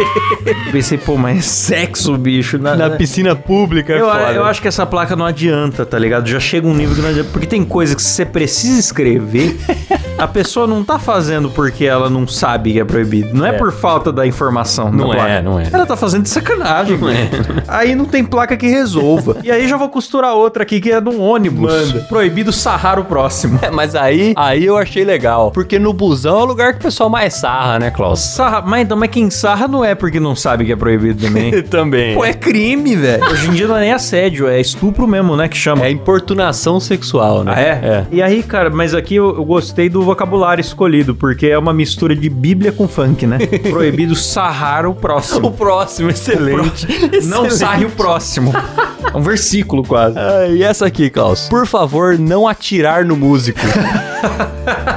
Pensei, 0.71 0.99
pô, 0.99 1.17
mas 1.25 1.47
sexo, 1.47 2.19
bicho? 2.19 2.59
Na, 2.59 2.77
Na 2.77 2.91
piscina 2.91 3.35
pública 3.35 3.95
é 3.95 4.01
eu, 4.03 4.07
foda. 4.07 4.33
eu 4.33 4.45
acho 4.45 4.61
que 4.61 4.69
essa 4.69 4.85
placa 4.85 5.17
não 5.17 5.25
adianta, 5.25 5.87
tá 5.87 5.99
ligado? 5.99 6.29
Já 6.29 6.39
chega 6.39 6.67
um 6.67 6.75
nível 6.75 6.95
que 6.95 7.01
não 7.01 7.09
adianta. 7.09 7.31
Porque 7.33 7.47
tem 7.47 7.65
coisa 7.65 7.97
que 7.97 8.03
você 8.03 8.27
precisa 8.27 8.79
escrever. 8.79 9.57
A 10.17 10.29
pessoa 10.29 10.67
não 10.67 10.85
tá 10.85 10.99
fazendo 10.99 11.51
porque 11.51 11.85
ela 11.85 12.09
não 12.09 12.27
sabe 12.27 12.73
que 12.73 12.81
é 12.81 12.85
proibido. 12.85 13.31
Não 13.35 13.45
é, 13.45 13.51
É. 13.51 13.53
por 13.53 13.73
falta 13.73 14.13
da 14.13 14.27
informação. 14.27 14.91
da 14.91 14.97
Não 14.97 15.13
é, 15.13 15.17
placa. 15.17 15.43
não 15.43 15.59
é. 15.61 15.69
Ela 15.73 15.85
tá 15.87 15.97
fazendo 15.97 16.23
de 16.23 16.29
sacanagem, 16.29 16.97
mano. 16.97 17.17
Aí 17.67 17.95
não 17.95 18.05
tem 18.05 18.25
placa 18.25 18.57
que 18.57 18.67
resolva. 18.69 19.37
e 19.43 19.51
aí 19.51 19.67
já 19.69 19.77
vou 19.77 19.89
costurar 19.89 20.35
outra 20.35 20.63
aqui 20.63 20.81
que 20.81 20.91
é 20.91 21.01
num 21.01 21.21
ônibus. 21.21 21.73
Manda. 21.73 22.01
Proibido 22.09 22.53
sarrar 22.53 22.99
o 22.99 23.05
próximo. 23.05 23.59
É, 23.63 23.71
mas 23.71 23.95
aí, 23.97 24.35
aí 24.37 24.65
eu 24.65 24.77
achei 24.79 25.05
legal. 25.05 25.51
Porque 25.51 25.79
no 25.79 25.93
busão 25.93 26.39
é 26.41 26.43
o 26.43 26.47
lugar 26.47 26.73
que 26.75 26.79
o 26.79 26.83
pessoal 26.83 27.11
mais 27.11 27.35
sarra, 27.35 27.79
né, 27.79 27.91
Klaus? 27.91 28.21
Sarra, 28.21 28.63
mas 28.65 28.83
então, 28.83 28.97
mas 28.97 29.11
quem 29.11 29.29
sarra 29.31 29.67
não 29.67 29.85
é 29.85 29.95
porque 29.95 30.21
não 30.21 30.37
sabe 30.37 30.65
que 30.65 30.73
é 30.73 30.77
proibido 30.77 31.27
também. 31.27 31.51
Também. 31.65 32.15
Pô, 32.15 32.25
é 32.25 32.33
crime, 32.33 32.95
velho. 32.95 33.25
Hoje 33.25 33.49
em 33.49 33.53
dia 33.53 33.67
não 33.67 33.77
é 33.77 33.81
nem 33.81 33.93
assédio, 33.93 34.47
é 34.47 34.61
estupro 34.61 35.07
mesmo, 35.09 35.37
né? 35.37 35.49
Que 35.49 35.57
chama. 35.57 35.85
É 35.87 35.91
importunação 35.91 36.79
sexual, 36.79 37.43
né? 37.43 37.53
Ah, 37.57 37.61
é? 37.61 38.07
E 38.13 38.23
aí, 38.23 38.43
cara, 38.43 38.71
mas 38.71 38.95
aqui 38.95 39.17
eu, 39.17 39.35
eu 39.37 39.45
gostei 39.45 39.89
do 39.89 40.04
vocabulário 40.05 40.61
escolhido, 40.61 41.15
porque 41.15 41.47
é 41.47 41.59
uma 41.59 41.73
mistura 41.73 42.15
de 42.15 42.29
Bíblia 42.29 42.73
com 42.73 42.87
funk, 42.89 43.27
né? 43.27 43.39
Proibido 43.71 44.15
sarrar 44.15 44.87
o 44.87 44.91
O 44.91 44.95
próximo. 44.95 45.51
próximo, 45.53 46.11
excelente. 46.11 46.87
Não 47.27 47.47
Excelente. 47.47 47.55
sarre 47.55 47.85
o 47.85 47.91
próximo. 47.91 48.53
É 49.13 49.17
um 49.17 49.23
versículo 49.23 49.83
quase. 49.85 50.19
Ah, 50.19 50.47
e 50.49 50.63
essa 50.63 50.87
aqui, 50.87 51.11
Klaus? 51.11 51.49
Por 51.49 51.67
favor, 51.67 52.19
não 52.19 52.49
atirar 52.49 53.05
no 53.05 53.17
músico. 53.17 53.61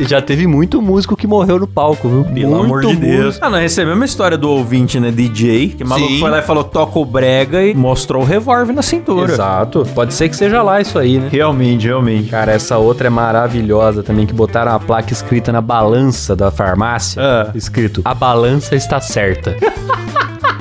Já 0.00 0.22
teve 0.22 0.46
muito 0.46 0.80
músico 0.80 1.16
que 1.16 1.26
morreu 1.26 1.58
no 1.58 1.66
palco, 1.66 2.08
viu? 2.08 2.24
Pelo 2.24 2.50
Muito 2.50 2.64
amor 2.64 2.86
de 2.86 2.96
Deus. 2.96 3.24
músico. 3.26 3.46
Ah, 3.46 3.50
não, 3.50 3.58
é 3.58 3.64
a 3.64 4.04
história 4.04 4.38
do 4.38 4.50
ouvinte, 4.50 5.00
né? 5.00 5.10
DJ, 5.10 5.70
que 5.70 5.84
o 5.84 5.86
maluco 5.86 6.12
Sim. 6.12 6.20
foi 6.20 6.30
lá 6.30 6.38
e 6.38 6.42
falou, 6.42 6.64
toca 6.64 6.98
o 6.98 7.04
brega 7.04 7.62
e 7.62 7.74
mostrou 7.74 8.22
o 8.22 8.24
revólver 8.24 8.72
na 8.72 8.82
cintura. 8.82 9.32
Exato. 9.32 9.86
Pode 9.94 10.14
ser 10.14 10.28
que 10.28 10.36
seja 10.36 10.62
lá 10.62 10.80
isso 10.80 10.98
aí, 10.98 11.18
né? 11.18 11.28
Realmente, 11.30 11.86
realmente. 11.86 12.30
Cara, 12.30 12.52
essa 12.52 12.78
outra 12.78 13.08
é 13.08 13.10
maravilhosa 13.10 14.02
também, 14.02 14.26
que 14.26 14.32
botaram 14.32 14.72
a 14.72 14.80
placa 14.80 15.12
escrita 15.12 15.52
na 15.52 15.60
balança 15.60 16.34
da 16.36 16.50
farmácia. 16.50 17.20
Ah. 17.22 17.50
Escrito, 17.54 18.02
a 18.04 18.14
balança 18.14 18.74
está 18.74 19.00
certa. 19.00 19.56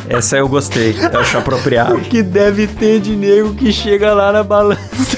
Essa 0.10 0.38
eu 0.38 0.48
gostei. 0.48 0.96
Eu 1.12 1.20
acho 1.20 1.38
apropriado. 1.38 2.00
que 2.10 2.24
deve 2.24 2.66
ter 2.66 3.02
de 3.02 3.16
nego 3.16 3.54
que 3.54 3.74
chega 3.74 4.14
lá 4.14 4.32
na 4.32 4.42
balança, 4.42 5.18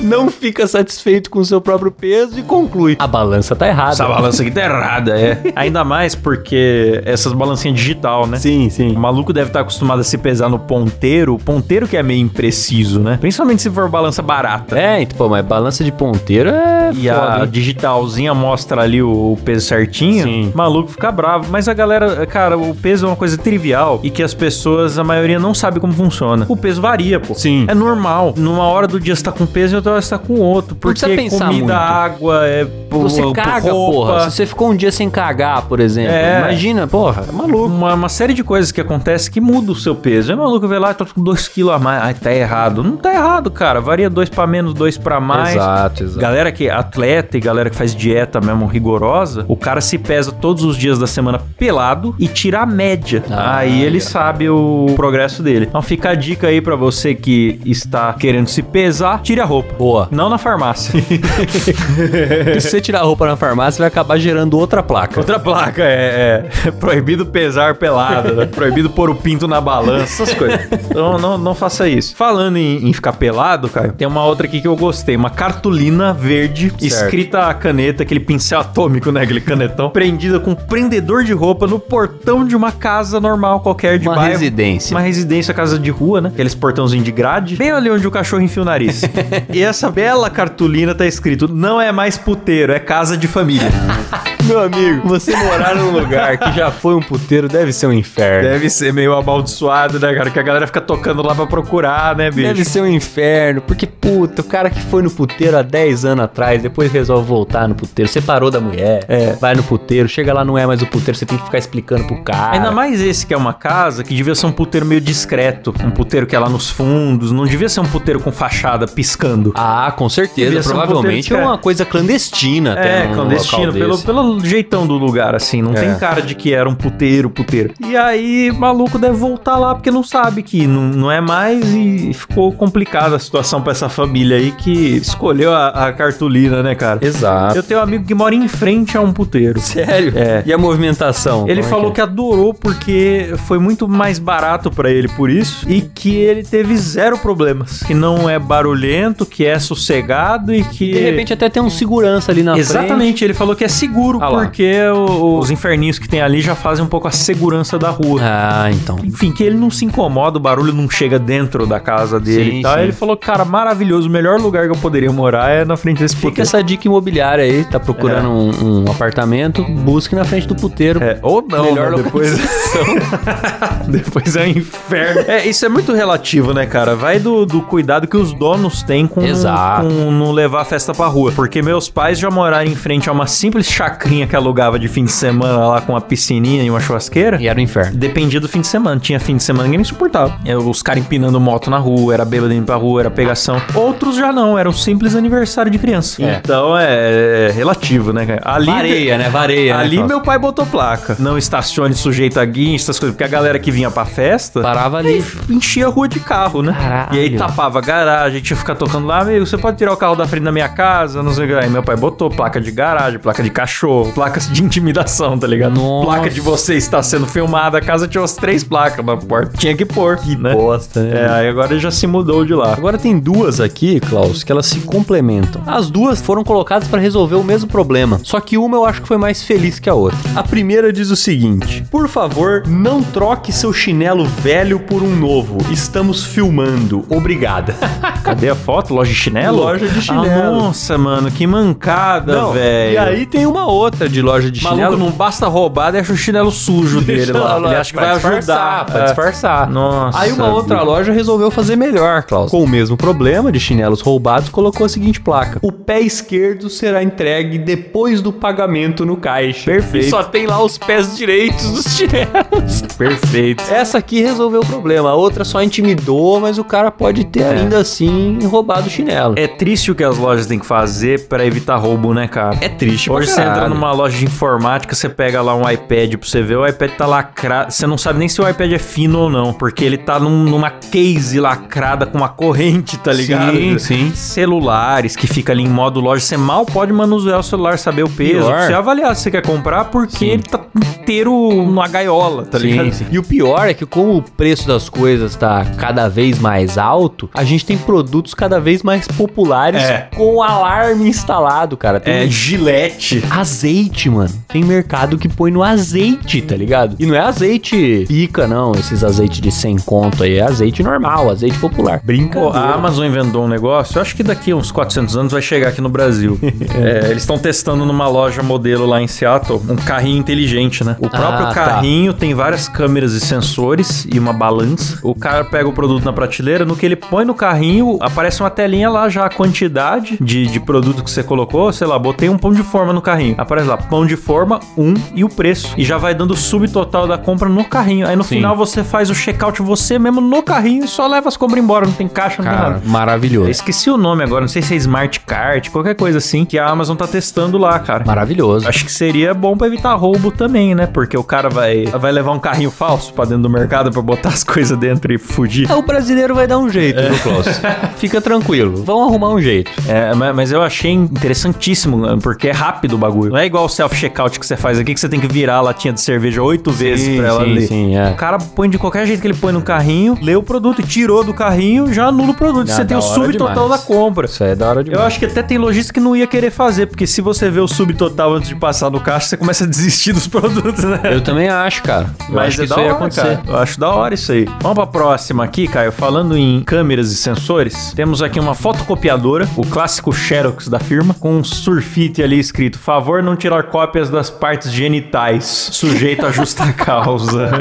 não 0.00 0.30
fica 0.30 0.66
satisfeito 0.66 1.30
com 1.30 1.38
o 1.40 1.44
seu 1.44 1.60
próprio 1.60 1.90
peso 1.90 2.38
e 2.38 2.42
conclui: 2.42 2.96
a 2.98 3.06
balança 3.06 3.54
tá 3.54 3.66
errada. 3.68 3.92
Essa 3.92 4.06
balança 4.08 4.42
aqui 4.42 4.50
tá 4.50 4.62
errada, 4.64 5.18
é. 5.18 5.52
Ainda 5.56 5.84
mais 5.84 6.14
porque 6.14 7.02
essas 7.04 7.32
balancinhas 7.32 7.76
digital, 7.76 8.26
né? 8.26 8.38
Sim, 8.38 8.68
sim. 8.70 8.94
O 8.94 8.98
maluco 8.98 9.32
deve 9.32 9.48
estar 9.48 9.60
acostumado 9.60 10.00
a 10.00 10.04
se 10.04 10.16
pesar 10.18 10.48
no 10.48 10.58
ponteiro. 10.58 11.34
O 11.34 11.38
ponteiro 11.38 11.86
que 11.86 11.96
é 11.96 12.02
meio 12.02 12.20
impreciso, 12.20 13.00
né? 13.00 13.18
Principalmente 13.20 13.62
se 13.62 13.70
for 13.70 13.88
balança 13.88 14.22
barata. 14.22 14.78
É, 14.78 15.02
então, 15.02 15.16
pô, 15.16 15.28
mas 15.28 15.44
balança 15.44 15.84
de 15.84 15.92
ponteiro 15.92 16.50
é 16.50 16.90
E 16.92 17.08
foda, 17.08 17.34
a 17.34 17.40
hein? 17.40 17.48
digitalzinha 17.50 18.34
mostra 18.34 18.82
ali 18.82 19.02
o, 19.02 19.32
o 19.32 19.38
peso 19.44 19.66
certinho. 19.66 20.24
Sim. 20.24 20.52
O 20.54 20.56
maluco 20.56 20.90
fica 20.90 21.10
bravo. 21.10 21.46
Mas 21.50 21.68
a 21.68 21.74
galera, 21.74 22.26
cara, 22.26 22.56
o 22.56 22.74
peso 22.74 23.06
é 23.06 23.08
uma 23.10 23.16
coisa 23.16 23.36
trivial 23.36 24.00
e 24.02 24.10
que 24.10 24.22
as 24.22 24.34
pessoas, 24.34 24.98
a 24.98 25.04
maioria, 25.04 25.38
não 25.38 25.54
sabe 25.54 25.80
como 25.80 25.92
funciona. 25.92 26.46
O 26.48 26.56
peso 26.56 26.80
varia, 26.80 27.20
pô. 27.20 27.34
Sim. 27.34 27.64
É 27.68 27.74
normal. 27.74 28.34
Numa 28.36 28.64
hora 28.64 28.86
do 28.86 28.98
dia 29.00 29.14
você 29.14 29.22
tá 29.22 29.32
com 29.32 29.46
peso 29.46 29.73
e 29.74 29.76
outra 29.76 29.92
hora 29.92 30.02
você 30.02 30.10
tá 30.10 30.18
com 30.18 30.34
outro. 30.34 30.74
Porque 30.74 31.06
pensar 31.06 31.46
comida, 31.46 31.64
muito. 31.64 31.72
água, 31.72 32.46
é. 32.46 32.66
Você 32.90 33.32
caga, 33.32 33.72
roupa, 33.72 33.92
porra. 33.92 34.30
Se 34.30 34.36
você 34.36 34.46
ficou 34.46 34.70
um 34.70 34.76
dia 34.76 34.92
sem 34.92 35.10
cagar, 35.10 35.62
por 35.62 35.80
exemplo. 35.80 36.12
É. 36.12 36.38
Imagina, 36.40 36.86
porra, 36.86 37.24
é 37.28 37.32
maluco. 37.32 37.66
Uma, 37.66 37.94
uma 37.94 38.08
série 38.08 38.32
de 38.32 38.44
coisas 38.44 38.70
que 38.70 38.80
acontece 38.80 39.30
que 39.30 39.40
muda 39.40 39.72
o 39.72 39.74
seu 39.74 39.94
peso. 39.94 40.32
É 40.32 40.36
maluco 40.36 40.68
ver 40.68 40.78
lá, 40.78 40.94
tá 40.94 41.04
com 41.04 41.22
2 41.22 41.48
kg 41.48 41.70
a 41.70 41.78
mais. 41.78 42.02
Ai, 42.02 42.14
tá 42.14 42.32
errado. 42.32 42.82
Não 42.82 42.96
tá 42.96 43.12
errado, 43.12 43.50
cara. 43.50 43.80
Varia 43.80 44.08
2 44.08 44.28
pra 44.28 44.46
menos, 44.46 44.74
2 44.74 44.98
pra 44.98 45.20
mais. 45.20 45.56
Exato, 45.56 46.04
exato. 46.04 46.20
Galera 46.20 46.52
que 46.52 46.68
é 46.68 46.72
atleta 46.72 47.36
e 47.36 47.40
galera 47.40 47.68
que 47.68 47.76
faz 47.76 47.94
dieta 47.94 48.40
mesmo 48.40 48.66
rigorosa, 48.66 49.44
o 49.48 49.56
cara 49.56 49.80
se 49.80 49.98
pesa 49.98 50.30
todos 50.30 50.62
os 50.64 50.76
dias 50.76 50.98
da 50.98 51.06
semana 51.06 51.40
pelado 51.58 52.14
e 52.18 52.28
tira 52.28 52.60
a 52.60 52.66
média. 52.66 53.22
Ah, 53.30 53.58
aí 53.58 53.82
ele 53.82 53.98
legal. 53.98 54.08
sabe 54.08 54.48
o 54.48 54.86
progresso 54.94 55.42
dele. 55.42 55.66
Então 55.68 55.82
fica 55.82 56.10
a 56.10 56.14
dica 56.14 56.46
aí 56.46 56.60
pra 56.60 56.76
você 56.76 57.14
que 57.14 57.60
está 57.64 58.12
querendo 58.12 58.48
se 58.48 58.62
pesar, 58.62 59.20
tire 59.22 59.40
a 59.40 59.44
roupa. 59.44 59.63
Boa. 59.78 60.08
Não 60.10 60.28
na 60.28 60.38
farmácia. 60.38 60.94
Se 62.60 62.68
você 62.68 62.80
tirar 62.80 63.00
a 63.00 63.02
roupa 63.02 63.26
na 63.26 63.36
farmácia, 63.36 63.78
vai 63.78 63.88
acabar 63.88 64.18
gerando 64.18 64.58
outra 64.58 64.82
placa. 64.82 65.18
Outra 65.18 65.38
placa 65.38 65.82
é, 65.82 66.48
é 66.66 66.70
proibido 66.78 67.26
pesar 67.26 67.74
pelado, 67.74 68.34
né? 68.34 68.46
proibido 68.46 68.88
pôr 68.90 69.10
o 69.10 69.14
pinto 69.14 69.48
na 69.48 69.60
balança, 69.60 70.22
essas 70.22 70.34
coisas. 70.34 70.60
Então 70.72 71.18
não, 71.18 71.36
não 71.36 71.54
faça 71.54 71.88
isso. 71.88 72.14
Falando 72.14 72.56
em, 72.56 72.88
em 72.88 72.92
ficar 72.92 73.14
pelado, 73.14 73.68
cara, 73.68 73.92
tem 73.92 74.06
uma 74.06 74.24
outra 74.24 74.46
aqui 74.46 74.60
que 74.60 74.68
eu 74.68 74.76
gostei, 74.76 75.16
uma 75.16 75.30
cartolina 75.30 76.12
verde, 76.12 76.72
escrita 76.80 77.48
a 77.48 77.54
caneta, 77.54 78.02
aquele 78.02 78.20
pincel 78.20 78.60
atômico, 78.60 79.10
né, 79.10 79.22
aquele 79.22 79.40
canetão, 79.40 79.90
prendida 79.90 80.38
com 80.38 80.52
um 80.52 80.54
prendedor 80.54 81.24
de 81.24 81.32
roupa 81.32 81.66
no 81.66 81.78
portão 81.78 82.46
de 82.46 82.54
uma 82.54 82.70
casa 82.70 83.20
normal 83.20 83.60
qualquer 83.60 83.98
de 83.98 84.08
Uma 84.08 84.16
bairro. 84.16 84.32
residência. 84.32 84.94
Uma 84.94 85.00
residência, 85.00 85.52
casa 85.54 85.78
de 85.78 85.90
rua, 85.90 86.20
né? 86.20 86.28
Aqueles 86.32 86.54
portãozinhos 86.54 87.04
de 87.04 87.12
grade, 87.12 87.56
bem 87.56 87.70
ali 87.70 87.90
onde 87.90 88.06
o 88.06 88.10
cachorro 88.10 88.42
enfia 88.42 88.62
o 88.62 88.64
nariz. 88.64 89.02
e 89.54 89.62
essa 89.62 89.90
bela 89.90 90.28
cartolina 90.30 90.94
tá 90.94 91.06
escrito: 91.06 91.48
não 91.48 91.80
é 91.80 91.90
mais 91.92 92.16
puteiro, 92.18 92.72
é 92.72 92.78
casa 92.78 93.16
de 93.16 93.26
família. 93.28 93.68
Meu 94.44 94.60
amigo, 94.62 95.08
você 95.08 95.34
morar 95.34 95.74
num 95.74 95.90
lugar 95.90 96.36
que 96.36 96.52
já 96.52 96.70
foi 96.70 96.94
um 96.94 97.00
puteiro 97.00 97.48
deve 97.48 97.72
ser 97.72 97.86
um 97.86 97.92
inferno. 97.94 98.46
Deve 98.46 98.68
ser 98.68 98.92
meio 98.92 99.14
amaldiçoado, 99.14 99.98
né, 99.98 100.12
cara? 100.14 100.28
Que 100.28 100.38
a 100.38 100.42
galera 100.42 100.66
fica 100.66 100.82
tocando 100.82 101.22
lá 101.26 101.34
pra 101.34 101.46
procurar, 101.46 102.14
né, 102.14 102.30
bicho? 102.30 102.48
Deve 102.48 102.62
ser 102.62 102.82
um 102.82 102.86
inferno, 102.86 103.62
porque, 103.62 103.86
puta, 103.86 104.42
o 104.42 104.44
cara 104.44 104.68
que 104.68 104.82
foi 104.82 105.02
no 105.02 105.10
puteiro 105.10 105.56
há 105.56 105.62
10 105.62 106.04
anos 106.04 106.24
atrás, 106.26 106.60
depois 106.60 106.92
resolve 106.92 107.26
voltar 107.26 107.66
no 107.66 107.74
puteiro, 107.74 108.10
separou 108.10 108.50
da 108.50 108.60
mulher, 108.60 109.06
É. 109.08 109.32
vai 109.32 109.54
no 109.54 109.62
puteiro, 109.62 110.06
chega 110.10 110.34
lá, 110.34 110.44
não 110.44 110.58
é 110.58 110.66
mais 110.66 110.82
o 110.82 110.86
puteiro, 110.86 111.16
você 111.18 111.24
tem 111.24 111.38
que 111.38 111.44
ficar 111.46 111.56
explicando 111.56 112.04
pro 112.04 112.22
cara. 112.22 112.52
Ainda 112.56 112.70
mais 112.70 113.00
esse 113.00 113.26
que 113.26 113.32
é 113.32 113.36
uma 113.38 113.54
casa 113.54 114.04
que 114.04 114.14
devia 114.14 114.34
ser 114.34 114.44
um 114.44 114.52
puteiro 114.52 114.84
meio 114.84 115.00
discreto. 115.00 115.72
Um 115.82 115.90
puteiro 115.90 116.26
que 116.26 116.36
é 116.36 116.38
lá 116.38 116.50
nos 116.50 116.68
fundos. 116.68 117.32
Não 117.32 117.46
devia 117.46 117.70
ser 117.70 117.80
um 117.80 117.86
puteiro 117.86 118.20
com 118.20 118.30
fachada 118.30 118.86
piscando. 118.86 119.33
Ah, 119.54 119.92
com 119.96 120.08
certeza. 120.08 120.50
Devia 120.50 120.60
um 120.60 120.74
Provavelmente 120.74 121.32
é 121.34 121.38
é- 121.38 121.42
uma 121.42 121.58
coisa 121.58 121.84
clandestina 121.84 122.72
até 122.72 123.02
É, 123.04 123.06
num 123.08 123.14
clandestino, 123.14 123.66
local 123.66 123.78
pelo, 123.80 123.98
pelo 123.98 124.40
jeitão 124.44 124.86
do 124.86 124.94
lugar, 124.94 125.34
assim. 125.34 125.62
Não 125.62 125.72
É. 125.72 125.80
tem 125.80 125.98
cara 125.98 126.20
de 126.22 126.34
que 126.34 126.52
era 126.52 126.68
um 126.68 126.74
puteiro, 126.74 127.28
puteiro. 127.30 127.72
E 127.84 127.96
aí, 127.96 128.52
maluco 128.52 128.98
deve 128.98 129.16
voltar 129.16 129.56
lá 129.58 129.74
porque 129.74 129.90
não 129.90 130.02
sabe 130.02 130.42
que 130.42 130.66
não, 130.66 130.82
não 130.82 131.10
é 131.10 131.20
mais 131.20 131.64
e 131.74 132.12
ficou 132.14 132.52
complicada 132.52 133.16
a 133.16 133.18
situação 133.18 133.60
pra 133.62 133.72
essa 133.72 133.88
família 133.88 134.36
aí 134.36 134.52
que 134.52 134.70
escolheu 134.96 135.52
a, 135.54 135.68
a 135.68 135.92
cartolina, 135.92 136.62
né, 136.62 136.74
cara? 136.74 136.98
Exato. 137.02 137.56
Eu 137.56 137.62
tenho 137.62 137.80
um 137.80 137.82
amigo 137.82 138.04
que 138.04 138.14
mora 138.14 138.34
em 138.34 138.48
frente 138.48 138.96
a 138.96 139.00
um 139.00 139.12
puteiro. 139.12 139.58
Sério? 139.60 140.12
É. 140.16 140.42
E 140.46 140.52
a 140.52 140.58
movimentação? 140.58 141.48
Ele 141.48 141.62
Como 141.62 141.66
é 141.66 141.70
falou 141.70 141.90
que 141.90 141.94
que 141.94 142.00
adorou 142.00 142.52
porque 142.52 143.34
foi 143.46 143.58
muito 143.58 143.86
mais 143.88 144.18
barato 144.18 144.68
pra 144.70 144.90
ele 144.90 145.06
por 145.08 145.30
isso 145.30 145.64
e 145.70 145.80
que 145.80 146.16
ele 146.16 146.42
teve 146.42 146.76
zero 146.76 147.16
problemas, 147.16 147.82
que 147.84 147.94
não 147.94 148.28
é 148.28 148.36
barulhento, 148.38 149.23
que 149.26 149.44
é 149.44 149.58
sossegado 149.58 150.54
e 150.54 150.62
que 150.64 150.92
De 150.92 150.98
repente 151.00 151.32
até 151.32 151.48
tem 151.48 151.62
um 151.62 151.70
segurança 151.70 152.30
ali 152.32 152.42
na 152.42 152.52
frente. 152.52 152.64
Exatamente, 152.64 153.24
ele 153.24 153.34
falou 153.34 153.54
que 153.56 153.64
é 153.64 153.68
seguro 153.68 154.18
Ah 154.22 154.28
porque 154.30 154.74
o- 154.94 155.38
os 155.38 155.50
inferninhos 155.50 155.98
que 155.98 156.08
tem 156.08 156.20
ali 156.22 156.40
já 156.40 156.54
fazem 156.54 156.84
um 156.84 156.88
pouco 156.88 157.08
a 157.08 157.10
segurança 157.10 157.78
da 157.78 157.90
rua. 157.90 158.20
Ah, 158.22 158.70
então. 158.70 158.98
Enfim, 159.04 159.32
que 159.32 159.42
ele 159.42 159.56
não 159.56 159.70
se 159.70 159.84
incomoda, 159.84 160.38
o 160.38 160.40
barulho 160.40 160.72
não 160.72 160.88
chega 160.88 161.18
dentro 161.18 161.66
da 161.66 161.80
casa 161.80 162.18
dele 162.20 162.50
Sim, 162.50 162.58
e 162.58 162.62
tal. 162.62 162.74
sim. 162.76 162.82
Ele 162.82 162.92
falou, 162.92 163.16
cara, 163.16 163.44
maravilhoso, 163.44 164.08
o 164.08 164.10
melhor 164.10 164.40
lugar 164.40 164.64
que 164.66 164.72
eu 164.72 164.78
poderia 164.80 165.10
morar 165.12 165.50
é 165.50 165.64
na 165.64 165.76
frente 165.76 165.98
desse 166.00 166.14
Fica 166.16 166.28
puteiro. 166.28 166.48
essa 166.48 166.62
dica 166.62 166.86
imobiliária 166.86 167.44
aí, 167.44 167.64
tá 167.64 167.78
procurando 167.80 168.28
um, 168.28 168.84
um 168.86 168.90
apartamento, 168.90 169.62
busque 169.64 170.14
na 170.14 170.24
frente 170.24 170.46
do 170.46 170.54
puteiro. 170.54 171.02
É, 171.02 171.18
ou 171.22 171.42
não, 171.46 171.64
Melhor 171.64 171.90
né? 171.92 172.02
depois... 172.02 172.34
depois 173.88 174.36
é 174.36 174.42
um 174.44 174.48
inferno. 174.48 175.20
É, 175.26 175.46
isso 175.46 175.64
é 175.64 175.68
muito 175.68 175.92
relativo, 175.92 176.52
né, 176.52 176.66
cara? 176.66 176.94
Vai 176.94 177.18
do, 177.18 177.44
do 177.46 177.60
cuidado 177.62 178.06
que 178.06 178.16
os 178.16 178.32
donos 178.32 178.82
têm 178.82 179.06
com, 179.14 179.22
Exato. 179.22 179.86
com 179.86 180.10
não 180.10 180.32
levar 180.32 180.62
a 180.62 180.64
festa 180.64 180.92
pra 180.92 181.06
rua. 181.06 181.32
Porque 181.34 181.62
meus 181.62 181.88
pais 181.88 182.18
já 182.18 182.30
moraram 182.30 182.68
em 182.68 182.74
frente 182.74 183.08
a 183.08 183.12
uma 183.12 183.26
simples 183.26 183.66
chacrinha 183.66 184.26
que 184.26 184.34
alugava 184.34 184.78
de 184.78 184.88
fim 184.88 185.04
de 185.04 185.12
semana 185.12 185.66
lá 185.66 185.80
com 185.80 185.92
uma 185.92 186.00
piscininha 186.00 186.62
e 186.62 186.70
uma 186.70 186.80
churrasqueira. 186.80 187.40
E 187.40 187.46
era 187.46 187.58
o 187.58 187.62
inferno. 187.62 187.96
Dependia 187.96 188.40
do 188.40 188.48
fim 188.48 188.60
de 188.60 188.66
semana. 188.66 189.00
Tinha 189.00 189.20
fim 189.20 189.36
de 189.36 189.42
semana 189.42 189.68
que 189.68 189.78
me 189.78 189.84
suportava. 189.84 190.36
É, 190.44 190.56
Os 190.56 190.82
caras 190.82 191.02
empinando 191.02 191.38
moto 191.40 191.70
na 191.70 191.78
rua, 191.78 192.14
era 192.14 192.24
bêbado 192.24 192.52
indo 192.52 192.66
pra 192.66 192.76
rua, 192.76 193.02
era 193.02 193.10
pegação. 193.10 193.60
Outros 193.74 194.16
já 194.16 194.32
não, 194.32 194.58
era 194.58 194.68
um 194.68 194.72
simples 194.72 195.14
aniversário 195.14 195.70
de 195.70 195.78
criança. 195.78 196.22
É. 196.22 196.40
Então 196.42 196.76
é, 196.76 197.48
é 197.48 197.52
relativo, 197.52 198.12
né, 198.12 198.26
cara? 198.26 198.42
Ali, 198.44 198.66
Vareia, 198.66 199.18
né? 199.18 199.28
Vareia. 199.28 199.78
Ali 199.78 199.98
né, 199.98 200.06
meu 200.06 200.20
pai 200.20 200.38
botou 200.38 200.66
placa. 200.66 201.16
Não 201.18 201.38
estacione 201.38 201.94
sujeito 201.94 202.40
a 202.40 202.44
guincho, 202.44 202.84
essas 202.84 202.98
coisas. 202.98 203.14
Porque 203.14 203.24
a 203.24 203.28
galera 203.28 203.58
que 203.58 203.70
vinha 203.70 203.90
pra 203.90 204.04
festa. 204.04 204.60
Parava 204.60 204.98
ali. 204.98 205.24
Enchia 205.48 205.86
a 205.86 205.90
rua 205.90 206.08
de 206.08 206.20
carro, 206.20 206.62
né? 206.62 206.72
Caralho. 206.72 207.14
E 207.14 207.18
aí 207.18 207.36
tapava 207.36 207.78
a 207.78 207.82
garagem, 207.82 208.40
tinha 208.40 208.56
que 208.56 208.60
ficar 208.60 208.74
tocando 208.74 209.03
lá, 209.04 209.20
amigo, 209.20 209.46
você 209.46 209.56
pode 209.56 209.76
tirar 209.76 209.92
o 209.92 209.96
carro 209.96 210.16
da 210.16 210.26
frente 210.26 210.44
da 210.44 210.52
minha 210.52 210.68
casa, 210.68 211.22
não 211.22 211.32
sei 211.32 211.44
o 211.44 211.48
que. 211.48 211.54
Aí 211.54 211.70
meu 211.70 211.82
pai 211.82 211.96
botou 211.96 212.30
placa 212.30 212.60
de 212.60 212.70
garagem, 212.70 213.18
placa 213.18 213.42
de 213.42 213.50
cachorro, 213.50 214.12
placas 214.12 214.50
de 214.50 214.62
intimidação, 214.62 215.38
tá 215.38 215.46
ligado? 215.46 215.74
Nossa. 215.74 216.06
Placa 216.06 216.30
de 216.30 216.40
você 216.40 216.74
está 216.74 217.02
sendo 217.02 217.26
filmada, 217.26 217.78
a 217.78 217.80
casa 217.80 218.08
tinha 218.08 218.20
umas 218.20 218.34
três 218.34 218.64
placas 218.64 219.04
na 219.04 219.16
porta. 219.16 219.56
Tinha 219.56 219.76
que 219.76 219.84
pôr, 219.84 220.16
que 220.16 220.36
né? 220.36 220.54
Bosta, 220.54 221.02
né? 221.02 221.22
É, 221.22 221.28
aí 221.28 221.48
agora 221.48 221.72
ele 221.72 221.80
já 221.80 221.90
se 221.90 222.06
mudou 222.06 222.44
de 222.44 222.54
lá. 222.54 222.72
Agora 222.72 222.98
tem 222.98 223.18
duas 223.18 223.60
aqui, 223.60 224.00
Klaus, 224.00 224.42
que 224.42 224.50
elas 224.50 224.66
se 224.66 224.80
complementam. 224.80 225.62
As 225.66 225.90
duas 225.90 226.20
foram 226.20 226.42
colocadas 226.42 226.88
para 226.88 227.00
resolver 227.00 227.36
o 227.36 227.44
mesmo 227.44 227.68
problema, 227.68 228.20
só 228.22 228.40
que 228.40 228.58
uma 228.58 228.76
eu 228.76 228.84
acho 228.84 229.02
que 229.02 229.08
foi 229.08 229.16
mais 229.16 229.42
feliz 229.42 229.78
que 229.78 229.88
a 229.88 229.94
outra. 229.94 230.18
A 230.34 230.42
primeira 230.42 230.92
diz 230.92 231.10
o 231.10 231.16
seguinte: 231.16 231.84
Por 231.90 232.08
favor, 232.08 232.62
não 232.66 233.02
troque 233.02 233.52
seu 233.52 233.72
chinelo 233.72 234.24
velho 234.24 234.80
por 234.80 235.02
um 235.02 235.14
novo. 235.14 235.58
Estamos 235.70 236.24
filmando. 236.24 237.04
Obrigada. 237.08 237.74
Cadê 238.24 238.48
a 238.48 238.54
foto? 238.54 238.93
Loja 238.94 239.10
de 239.10 239.16
chinelo? 239.16 239.58
Loja 239.58 239.88
de 239.88 240.00
chinelo. 240.02 240.24
Ah, 240.28 240.50
nossa, 240.50 240.96
mano, 240.98 241.30
que 241.30 241.46
mancada, 241.46 242.46
velho. 242.52 242.94
E 242.94 242.98
aí 242.98 243.26
tem 243.26 243.46
uma 243.46 243.66
outra 243.66 244.08
de 244.08 244.22
loja 244.22 244.50
de 244.50 244.62
Maluco, 244.62 244.82
chinelo. 244.82 244.96
não 244.98 245.10
basta 245.10 245.46
roubar, 245.46 245.90
deixa 245.92 246.12
o 246.12 246.16
chinelo 246.16 246.50
sujo 246.50 247.00
dele 247.00 247.32
lá. 247.32 247.56
Ele 247.58 247.74
acha 247.74 247.90
que 247.92 247.96
vai 248.00 248.10
ajudar. 248.10 248.38
disfarçar, 248.38 248.86
Pra 248.86 249.00
É. 249.00 249.04
disfarçar. 249.04 249.70
Nossa. 249.70 250.18
Aí 250.18 250.32
uma 250.32 250.48
outra 250.48 250.78
vida. 250.78 250.88
loja 250.90 251.12
resolveu 251.12 251.50
fazer 251.50 251.76
melhor, 251.76 252.22
Klaus. 252.22 252.50
Com 252.50 252.62
o 252.62 252.68
mesmo 252.68 252.96
problema 252.96 253.50
de 253.50 253.58
chinelos 253.60 254.00
roubados, 254.00 254.48
colocou 254.48 254.86
a 254.86 254.88
seguinte 254.88 255.20
placa: 255.20 255.58
O 255.62 255.72
pé 255.72 256.00
esquerdo 256.00 256.68
será 256.70 257.02
entregue 257.02 257.58
depois 257.58 258.20
do 258.20 258.32
pagamento 258.32 259.04
no 259.04 259.16
caixa. 259.16 259.64
Perfeito. 259.70 260.06
E 260.06 260.10
só 260.10 260.22
tem 260.22 260.46
lá 260.46 260.62
os 260.62 260.78
pés 260.78 261.16
direitos 261.16 261.70
dos 261.70 261.96
chinelos. 261.96 262.82
Perfeito. 262.96 263.62
Essa 263.70 263.98
aqui 263.98 264.20
resolveu 264.22 264.60
o 264.60 264.66
problema. 264.66 265.10
A 265.10 265.14
outra 265.14 265.44
só 265.44 265.62
intimidou, 265.62 266.40
mas 266.40 266.58
o 266.58 266.64
cara 266.64 266.90
pode 266.90 267.24
ter 267.24 267.44
ainda 267.44 267.78
assim 267.78 268.38
roubado 268.44 268.83
o 268.86 268.90
chinelo. 268.90 269.34
É 269.36 269.46
triste 269.46 269.90
o 269.90 269.94
que 269.94 270.04
as 270.04 270.18
lojas 270.18 270.46
têm 270.46 270.58
que 270.58 270.66
fazer 270.66 271.26
pra 271.28 271.44
evitar 271.46 271.76
roubo, 271.76 272.12
né, 272.14 272.28
cara? 272.28 272.56
É 272.60 272.68
triste 272.68 273.10
Hoje 273.10 273.28
você 273.30 273.40
entra 273.40 273.68
numa 273.68 273.92
loja 273.92 274.16
de 274.18 274.24
informática, 274.24 274.94
você 274.94 275.08
pega 275.08 275.40
lá 275.42 275.54
um 275.54 275.68
iPad 275.68 276.14
pra 276.16 276.28
você 276.28 276.42
ver, 276.42 276.56
o 276.56 276.66
iPad 276.66 276.90
tá 276.92 277.06
lacrado. 277.06 277.72
Você 277.72 277.86
não 277.86 277.98
sabe 277.98 278.18
nem 278.18 278.28
se 278.28 278.40
o 278.40 278.48
iPad 278.48 278.72
é 278.72 278.78
fino 278.78 279.18
ou 279.20 279.30
não, 279.30 279.52
porque 279.52 279.84
ele 279.84 279.98
tá 279.98 280.18
num- 280.18 280.44
numa 280.44 280.70
case 280.70 281.38
lacrada 281.40 282.06
com 282.06 282.18
uma 282.18 282.28
corrente, 282.28 282.96
tá 282.98 283.12
ligado? 283.12 283.56
Sim, 283.56 283.78
sim. 283.78 284.12
Celulares 284.14 285.16
que 285.16 285.26
fica 285.26 285.52
ali 285.52 285.62
em 285.62 285.68
modo 285.68 286.00
loja, 286.00 286.20
você 286.24 286.36
mal 286.36 286.64
pode 286.66 286.92
manusear 286.92 287.40
o 287.40 287.42
celular, 287.42 287.78
saber 287.78 288.02
o 288.02 288.08
peso, 288.08 288.32
Pior. 288.40 288.50
pra 288.52 288.66
você 288.66 288.72
avaliar 288.74 289.14
se 289.16 289.22
você 289.22 289.30
quer 289.30 289.42
comprar, 289.42 289.84
porque 289.86 290.16
Sim. 290.18 290.26
ele 290.30 290.42
tá 290.42 290.60
inteiro 290.76 291.32
numa 291.64 291.86
gaiola, 291.88 292.44
tá 292.44 292.58
ligado? 292.58 292.90
E 293.10 293.18
o 293.18 293.22
pior 293.22 293.68
é 293.68 293.74
que 293.74 293.84
como 293.86 294.16
o 294.16 294.22
preço 294.22 294.66
das 294.66 294.88
coisas 294.88 295.34
tá 295.36 295.64
cada 295.78 296.08
vez 296.08 296.38
mais 296.38 296.78
alto, 296.78 297.28
a 297.34 297.44
gente 297.44 297.64
tem 297.64 297.76
produtos 297.76 298.34
cada 298.34 298.58
vez 298.60 298.73
mais 298.82 299.06
populares 299.08 299.82
É. 299.82 300.08
com 300.14 300.42
alarme 300.42 301.08
instalado, 301.08 301.76
cara. 301.76 302.00
Tem 302.00 302.14
É 302.14 302.26
gilete. 302.26 303.22
azeite, 303.30 304.08
mano. 304.10 304.32
Tem 304.48 304.62
mercado 304.64 305.18
que 305.18 305.28
põe 305.28 305.50
no 305.50 305.62
azeite, 305.62 306.40
tá 306.42 306.56
ligado? 306.56 306.96
E 306.98 307.06
não 307.06 307.14
é 307.14 307.20
azeite 307.20 308.04
pica, 308.08 308.46
não. 308.46 308.72
Esses 308.72 309.02
azeites 309.04 309.40
de 309.40 309.50
100 309.52 309.76
conto 309.78 310.22
aí. 310.22 310.38
É 310.38 310.42
azeite 310.42 310.82
normal, 310.82 311.30
azeite 311.30 311.58
popular. 311.58 312.00
Brincadeira. 312.02 312.58
a 312.58 312.74
Amazon 312.74 313.06
inventou 313.06 313.44
um 313.44 313.48
negócio, 313.48 313.98
eu 313.98 314.02
acho 314.02 314.14
que 314.16 314.22
daqui 314.22 314.50
a 314.50 314.56
uns 314.56 314.70
400 314.72 315.16
anos 315.16 315.32
vai 315.32 315.42
chegar 315.42 315.68
aqui 315.68 315.80
no 315.80 315.88
Brasil. 315.88 316.38
É, 316.74 317.10
eles 317.10 317.22
estão 317.22 317.38
testando 317.38 317.84
numa 317.84 318.08
loja 318.08 318.42
modelo 318.42 318.84
lá 318.86 319.00
em 319.00 319.06
Seattle 319.06 319.60
um 319.68 319.76
carrinho 319.76 320.18
inteligente, 320.18 320.82
né? 320.82 320.96
O 320.98 321.08
próprio 321.08 321.46
Ah, 321.46 321.54
tá. 321.54 321.64
carrinho 321.64 322.12
tem 322.12 322.34
várias 322.34 322.68
câmeras 322.68 323.12
e 323.12 323.20
sensores 323.20 324.06
e 324.12 324.18
uma 324.18 324.32
balança. 324.32 324.98
O 325.02 325.14
cara 325.14 325.44
pega 325.44 325.68
o 325.68 325.72
produto 325.72 326.04
na 326.04 326.12
prateleira, 326.12 326.64
no 326.64 326.74
que 326.76 326.84
ele 326.84 326.96
põe 326.96 327.24
no 327.24 327.34
carrinho, 327.34 327.96
aparece 328.00 328.40
uma 328.40 328.50
telinha 328.64 328.88
lá 328.88 329.10
já 329.10 329.26
a 329.26 329.28
quantidade 329.30 330.16
de, 330.20 330.46
de 330.46 330.58
produto 330.58 331.04
que 331.04 331.10
você 331.10 331.22
colocou. 331.22 331.70
Sei 331.70 331.86
lá, 331.86 331.98
botei 331.98 332.30
um 332.30 332.38
pão 332.38 332.50
de 332.50 332.62
forma 332.62 332.94
no 332.94 333.02
carrinho. 333.02 333.34
Aparece 333.36 333.68
lá, 333.68 333.76
pão 333.76 334.06
de 334.06 334.16
forma, 334.16 334.58
um 334.76 334.94
e 335.14 335.22
o 335.22 335.28
preço. 335.28 335.74
E 335.76 335.84
já 335.84 335.98
vai 335.98 336.14
dando 336.14 336.30
o 336.30 336.36
subtotal 336.36 337.06
da 337.06 337.18
compra 337.18 337.46
no 337.48 337.62
carrinho. 337.64 338.06
Aí 338.08 338.16
no 338.16 338.24
Sim. 338.24 338.36
final 338.36 338.56
você 338.56 338.82
faz 338.82 339.10
o 339.10 339.14
checkout 339.14 339.60
você 339.60 339.98
mesmo 339.98 340.20
no 340.22 340.42
carrinho 340.42 340.84
e 340.84 340.88
só 340.88 341.06
leva 341.06 341.28
as 341.28 341.36
compras 341.36 341.62
embora. 341.62 341.84
Não 341.84 341.92
tem 341.92 342.08
caixa, 342.08 342.42
não 342.42 342.48
tem 342.50 342.58
Cara, 342.58 342.70
nada. 342.70 342.82
Eu 342.84 342.90
maravilhoso. 342.90 343.50
esqueci 343.50 343.90
o 343.90 343.98
nome 343.98 344.22
agora, 344.22 344.40
não 344.40 344.48
sei 344.48 344.62
se 344.62 344.72
é 344.72 344.76
Smart 344.78 345.20
Cart, 345.20 345.68
qualquer 345.68 345.94
coisa 345.94 346.16
assim, 346.18 346.46
que 346.46 346.58
a 346.58 346.66
Amazon 346.66 346.96
tá 346.96 347.06
testando 347.06 347.58
lá, 347.58 347.78
cara. 347.78 348.04
Maravilhoso. 348.06 348.66
Acho 348.66 348.84
que 348.86 348.92
seria 348.92 349.34
bom 349.34 349.56
pra 349.58 349.66
evitar 349.66 349.94
roubo 349.94 350.30
também, 350.30 350.74
né? 350.74 350.86
Porque 350.86 351.16
o 351.18 351.24
cara 351.24 351.50
vai, 351.50 351.84
vai 351.84 352.12
levar 352.12 352.32
um 352.32 352.38
carrinho 352.38 352.70
falso 352.70 353.12
pra 353.12 353.26
dentro 353.26 353.42
do 353.42 353.50
mercado 353.50 353.90
pra 353.90 354.00
botar 354.00 354.30
as 354.30 354.42
coisas 354.44 354.78
dentro 354.78 355.12
e 355.12 355.18
fugir. 355.18 355.70
O 355.70 355.82
brasileiro 355.82 356.34
vai 356.34 356.46
dar 356.46 356.56
um 356.58 356.70
jeito, 356.70 356.98
Klaus? 357.22 357.46
Fica 357.98 358.20
tranquilo. 358.20 358.43
Vão 358.84 359.02
arrumar 359.04 359.30
um 359.30 359.40
jeito. 359.40 359.70
É, 359.88 360.14
ma- 360.14 360.32
mas 360.32 360.52
eu 360.52 360.62
achei 360.62 360.90
interessantíssimo, 360.92 361.96
né? 361.98 362.18
porque 362.22 362.48
é 362.48 362.52
rápido 362.52 362.94
o 362.94 362.98
bagulho. 362.98 363.30
Não 363.32 363.38
é 363.38 363.46
igual 363.46 363.64
o 363.64 363.68
self-checkout 363.68 364.38
que 364.38 364.46
você 364.46 364.56
faz 364.56 364.78
aqui, 364.78 364.94
que 364.94 365.00
você 365.00 365.08
tem 365.08 365.18
que 365.20 365.26
virar 365.26 365.56
a 365.56 365.60
latinha 365.60 365.92
de 365.92 366.00
cerveja 366.00 366.42
oito 366.42 366.70
vezes 366.70 367.16
pra 367.18 367.28
ela 367.28 367.44
sim, 367.44 367.52
ler. 367.52 367.66
sim, 367.66 367.96
é. 367.96 368.10
O 368.10 368.16
cara 368.16 368.38
põe 368.38 368.68
de 368.68 368.78
qualquer 368.78 369.06
jeito 369.06 369.20
que 369.20 369.26
ele 369.26 369.34
põe 369.34 369.52
no 369.52 369.62
carrinho, 369.62 370.16
lê 370.22 370.36
o 370.36 370.42
produto 370.42 370.80
e 370.80 370.84
tirou 370.84 371.24
do 371.24 371.32
carrinho, 371.34 371.92
já 371.92 372.06
anula 372.06 372.30
o 372.30 372.34
produto. 372.34 372.70
Ah, 372.70 372.74
você 372.74 372.84
tem 372.84 372.96
o 372.96 373.02
subtotal 373.02 373.64
demais. 373.64 373.80
da 373.80 373.86
compra. 373.86 374.26
Isso 374.26 374.42
aí 374.44 374.50
é 374.50 374.54
da 374.56 374.68
hora 374.68 374.84
demais. 374.84 375.00
Eu 375.00 375.06
acho 375.06 375.18
que 375.18 375.24
até 375.26 375.42
tem 375.42 375.58
lojista 375.58 375.92
que 375.92 376.00
não 376.00 376.14
ia 376.14 376.26
querer 376.26 376.50
fazer, 376.50 376.86
porque 376.86 377.06
se 377.06 377.20
você 377.20 377.50
vê 377.50 377.60
o 377.60 377.68
subtotal 377.68 378.34
antes 378.34 378.48
de 378.48 378.54
passar 378.56 378.90
no 378.90 379.00
caixa, 379.00 379.28
você 379.28 379.36
começa 379.36 379.64
a 379.64 379.66
desistir 379.66 380.12
dos 380.12 380.26
produtos, 380.28 380.84
né? 380.84 381.00
Eu 381.04 381.20
também 381.22 381.48
acho, 381.48 381.82
cara. 381.82 382.06
Eu 382.30 382.38
acho 382.38 382.56
que 382.56 382.62
é 382.62 382.64
isso 382.64 382.74
da 382.74 382.80
ia 382.80 382.86
hora, 382.88 382.94
acontecer. 382.96 383.22
cara. 383.22 383.42
Eu 383.46 383.56
acho 383.56 383.80
da 383.80 383.90
hora 383.90 384.14
isso 384.14 384.32
aí. 384.32 384.46
Vamos 384.60 384.74
pra 384.76 384.86
próxima 384.86 385.44
aqui, 385.44 385.66
Caio. 385.68 385.92
Falando 385.92 386.36
em 386.36 386.60
câmeras 386.62 387.10
e 387.12 387.16
sensores, 387.16 387.92
temos 387.94 388.22
aqui 388.22 388.33
uma 388.42 388.54
fotocopiadora, 388.54 389.48
o 389.56 389.64
clássico 389.66 390.12
Xerox 390.12 390.68
da 390.68 390.78
firma, 390.78 391.14
com 391.14 391.36
um 391.38 391.44
surfite 391.44 392.22
ali 392.22 392.38
escrito: 392.38 392.78
favor 392.78 393.22
não 393.22 393.36
tirar 393.36 393.64
cópias 393.64 394.10
das 394.10 394.30
partes 394.30 394.70
genitais, 394.72 395.68
sujeito 395.72 396.26
a 396.26 396.30
justa 396.30 396.70
causa. 396.72 397.50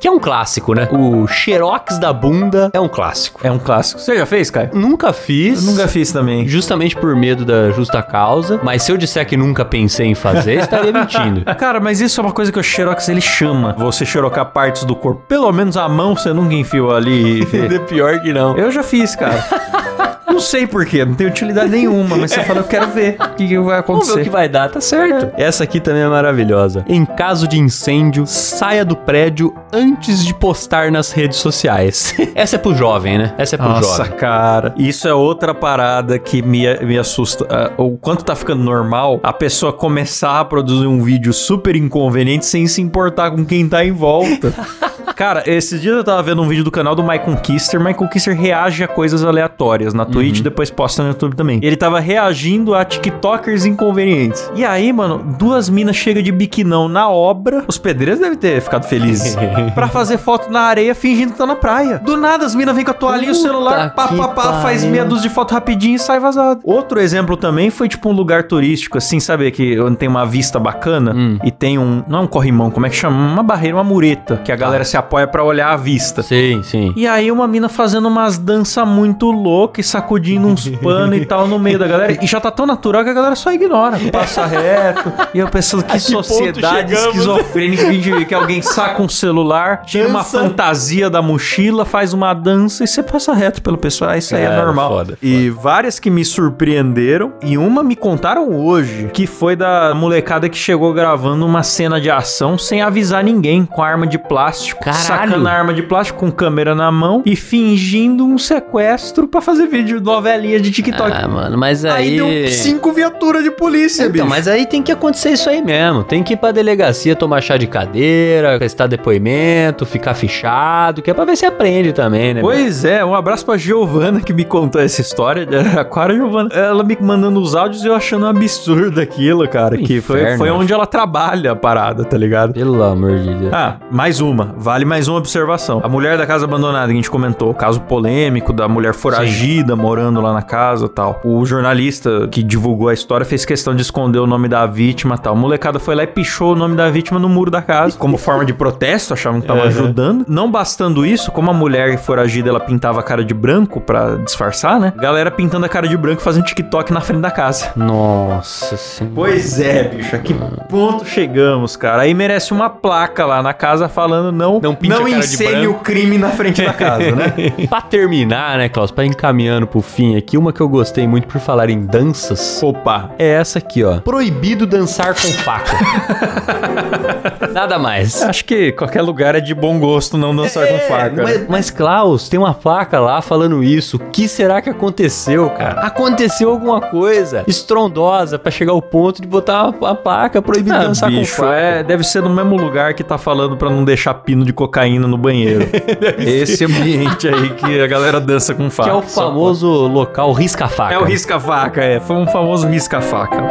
Que 0.00 0.08
é 0.08 0.10
um 0.10 0.18
clássico, 0.18 0.74
né? 0.74 0.88
O 0.92 1.26
xerox 1.26 1.98
da 1.98 2.12
bunda 2.12 2.70
é 2.72 2.80
um 2.80 2.88
clássico. 2.88 3.40
é 3.42 3.50
um 3.50 3.58
clássico. 3.58 4.00
Você 4.00 4.16
já 4.16 4.26
fez, 4.26 4.50
Caio? 4.50 4.70
Nunca 4.74 5.12
fiz. 5.12 5.64
Eu 5.64 5.72
nunca 5.72 5.88
fiz 5.88 6.12
também. 6.12 6.46
Justamente 6.46 6.94
por 6.94 7.16
medo 7.16 7.44
da 7.44 7.70
justa 7.70 8.02
causa. 8.02 8.60
Mas 8.62 8.82
se 8.82 8.92
eu 8.92 8.96
disser 8.96 9.26
que 9.26 9.36
nunca 9.36 9.64
pensei 9.64 10.06
em 10.06 10.14
fazer, 10.14 10.60
estaria 10.60 10.92
mentindo. 10.92 11.44
Cara, 11.56 11.80
mas 11.80 12.00
isso 12.00 12.20
é 12.20 12.24
uma 12.24 12.32
coisa 12.32 12.52
que 12.52 12.58
o 12.58 12.62
Xerox 12.62 13.08
ele 13.08 13.20
chama. 13.20 13.74
Você 13.78 14.04
xerocar 14.04 14.46
partes 14.52 14.84
do 14.84 14.94
corpo. 14.94 15.22
Pelo 15.26 15.50
menos 15.52 15.76
a 15.76 15.88
mão 15.88 16.14
você 16.14 16.32
nunca 16.32 16.54
enfiou 16.54 16.94
ali. 16.94 17.42
É 17.52 17.78
pior 17.80 18.20
que 18.20 18.32
não. 18.32 18.56
Eu 18.56 18.65
já 18.70 18.82
fiz, 18.82 19.14
cara. 19.16 19.44
Não 20.26 20.40
sei 20.40 20.66
porquê, 20.66 21.02
não 21.02 21.14
tem 21.14 21.26
utilidade 21.26 21.70
nenhuma, 21.70 22.14
mas 22.14 22.30
você 22.32 22.42
fala, 22.42 22.60
eu 22.60 22.64
quero 22.64 22.88
ver 22.88 23.16
o 23.18 23.34
que, 23.36 23.48
que 23.48 23.58
vai 23.58 23.64
Vamos 23.64 23.66
ver 23.66 23.70
o 23.70 23.78
acontecer. 23.78 24.24
que 24.24 24.28
vai 24.28 24.46
dar, 24.46 24.68
tá 24.68 24.82
certo. 24.82 25.32
Essa 25.34 25.64
aqui 25.64 25.80
também 25.80 26.02
é 26.02 26.08
maravilhosa. 26.08 26.84
Em 26.88 27.06
caso 27.06 27.48
de 27.48 27.58
incêndio, 27.58 28.26
saia 28.26 28.84
do 28.84 28.94
prédio 28.94 29.54
antes 29.72 30.22
de 30.22 30.34
postar 30.34 30.90
nas 30.92 31.10
redes 31.10 31.38
sociais. 31.38 32.14
Essa 32.34 32.56
é 32.56 32.58
pro 32.58 32.74
jovem, 32.74 33.16
né? 33.16 33.32
Essa 33.38 33.54
é 33.54 33.58
pro 33.58 33.68
Nossa, 33.68 34.04
jovem. 34.04 34.18
cara, 34.18 34.74
isso 34.76 35.08
é 35.08 35.14
outra 35.14 35.54
parada 35.54 36.18
que 36.18 36.42
me, 36.42 36.66
me 36.80 36.98
assusta. 36.98 37.46
Ah, 37.48 37.72
o 37.78 37.96
quanto 37.96 38.22
tá 38.22 38.34
ficando 38.34 38.62
normal 38.62 39.18
a 39.22 39.32
pessoa 39.32 39.72
começar 39.72 40.40
a 40.40 40.44
produzir 40.44 40.86
um 40.86 41.00
vídeo 41.02 41.32
super 41.32 41.74
inconveniente 41.76 42.44
sem 42.44 42.66
se 42.66 42.82
importar 42.82 43.30
com 43.30 43.42
quem 43.42 43.66
tá 43.66 43.82
em 43.82 43.92
volta. 43.92 44.52
Cara, 45.16 45.42
esses 45.46 45.80
dias 45.80 45.96
eu 45.96 46.04
tava 46.04 46.22
vendo 46.22 46.42
um 46.42 46.46
vídeo 46.46 46.62
do 46.62 46.70
canal 46.70 46.94
do 46.94 47.02
Michael 47.02 47.38
Kister. 47.38 47.80
Michael 47.80 48.06
Kister 48.10 48.38
reage 48.38 48.84
a 48.84 48.88
coisas 48.88 49.24
aleatórias 49.24 49.94
na 49.94 50.04
Twitch, 50.04 50.42
depois 50.42 50.70
posta 50.70 51.02
no 51.02 51.08
YouTube 51.08 51.34
também. 51.34 51.58
Ele 51.62 51.74
tava 51.74 51.98
reagindo 52.00 52.74
a 52.74 52.84
TikTokers 52.84 53.64
inconvenientes. 53.64 54.50
E 54.54 54.62
aí, 54.62 54.92
mano, 54.92 55.34
duas 55.38 55.70
minas 55.70 55.96
chegam 55.96 56.22
de 56.22 56.30
biquinão 56.30 56.86
na 56.86 57.08
obra. 57.08 57.64
Os 57.66 57.78
pedreiros 57.78 58.20
devem 58.20 58.36
ter 58.36 58.60
ficado 58.60 58.84
felizes. 58.84 59.34
pra 59.74 59.88
fazer 59.88 60.18
foto 60.18 60.50
na 60.50 60.60
areia 60.60 60.94
fingindo 60.94 61.32
que 61.32 61.38
tá 61.38 61.46
na 61.46 61.56
praia. 61.56 61.98
Do 61.98 62.18
nada, 62.18 62.44
as 62.44 62.54
minas 62.54 62.76
vêm 62.76 62.84
com 62.84 62.90
a 62.90 62.94
toalhinha 62.94 63.28
e 63.28 63.32
o 63.32 63.34
celular, 63.34 63.94
pá, 63.94 64.08
pá, 64.08 64.28
pá, 64.28 64.60
faz 64.60 64.84
meia 64.84 65.06
dúzia 65.06 65.30
de 65.30 65.34
foto 65.34 65.52
rapidinho 65.54 65.96
e 65.96 65.98
sai 65.98 66.20
vazado. 66.20 66.60
Outro 66.62 67.00
exemplo 67.00 67.38
também 67.38 67.70
foi 67.70 67.88
tipo 67.88 68.10
um 68.10 68.12
lugar 68.12 68.42
turístico, 68.42 68.98
assim, 68.98 69.18
sabe? 69.18 69.50
Que 69.50 69.80
onde 69.80 69.96
tem 69.96 70.08
uma 70.10 70.26
vista 70.26 70.58
bacana 70.60 71.14
Hum. 71.16 71.38
e 71.42 71.50
tem 71.50 71.78
um. 71.78 72.04
Não 72.06 72.18
é 72.18 72.22
um 72.22 72.26
corrimão, 72.26 72.70
como 72.70 72.84
é 72.84 72.90
que 72.90 72.96
chama? 72.96 73.16
Uma 73.32 73.42
barreira, 73.42 73.78
uma 73.78 73.84
mureta, 73.84 74.36
que 74.44 74.52
a 74.52 74.56
galera 74.56 74.84
se 74.84 74.94
apoia 75.06 75.26
pra 75.26 75.44
olhar 75.44 75.72
a 75.72 75.76
vista. 75.76 76.22
Sim, 76.22 76.62
sim. 76.62 76.92
E 76.96 77.06
aí 77.06 77.30
uma 77.30 77.46
mina 77.46 77.68
fazendo 77.68 78.08
umas 78.08 78.36
danças 78.38 78.86
muito 78.86 79.30
loucas 79.30 79.86
e 79.86 79.88
sacudindo 79.88 80.46
uns 80.48 80.68
panos 80.82 81.16
e 81.18 81.24
tal 81.24 81.46
no 81.46 81.58
meio 81.58 81.78
da 81.78 81.86
galera. 81.86 82.18
E 82.20 82.26
já 82.26 82.40
tá 82.40 82.50
tão 82.50 82.66
natural 82.66 83.04
que 83.04 83.10
a 83.10 83.14
galera 83.14 83.36
só 83.36 83.52
ignora. 83.52 83.98
Passa 84.10 84.44
reto. 84.46 85.12
E 85.32 85.38
eu 85.38 85.48
pensando, 85.48 85.84
que, 85.84 85.92
que 85.92 86.00
sociedade 86.00 86.92
esquizofrênica 86.94 87.86
que 87.86 88.24
que 88.26 88.34
alguém 88.34 88.60
saca 88.62 89.00
um 89.02 89.08
celular, 89.08 89.82
tira 89.82 90.08
uma 90.08 90.20
Dança. 90.20 90.40
fantasia 90.40 91.08
da 91.08 91.22
mochila, 91.22 91.84
faz 91.84 92.12
uma 92.12 92.34
dança 92.34 92.82
e 92.84 92.88
você 92.88 93.02
passa 93.02 93.32
reto 93.32 93.62
pelo 93.62 93.78
pessoal. 93.78 94.10
Ah, 94.10 94.18
Isso 94.18 94.34
aí 94.34 94.42
é 94.42 94.48
Cara, 94.48 94.64
normal. 94.64 94.88
foda, 94.90 95.18
E 95.22 95.50
várias 95.50 95.98
que 95.98 96.10
me 96.10 96.24
surpreenderam. 96.24 97.32
E 97.42 97.56
uma 97.56 97.82
me 97.82 97.94
contaram 97.94 98.52
hoje, 98.54 99.10
que 99.12 99.26
foi 99.26 99.54
da 99.54 99.94
molecada 99.94 100.48
que 100.48 100.56
chegou 100.56 100.92
gravando 100.92 101.44
uma 101.46 101.62
cena 101.62 102.00
de 102.00 102.10
ação 102.10 102.58
sem 102.58 102.82
avisar 102.82 103.22
ninguém, 103.22 103.64
com 103.64 103.82
arma 103.82 104.06
de 104.06 104.18
plástico. 104.18 104.82
Caralho. 104.82 104.95
Sacando 104.96 105.48
a 105.48 105.52
arma 105.52 105.72
de 105.74 105.82
plástico 105.82 106.18
com 106.18 106.30
câmera 106.30 106.74
na 106.74 106.90
mão 106.90 107.22
e 107.24 107.36
fingindo 107.36 108.24
um 108.26 108.38
sequestro 108.38 109.26
pra 109.28 109.40
fazer 109.40 109.66
vídeo 109.66 109.98
de 109.98 110.04
novelinha 110.04 110.60
de 110.60 110.70
TikTok. 110.70 111.10
Ah, 111.12 111.28
mano, 111.28 111.56
mas 111.58 111.84
aí... 111.84 112.20
aí... 112.20 112.42
deu 112.42 112.48
cinco 112.48 112.92
viaturas 112.92 113.42
de 113.42 113.50
polícia, 113.50 114.02
Então, 114.02 114.12
bicho. 114.12 114.26
mas 114.26 114.48
aí 114.48 114.66
tem 114.66 114.82
que 114.82 114.92
acontecer 114.92 115.30
isso 115.30 115.48
aí 115.48 115.62
mesmo. 115.62 116.04
Tem 116.04 116.22
que 116.22 116.34
ir 116.34 116.36
pra 116.36 116.52
delegacia 116.52 117.14
tomar 117.14 117.40
chá 117.40 117.56
de 117.56 117.66
cadeira, 117.66 118.58
prestar 118.58 118.86
depoimento, 118.86 119.84
ficar 119.84 120.14
fichado, 120.14 121.02
que 121.02 121.10
é 121.10 121.14
pra 121.14 121.24
ver 121.24 121.36
se 121.36 121.44
aprende 121.46 121.92
também, 121.92 122.34
né? 122.34 122.40
Pois 122.40 122.84
é, 122.84 123.04
um 123.04 123.14
abraço 123.14 123.44
pra 123.44 123.56
Giovana 123.56 124.20
que 124.20 124.32
me 124.32 124.44
contou 124.44 124.80
essa 124.80 125.00
história. 125.00 125.46
A 125.78 125.84
Quara 125.84 126.14
Giovana. 126.14 126.48
Ela 126.52 126.82
me 126.82 126.96
mandando 127.00 127.40
os 127.40 127.54
áudios 127.54 127.84
e 127.84 127.86
eu 127.86 127.94
achando 127.94 128.24
um 128.24 128.28
absurdo 128.28 129.00
aquilo, 129.00 129.46
cara. 129.48 129.76
Que 129.76 130.00
foi, 130.00 130.36
foi 130.36 130.48
acho. 130.48 130.58
onde 130.58 130.72
ela 130.72 130.86
trabalha 130.86 131.52
a 131.52 131.56
parada, 131.56 132.04
tá 132.04 132.16
ligado? 132.16 132.52
Pelo 132.54 132.82
amor 132.82 133.18
de 133.18 133.34
Deus. 133.34 133.52
Ah, 133.52 133.76
mais 133.90 134.20
uma. 134.20 134.54
Vale 134.56 134.84
mais 134.86 135.08
uma 135.08 135.18
observação. 135.18 135.80
A 135.82 135.88
mulher 135.88 136.16
da 136.16 136.26
casa 136.26 136.44
abandonada 136.44 136.86
que 136.86 136.92
a 136.92 136.96
gente 136.96 137.10
comentou, 137.10 137.50
o 137.50 137.54
caso 137.54 137.80
polêmico 137.80 138.52
da 138.52 138.68
mulher 138.68 138.94
foragida 138.94 139.74
morando 139.76 140.20
lá 140.20 140.32
na 140.32 140.42
casa 140.42 140.86
e 140.86 140.88
tal. 140.88 141.20
O 141.24 141.44
jornalista 141.44 142.28
que 142.30 142.42
divulgou 142.42 142.88
a 142.88 142.94
história 142.94 143.26
fez 143.26 143.44
questão 143.44 143.74
de 143.74 143.82
esconder 143.82 144.18
o 144.18 144.26
nome 144.26 144.48
da 144.48 144.64
vítima 144.66 145.14
e 145.16 145.18
tal. 145.18 145.32
A 145.34 145.36
molecada 145.36 145.78
foi 145.78 145.94
lá 145.94 146.02
e 146.04 146.06
pichou 146.06 146.52
o 146.52 146.56
nome 146.56 146.76
da 146.76 146.88
vítima 146.90 147.18
no 147.18 147.28
muro 147.28 147.50
da 147.50 147.60
casa. 147.62 147.98
Como 147.98 148.16
forma 148.16 148.44
de 148.44 148.52
protesto, 148.54 149.12
achavam 149.14 149.40
que 149.40 149.46
tava 149.46 149.60
Uhum. 149.60 149.66
ajudando. 149.66 150.24
Não 150.28 150.50
bastando 150.50 151.04
isso, 151.04 151.30
como 151.32 151.50
a 151.50 151.54
mulher 151.54 151.98
foragida 151.98 152.48
ela 152.50 152.60
pintava 152.60 153.00
a 153.00 153.02
cara 153.02 153.24
de 153.24 153.34
branco 153.34 153.80
pra 153.80 154.16
disfarçar, 154.16 154.78
né? 154.78 154.92
Galera 154.96 155.30
pintando 155.30 155.66
a 155.66 155.68
cara 155.68 155.88
de 155.88 155.96
branco 155.96 156.20
e 156.20 156.24
fazendo 156.24 156.44
TikTok 156.44 156.92
na 156.92 157.00
frente 157.00 157.20
da 157.22 157.30
casa. 157.30 157.70
Nossa 157.76 158.76
senhora. 158.76 159.14
Pois 159.14 159.58
é, 159.58 159.84
bicho, 159.84 160.14
a 160.14 160.18
que 160.18 160.34
ponto 160.68 161.04
chegamos, 161.04 161.76
cara? 161.76 162.02
Aí 162.02 162.14
merece 162.14 162.52
uma 162.52 162.68
placa 162.70 163.24
lá 163.26 163.42
na 163.42 163.52
casa 163.52 163.88
falando 163.88 164.30
não, 164.30 164.60
Não 164.60 164.74
pinte 164.76 164.94
a 164.94 164.98
cara 165.44 165.60
de 165.60 165.66
o 165.66 165.74
crime 165.74 166.18
na 166.18 166.30
frente 166.30 166.62
da 166.62 166.72
casa, 166.72 167.12
né? 167.12 167.32
pra 167.68 167.80
terminar, 167.80 168.58
né, 168.58 168.68
Klaus, 168.68 168.90
pra 168.90 169.04
ir 169.04 169.08
encaminhando 169.08 169.66
pro 169.66 169.80
fim 169.80 170.16
aqui, 170.16 170.36
uma 170.38 170.52
que 170.52 170.60
eu 170.60 170.68
gostei 170.68 171.06
muito 171.06 171.26
por 171.26 171.40
falar 171.40 171.68
em 171.70 171.84
danças. 171.84 172.60
Opa. 172.62 173.10
É 173.18 173.26
essa 173.28 173.58
aqui, 173.58 173.82
ó. 173.84 173.98
Proibido 174.00 174.66
dançar 174.66 175.14
com 175.14 175.28
faca. 175.32 175.76
Nada 177.52 177.78
mais. 177.78 178.22
Acho 178.22 178.44
que 178.44 178.72
qualquer 178.72 179.02
lugar 179.02 179.34
é 179.34 179.40
de 179.40 179.54
bom 179.54 179.78
gosto 179.78 180.16
não 180.18 180.34
dançar 180.34 180.66
com 180.68 180.78
faca. 180.80 181.10
né? 181.16 181.22
Mas, 181.22 181.48
mas, 181.48 181.70
Klaus, 181.70 182.28
tem 182.28 182.38
uma 182.38 182.54
placa 182.54 183.00
lá 183.00 183.20
falando 183.22 183.62
isso. 183.62 183.96
O 183.96 184.00
que 184.10 184.28
será 184.28 184.60
que 184.60 184.70
aconteceu, 184.70 185.48
cara? 185.50 185.80
Aconteceu 185.80 186.50
alguma 186.50 186.80
coisa 186.80 187.44
estrondosa 187.46 188.38
pra 188.38 188.50
chegar 188.50 188.72
ao 188.72 188.82
ponto 188.82 189.20
de 189.22 189.28
botar 189.28 189.64
uma, 189.68 189.76
uma 189.78 189.94
placa 189.94 190.40
proibido 190.42 190.76
Ah, 190.76 190.84
dançar 190.84 191.10
bicho, 191.10 191.36
com 191.36 191.42
faca. 191.42 191.54
é, 191.56 191.82
deve 191.82 192.04
ser 192.04 192.22
no 192.22 192.30
mesmo 192.30 192.56
lugar 192.56 192.94
que 192.94 193.02
tá 193.04 193.18
falando 193.18 193.56
pra 193.56 193.70
não 193.70 193.84
deixar 193.84 194.14
pino 194.14 194.44
de 194.44 194.52
cocaína 194.52 194.65
no 195.08 195.16
banheiro. 195.16 195.68
Esse 196.18 196.64
ambiente 196.64 197.28
aí 197.28 197.50
que 197.50 197.80
a 197.80 197.86
galera 197.86 198.20
dança 198.20 198.54
com 198.54 198.70
faca. 198.70 198.90
Que 198.90 198.96
é 198.96 198.98
o 198.98 199.02
Só 199.02 199.28
famoso 199.28 199.68
local 199.86 200.32
risca-faca. 200.32 200.94
É 200.94 200.98
o 200.98 201.04
risca-faca, 201.04 201.82
é. 201.82 202.00
Foi 202.00 202.16
um 202.16 202.26
famoso 202.26 202.66
risca-faca. 202.66 203.44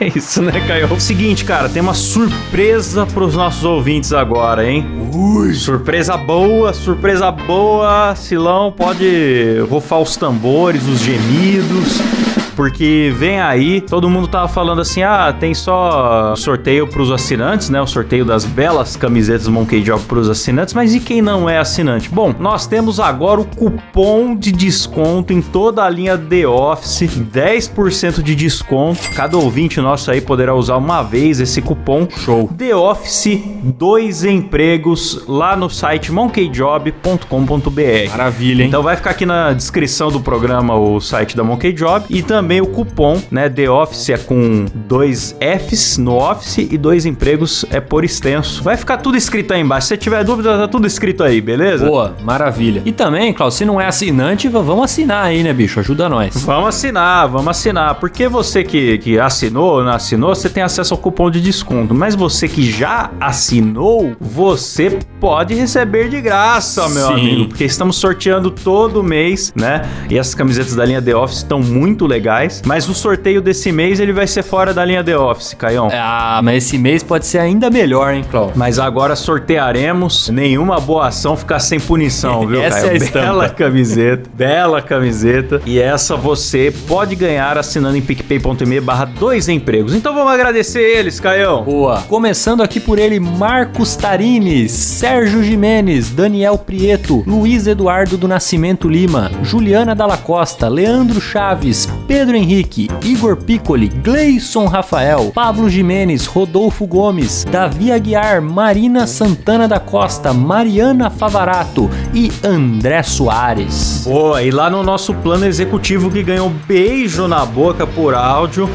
É 0.00 0.08
isso, 0.14 0.42
né, 0.42 0.60
Caio? 0.66 0.92
O 0.92 1.00
seguinte, 1.00 1.44
cara, 1.44 1.68
tem 1.68 1.80
uma 1.80 1.94
surpresa 1.94 3.06
pros 3.06 3.34
nossos 3.34 3.64
ouvintes 3.64 4.12
agora, 4.12 4.68
hein? 4.68 4.86
Ui, 5.14 5.54
surpresa 5.54 6.16
boa, 6.16 6.72
surpresa 6.74 7.30
boa. 7.30 8.14
Silão, 8.14 8.70
pode 8.70 9.64
rufar 9.70 10.00
os 10.00 10.16
tambores, 10.16 10.86
os 10.86 11.00
gemidos. 11.00 12.27
Porque 12.58 13.14
vem 13.16 13.40
aí, 13.40 13.80
todo 13.80 14.10
mundo 14.10 14.26
tava 14.26 14.48
falando 14.48 14.80
assim: 14.80 15.00
ah, 15.00 15.32
tem 15.32 15.54
só 15.54 16.34
sorteio 16.34 16.88
pros 16.88 17.12
assinantes, 17.12 17.70
né? 17.70 17.80
O 17.80 17.86
sorteio 17.86 18.24
das 18.24 18.44
belas 18.44 18.96
camisetas 18.96 19.46
Monkey 19.46 19.80
Job 19.80 20.02
pros 20.06 20.28
assinantes, 20.28 20.74
mas 20.74 20.92
e 20.92 20.98
quem 20.98 21.22
não 21.22 21.48
é 21.48 21.56
assinante? 21.56 22.08
Bom, 22.08 22.34
nós 22.36 22.66
temos 22.66 22.98
agora 22.98 23.40
o 23.40 23.44
cupom 23.44 24.34
de 24.34 24.50
desconto 24.50 25.32
em 25.32 25.40
toda 25.40 25.84
a 25.84 25.88
linha 25.88 26.18
The 26.18 26.48
Office, 26.48 27.02
10% 27.02 28.22
de 28.22 28.34
desconto. 28.34 29.08
Cada 29.14 29.36
ouvinte 29.36 29.80
nosso 29.80 30.10
aí 30.10 30.20
poderá 30.20 30.52
usar 30.52 30.78
uma 30.78 31.00
vez 31.00 31.38
esse 31.38 31.62
cupom. 31.62 32.08
Show. 32.10 32.50
The 32.58 32.74
Office, 32.74 33.40
dois 33.62 34.24
empregos 34.24 35.24
lá 35.28 35.54
no 35.54 35.70
site 35.70 36.10
monkeyjob.com.br. 36.10 38.10
Maravilha, 38.10 38.62
hein? 38.62 38.68
Então 38.68 38.82
vai 38.82 38.96
ficar 38.96 39.10
aqui 39.10 39.24
na 39.24 39.52
descrição 39.52 40.10
do 40.10 40.18
programa 40.18 40.74
o 40.74 41.00
site 41.00 41.36
da 41.36 41.44
Monkey 41.44 41.72
Job 41.72 42.04
e 42.10 42.20
também 42.20 42.47
o 42.62 42.66
cupom, 42.66 43.20
né? 43.30 43.48
The 43.48 43.68
Office 43.68 44.08
é 44.08 44.16
com 44.16 44.64
dois 44.74 45.36
Fs 45.38 45.98
no 45.98 46.16
Office 46.16 46.58
e 46.58 46.78
dois 46.78 47.04
empregos 47.04 47.64
é 47.70 47.80
por 47.80 48.04
extenso. 48.04 48.62
Vai 48.62 48.76
ficar 48.76 48.96
tudo 48.96 49.16
escrito 49.18 49.52
aí 49.52 49.60
embaixo. 49.60 49.88
Se 49.88 49.96
tiver 49.98 50.24
dúvida, 50.24 50.56
tá 50.56 50.66
tudo 50.66 50.86
escrito 50.86 51.22
aí, 51.22 51.40
beleza? 51.40 51.86
Boa, 51.86 52.16
maravilha. 52.24 52.82
E 52.86 52.92
também, 52.92 53.32
Klaus, 53.34 53.54
se 53.54 53.64
não 53.64 53.78
é 53.78 53.86
assinante, 53.86 54.48
vamos 54.48 54.84
assinar 54.84 55.26
aí, 55.26 55.42
né, 55.42 55.52
bicho? 55.52 55.78
Ajuda 55.78 56.08
nós. 56.08 56.42
Vamos 56.42 56.68
assinar, 56.70 57.28
vamos 57.28 57.48
assinar. 57.48 57.96
Porque 57.96 58.28
você 58.28 58.64
que, 58.64 58.96
que 58.98 59.18
assinou 59.18 59.74
ou 59.74 59.84
não 59.84 59.92
assinou, 59.92 60.34
você 60.34 60.48
tem 60.48 60.62
acesso 60.62 60.94
ao 60.94 60.98
cupom 60.98 61.30
de 61.30 61.40
desconto. 61.40 61.94
Mas 61.94 62.14
você 62.14 62.48
que 62.48 62.70
já 62.70 63.10
assinou, 63.20 64.16
você 64.18 64.98
pode 65.20 65.54
receber 65.54 66.08
de 66.08 66.20
graça, 66.20 66.88
meu 66.88 67.08
Sim. 67.08 67.12
amigo. 67.12 67.48
Porque 67.48 67.64
estamos 67.64 67.96
sorteando 67.96 68.50
todo 68.50 69.02
mês, 69.02 69.52
né? 69.54 69.82
E 70.08 70.16
essas 70.16 70.34
camisetas 70.34 70.74
da 70.74 70.84
linha 70.84 71.02
The 71.02 71.14
Office 71.14 71.38
estão 71.38 71.60
muito 71.60 72.06
legais. 72.06 72.37
Reais. 72.38 72.62
Mas 72.64 72.88
o 72.88 72.94
sorteio 72.94 73.40
desse 73.42 73.72
mês 73.72 74.00
ele 74.00 74.12
vai 74.12 74.26
ser 74.26 74.42
fora 74.42 74.72
da 74.72 74.84
linha 74.84 75.02
The 75.02 75.16
Office, 75.18 75.54
Caião. 75.54 75.88
Ah, 75.92 76.40
mas 76.42 76.64
esse 76.64 76.78
mês 76.78 77.02
pode 77.02 77.26
ser 77.26 77.38
ainda 77.38 77.70
melhor, 77.70 78.14
hein, 78.14 78.24
Klaus? 78.28 78.52
Mas 78.54 78.78
agora 78.78 79.16
sortearemos. 79.16 80.28
Nenhuma 80.28 80.80
boa 80.80 81.08
ação 81.08 81.36
ficar 81.36 81.58
sem 81.58 81.80
punição, 81.80 82.46
viu, 82.46 82.62
Essa 82.62 82.82
Caio? 82.82 82.90
é 82.90 82.92
a 82.92 82.96
estampa. 82.96 83.26
Bela 83.26 83.48
camiseta, 83.48 84.30
bela 84.34 84.82
camiseta. 84.82 85.60
E 85.66 85.78
essa 85.78 86.16
você 86.16 86.72
pode 86.86 87.14
ganhar 87.14 87.58
assinando 87.58 87.96
em 87.96 88.02
picpay.me 88.02 88.80
barra 88.80 89.04
dois 89.04 89.48
empregos. 89.48 89.94
Então 89.94 90.14
vamos 90.14 90.32
agradecer 90.32 90.80
eles, 90.80 91.18
Caião. 91.20 91.64
Boa. 91.64 92.02
Começando 92.08 92.62
aqui 92.62 92.78
por 92.80 92.98
ele, 92.98 93.18
Marcos 93.18 93.96
Tarines, 93.96 94.70
Sérgio 94.72 95.42
Jimenez, 95.42 96.10
Daniel 96.10 96.58
Prieto, 96.58 97.22
Luiz 97.26 97.66
Eduardo 97.66 98.16
do 98.16 98.28
Nascimento 98.28 98.88
Lima, 98.88 99.30
Juliana 99.42 99.94
Dalla 99.94 100.16
Costa, 100.16 100.68
Leandro 100.68 101.20
Chaves, 101.20 101.88
Pedro 102.06 102.27
Henrique, 102.36 102.88
Igor 103.02 103.36
Piccoli, 103.36 103.88
Gleison 103.88 104.66
Rafael, 104.66 105.30
Pablo 105.32 105.68
Jimenez, 105.68 106.26
Rodolfo 106.26 106.86
Gomes, 106.86 107.44
Davi 107.44 107.92
Aguiar, 107.92 108.42
Marina 108.42 109.06
Santana 109.06 109.66
da 109.66 109.80
Costa, 109.80 110.32
Mariana 110.32 111.10
Favarato 111.10 111.90
e 112.12 112.30
André 112.44 113.02
Soares. 113.02 114.02
Boa, 114.04 114.42
e 114.42 114.50
lá 114.50 114.68
no 114.68 114.82
nosso 114.82 115.14
plano 115.14 115.46
executivo 115.46 116.10
que 116.10 116.22
ganhou 116.22 116.50
beijo 116.66 117.28
na 117.28 117.44
boca 117.44 117.86
por 117.86 118.14
áudio. 118.14 118.68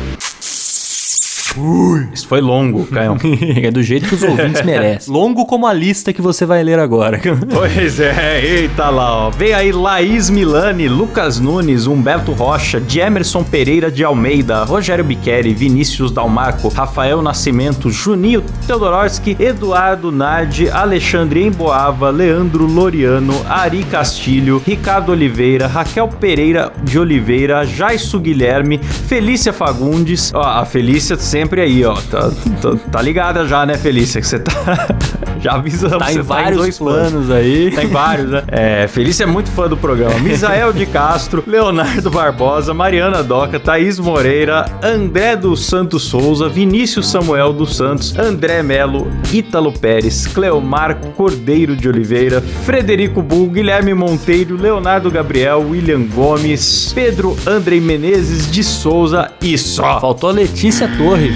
Isso 2.12 2.28
foi 2.28 2.42
longo, 2.42 2.86
Caião. 2.88 3.18
é 3.62 3.72
do 3.72 3.84
jeito 3.84 4.08
que 4.08 4.16
os 4.16 4.24
ouvintes 4.24 4.62
merecem. 4.66 5.14
Longo 5.14 5.46
como 5.46 5.68
a 5.68 5.74
lista 5.74 6.12
que 6.12 6.22
você 6.22 6.46
vai 6.46 6.64
ler 6.64 6.80
agora. 6.80 7.20
Pois 7.52 8.00
é, 8.00 8.44
eita 8.44 8.90
lá, 8.90 9.28
ó. 9.28 9.30
Vem 9.30 9.54
aí 9.54 9.72
Laís 9.72 10.30
Milani, 10.30 10.88
Lucas 10.88 11.40
Nunes, 11.40 11.88
Humberto 11.88 12.32
Rocha, 12.32 12.82
Emerson 13.04 13.44
Pereira 13.44 13.92
de 13.92 14.04
Almeida, 14.04 14.64
Rogério 14.64 15.04
Biqueri, 15.04 15.54
Vinícius 15.54 16.12
Dalmarco, 16.12 16.70
Rafael 16.70 17.22
Nascimento, 17.22 17.90
Juninho 17.90 18.44
Teodorowski, 18.66 19.36
Eduardo 19.40 20.12
Nadi, 20.12 20.70
Alexandre 20.70 21.44
Emboava, 21.44 22.10
Leandro 22.10 22.66
Loriano, 22.66 23.34
Ari 23.48 23.84
Castilho, 23.84 24.62
Ricardo 24.66 25.12
Oliveira, 25.12 25.68
Raquel 25.68 26.08
Pereira 26.08 26.72
de 26.84 26.98
Oliveira, 26.98 27.66
Jaisso 27.66 28.20
Guilherme, 28.20 28.78
Felícia 28.80 29.52
Fagundes. 29.52 30.32
Ó, 30.34 30.42
a 30.42 30.66
Felícia 30.66 31.18
sempre 31.18 31.43
aí, 31.62 31.86
ó. 31.86 31.96
Tá, 31.96 32.32
tá, 32.62 32.76
tá 32.92 33.02
ligada 33.02 33.46
já, 33.48 33.66
né, 33.66 33.78
Felícia? 33.78 34.22
Que 34.22 34.28
você 34.28 34.40
tá. 34.40 34.54
já 35.44 35.54
avisamos. 35.54 35.98
Tá 35.98 36.06
você 36.06 36.20
em 36.20 36.22
vários 36.22 36.78
planos 36.78 37.30
aí. 37.30 37.70
Tem 37.72 37.88
vários, 37.88 38.30
né? 38.30 38.44
É, 38.48 38.88
Felícia 38.88 39.24
é 39.24 39.28
muito 39.28 39.52
fã 39.52 39.68
do 39.68 39.76
programa. 39.76 40.18
Misael 40.20 40.72
de 40.72 40.86
Castro, 40.86 41.44
Leonardo 41.48 42.10
Barbosa, 42.10 42.74
Mariana 42.74 43.22
Doca, 43.22 43.60
Thaís 43.60 44.00
Moreira, 44.00 44.66
André 44.82 45.36
dos 45.36 45.66
Santos 45.66 46.04
Souza, 46.04 46.48
Vinícius 46.48 47.10
Samuel 47.10 47.52
dos 47.52 47.76
Santos, 47.76 48.18
André 48.18 48.64
Melo, 48.64 49.12
Ítalo 49.34 49.74
Pérez, 49.74 50.28
Cleomar 50.28 50.96
Cordeiro 51.16 51.76
de 51.76 51.90
Oliveira, 51.90 52.42
Frederico 52.42 53.22
Bull, 53.22 53.50
Guilherme 53.50 53.94
Monteiro, 53.94 54.56
Leonardo 54.56 55.12
Gabriel, 55.12 55.66
William 55.70 56.04
Gomes, 56.04 56.94
Pedro 56.94 57.36
Andrei 57.46 57.82
Menezes 57.82 58.50
de 58.50 58.64
Souza 58.64 59.30
e 59.42 59.58
só. 59.58 60.00
Faltou 60.00 60.30
a 60.30 60.34
Letícia 60.34 60.88
Torres. 60.98 61.33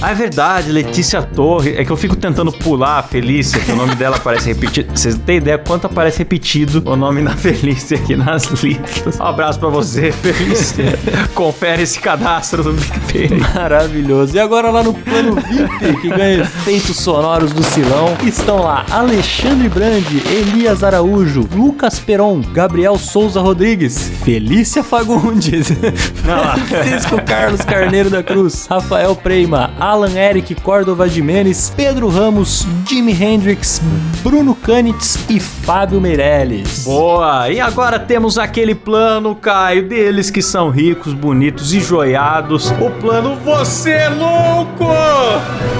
Ah, 0.00 0.10
é 0.10 0.14
verdade, 0.14 0.72
Letícia 0.72 1.22
Torre. 1.22 1.74
É 1.76 1.84
que 1.84 1.90
eu 1.90 1.96
fico 1.96 2.16
tentando 2.16 2.52
pular 2.52 2.98
a 2.98 3.02
Felícia, 3.02 3.60
que 3.60 3.70
o 3.72 3.76
nome 3.76 3.94
dela 3.94 4.16
aparece 4.16 4.48
repetido. 4.48 4.96
Vocês 4.96 5.16
têm 5.18 5.36
ideia 5.38 5.58
quanto 5.58 5.86
aparece 5.86 6.18
repetido 6.18 6.82
o 6.84 6.96
nome 6.96 7.22
da 7.22 7.36
Felícia 7.36 7.96
aqui 7.96 8.16
nas 8.16 8.46
listas? 8.62 9.18
Um 9.18 9.24
abraço 9.24 9.58
pra 9.58 9.68
você, 9.68 10.12
Felícia. 10.12 10.98
Confere 11.34 11.82
esse 11.82 11.98
cadastro 11.98 12.62
do 12.62 12.74
PicPay. 12.74 13.38
Maravilhoso. 13.54 14.36
E 14.36 14.40
agora 14.40 14.70
lá 14.70 14.82
no 14.82 14.94
plano 14.94 15.34
VIP, 15.34 16.00
que 16.00 16.08
ganha 16.08 16.40
efeitos 16.40 16.96
sonoros 16.96 17.52
do 17.52 17.62
Silão, 17.62 18.16
estão 18.24 18.62
lá 18.62 18.84
Alexandre 18.90 19.68
Brandi, 19.68 20.22
Elias 20.28 20.82
Araújo, 20.82 21.48
Lucas 21.54 21.98
Peron, 21.98 22.40
Gabriel 22.52 22.98
Souza 22.98 23.40
Rodrigues, 23.40 24.10
Felícia 24.24 24.82
Fagundes, 24.82 25.68
Francisco 26.68 27.20
Carlos 27.22 27.62
Carneiro 27.62 28.10
da 28.10 28.22
Cruz, 28.22 28.66
Rafael 28.68 29.14
Preima, 29.34 29.72
Alan 29.80 30.16
Eric 30.16 30.54
Córdova 30.54 31.08
Jimenez, 31.08 31.72
Pedro 31.76 32.08
Ramos, 32.08 32.64
Jimi 32.88 33.12
Hendrix, 33.20 33.82
Bruno 34.22 34.54
Canitz 34.54 35.18
e 35.28 35.40
Fábio 35.40 36.00
Meirelles. 36.00 36.84
Boa! 36.84 37.50
E 37.50 37.58
agora 37.58 37.98
temos 37.98 38.38
aquele 38.38 38.76
plano, 38.76 39.34
Caio, 39.34 39.88
deles 39.88 40.30
que 40.30 40.40
são 40.40 40.70
ricos, 40.70 41.12
bonitos 41.12 41.74
e 41.74 41.80
joiados. 41.80 42.70
O 42.80 42.90
plano 43.00 43.34
Você 43.44 43.90
é 43.90 44.08
Louco! 44.08 44.86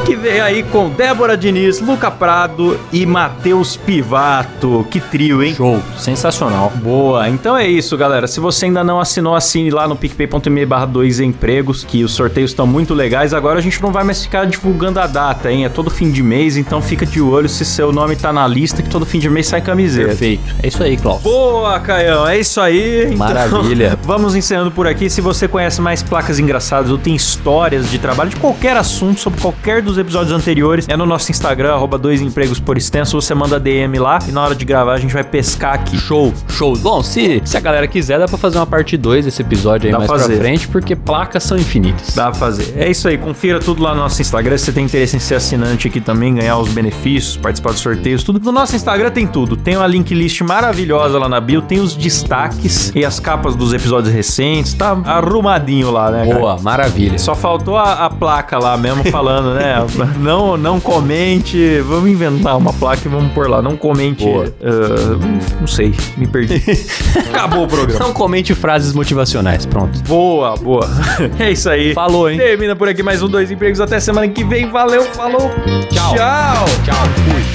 Que 0.04 0.16
veio 0.16 0.42
aí 0.42 0.64
com 0.64 0.90
Débora 0.90 1.36
Diniz, 1.36 1.80
Luca 1.80 2.10
Prado 2.10 2.78
e 2.92 3.06
Matheus 3.06 3.76
Pivato. 3.76 4.84
Que 4.90 5.00
trio, 5.00 5.42
hein? 5.42 5.54
Show, 5.54 5.80
sensacional. 5.96 6.72
Boa, 6.82 7.28
então 7.28 7.56
é 7.56 7.66
isso, 7.66 7.96
galera. 7.96 8.26
Se 8.26 8.40
você 8.40 8.66
ainda 8.66 8.82
não 8.82 9.00
assinou, 9.00 9.34
assine 9.34 9.70
lá 9.70 9.86
no 9.86 9.94
picpay.me 9.94 10.66
barra 10.66 10.86
dois 10.86 11.20
empregos, 11.20 11.84
que 11.84 12.02
os 12.02 12.12
sorteios 12.12 12.50
estão 12.50 12.66
muito 12.66 12.92
legais. 12.92 13.32
Agora 13.32 13.43
a 13.58 13.60
gente 13.62 13.80
não 13.82 13.92
vai 13.92 14.04
mais 14.04 14.22
ficar 14.22 14.44
divulgando 14.46 14.98
a 15.00 15.06
data, 15.06 15.50
hein? 15.50 15.64
É 15.64 15.68
todo 15.68 15.90
fim 15.90 16.10
de 16.10 16.22
mês, 16.22 16.56
então 16.56 16.80
fica 16.82 17.04
de 17.06 17.20
olho 17.20 17.48
se 17.48 17.64
seu 17.64 17.92
nome 17.92 18.16
tá 18.16 18.32
na 18.32 18.46
lista, 18.46 18.82
que 18.82 18.88
todo 18.88 19.04
fim 19.06 19.18
de 19.18 19.28
mês 19.30 19.46
sai 19.46 19.60
camiseta. 19.60 20.08
Perfeito. 20.08 20.42
É 20.62 20.68
isso 20.68 20.82
aí, 20.82 20.96
Klaus. 20.96 21.22
Boa, 21.22 21.78
Caião, 21.80 22.26
é 22.26 22.38
isso 22.38 22.60
aí. 22.60 23.04
Então, 23.06 23.18
Maravilha. 23.18 23.98
vamos 24.02 24.34
encerrando 24.34 24.70
por 24.70 24.86
aqui. 24.86 25.08
Se 25.10 25.20
você 25.20 25.46
conhece 25.48 25.80
mais 25.80 26.02
placas 26.02 26.38
engraçadas 26.38 26.90
ou 26.90 26.98
tem 26.98 27.14
histórias 27.14 27.90
de 27.90 27.98
trabalho 27.98 28.30
de 28.30 28.36
qualquer 28.36 28.76
assunto, 28.76 29.20
sobre 29.20 29.40
qualquer 29.40 29.82
dos 29.82 29.98
episódios 29.98 30.32
anteriores, 30.32 30.86
é 30.88 30.96
no 30.96 31.06
nosso 31.06 31.30
Instagram, 31.30 31.72
arroba 31.74 31.98
dois 31.98 32.20
empregos 32.20 32.58
por 32.58 32.76
extenso. 32.76 33.20
Você 33.20 33.34
manda 33.34 33.58
DM 33.60 33.98
lá 33.98 34.18
e 34.28 34.32
na 34.32 34.42
hora 34.42 34.54
de 34.54 34.64
gravar 34.64 34.94
a 34.94 34.98
gente 34.98 35.12
vai 35.14 35.24
pescar 35.24 35.74
aqui. 35.74 35.96
Show, 35.98 36.32
show. 36.48 36.76
Bom, 36.76 37.02
se, 37.02 37.42
se 37.44 37.56
a 37.56 37.60
galera 37.60 37.86
quiser, 37.86 38.18
dá 38.18 38.26
pra 38.26 38.38
fazer 38.38 38.58
uma 38.58 38.66
parte 38.66 38.96
2 38.96 39.24
desse 39.24 39.42
episódio 39.42 39.86
aí 39.86 39.92
Dá 39.92 39.98
mais 39.98 40.08
pra 40.08 40.18
pra 40.18 40.26
fazer. 40.26 40.38
frente, 40.38 40.68
porque 40.68 40.94
placas 40.96 41.42
são 41.42 41.56
infinitas. 41.56 42.14
Dá 42.14 42.24
pra 42.30 42.34
fazer. 42.34 42.74
É 42.76 42.90
isso 42.90 43.08
aí, 43.08 43.18
confira 43.34 43.58
tudo 43.58 43.82
lá 43.82 43.92
no 43.94 44.00
nosso 44.00 44.22
Instagram. 44.22 44.56
Se 44.56 44.66
você 44.66 44.72
tem 44.72 44.84
interesse 44.84 45.16
em 45.16 45.18
ser 45.18 45.34
assinante 45.34 45.88
aqui 45.88 46.00
também, 46.00 46.36
ganhar 46.36 46.56
os 46.56 46.68
benefícios, 46.68 47.36
participar 47.36 47.72
dos 47.72 47.80
sorteios, 47.80 48.22
tudo. 48.22 48.38
No 48.38 48.52
nosso 48.52 48.76
Instagram 48.76 49.10
tem 49.10 49.26
tudo. 49.26 49.56
Tem 49.56 49.76
uma 49.76 49.86
link 49.88 50.14
list 50.14 50.40
maravilhosa 50.42 51.18
lá 51.18 51.28
na 51.28 51.40
bio, 51.40 51.60
tem 51.60 51.80
os 51.80 51.96
destaques 51.96 52.92
e 52.94 53.04
as 53.04 53.18
capas 53.18 53.56
dos 53.56 53.72
episódios 53.72 54.14
recentes. 54.14 54.72
Tá 54.72 54.96
arrumadinho 55.04 55.90
lá, 55.90 56.12
né? 56.12 56.26
cara? 56.26 56.38
Boa, 56.38 56.58
maravilha. 56.60 57.18
Só 57.18 57.34
faltou 57.34 57.76
a, 57.76 58.06
a 58.06 58.10
placa 58.10 58.56
lá 58.56 58.76
mesmo 58.76 59.02
falando, 59.10 59.54
né? 59.54 59.84
não, 60.20 60.56
não 60.56 60.78
comente. 60.78 61.80
Vamos 61.80 62.08
inventar 62.08 62.56
uma 62.56 62.72
placa 62.72 63.02
e 63.04 63.10
vamos 63.10 63.32
pôr 63.32 63.50
lá. 63.50 63.60
Não 63.60 63.76
comente. 63.76 64.24
Boa. 64.24 64.46
ah, 64.62 65.58
não 65.60 65.66
sei, 65.66 65.92
me 66.16 66.26
perdi. 66.28 66.62
Acabou 67.30 67.64
o 67.64 67.68
programa. 67.68 67.98
Não 67.98 68.12
comente 68.12 68.54
frases 68.54 68.92
motivacionais, 68.92 69.66
pronto. 69.66 70.00
Boa, 70.04 70.56
boa. 70.56 70.88
É 71.38 71.50
isso 71.50 71.68
aí. 71.68 71.92
Falou, 71.94 72.30
hein? 72.30 72.38
Termina 72.38 72.76
por 72.76 72.88
aqui 72.88 73.02
mais 73.24 73.28
um 73.28 73.28
Dois 73.28 73.50
Empregos. 73.50 73.80
Até 73.80 74.00
semana 74.00 74.28
que 74.28 74.44
vem. 74.44 74.70
Valeu, 74.70 75.04
falou. 75.14 75.50
Tchau. 75.90 76.14
Tchau. 76.14 76.64
Tchau, 76.84 77.04
fui. 77.24 77.53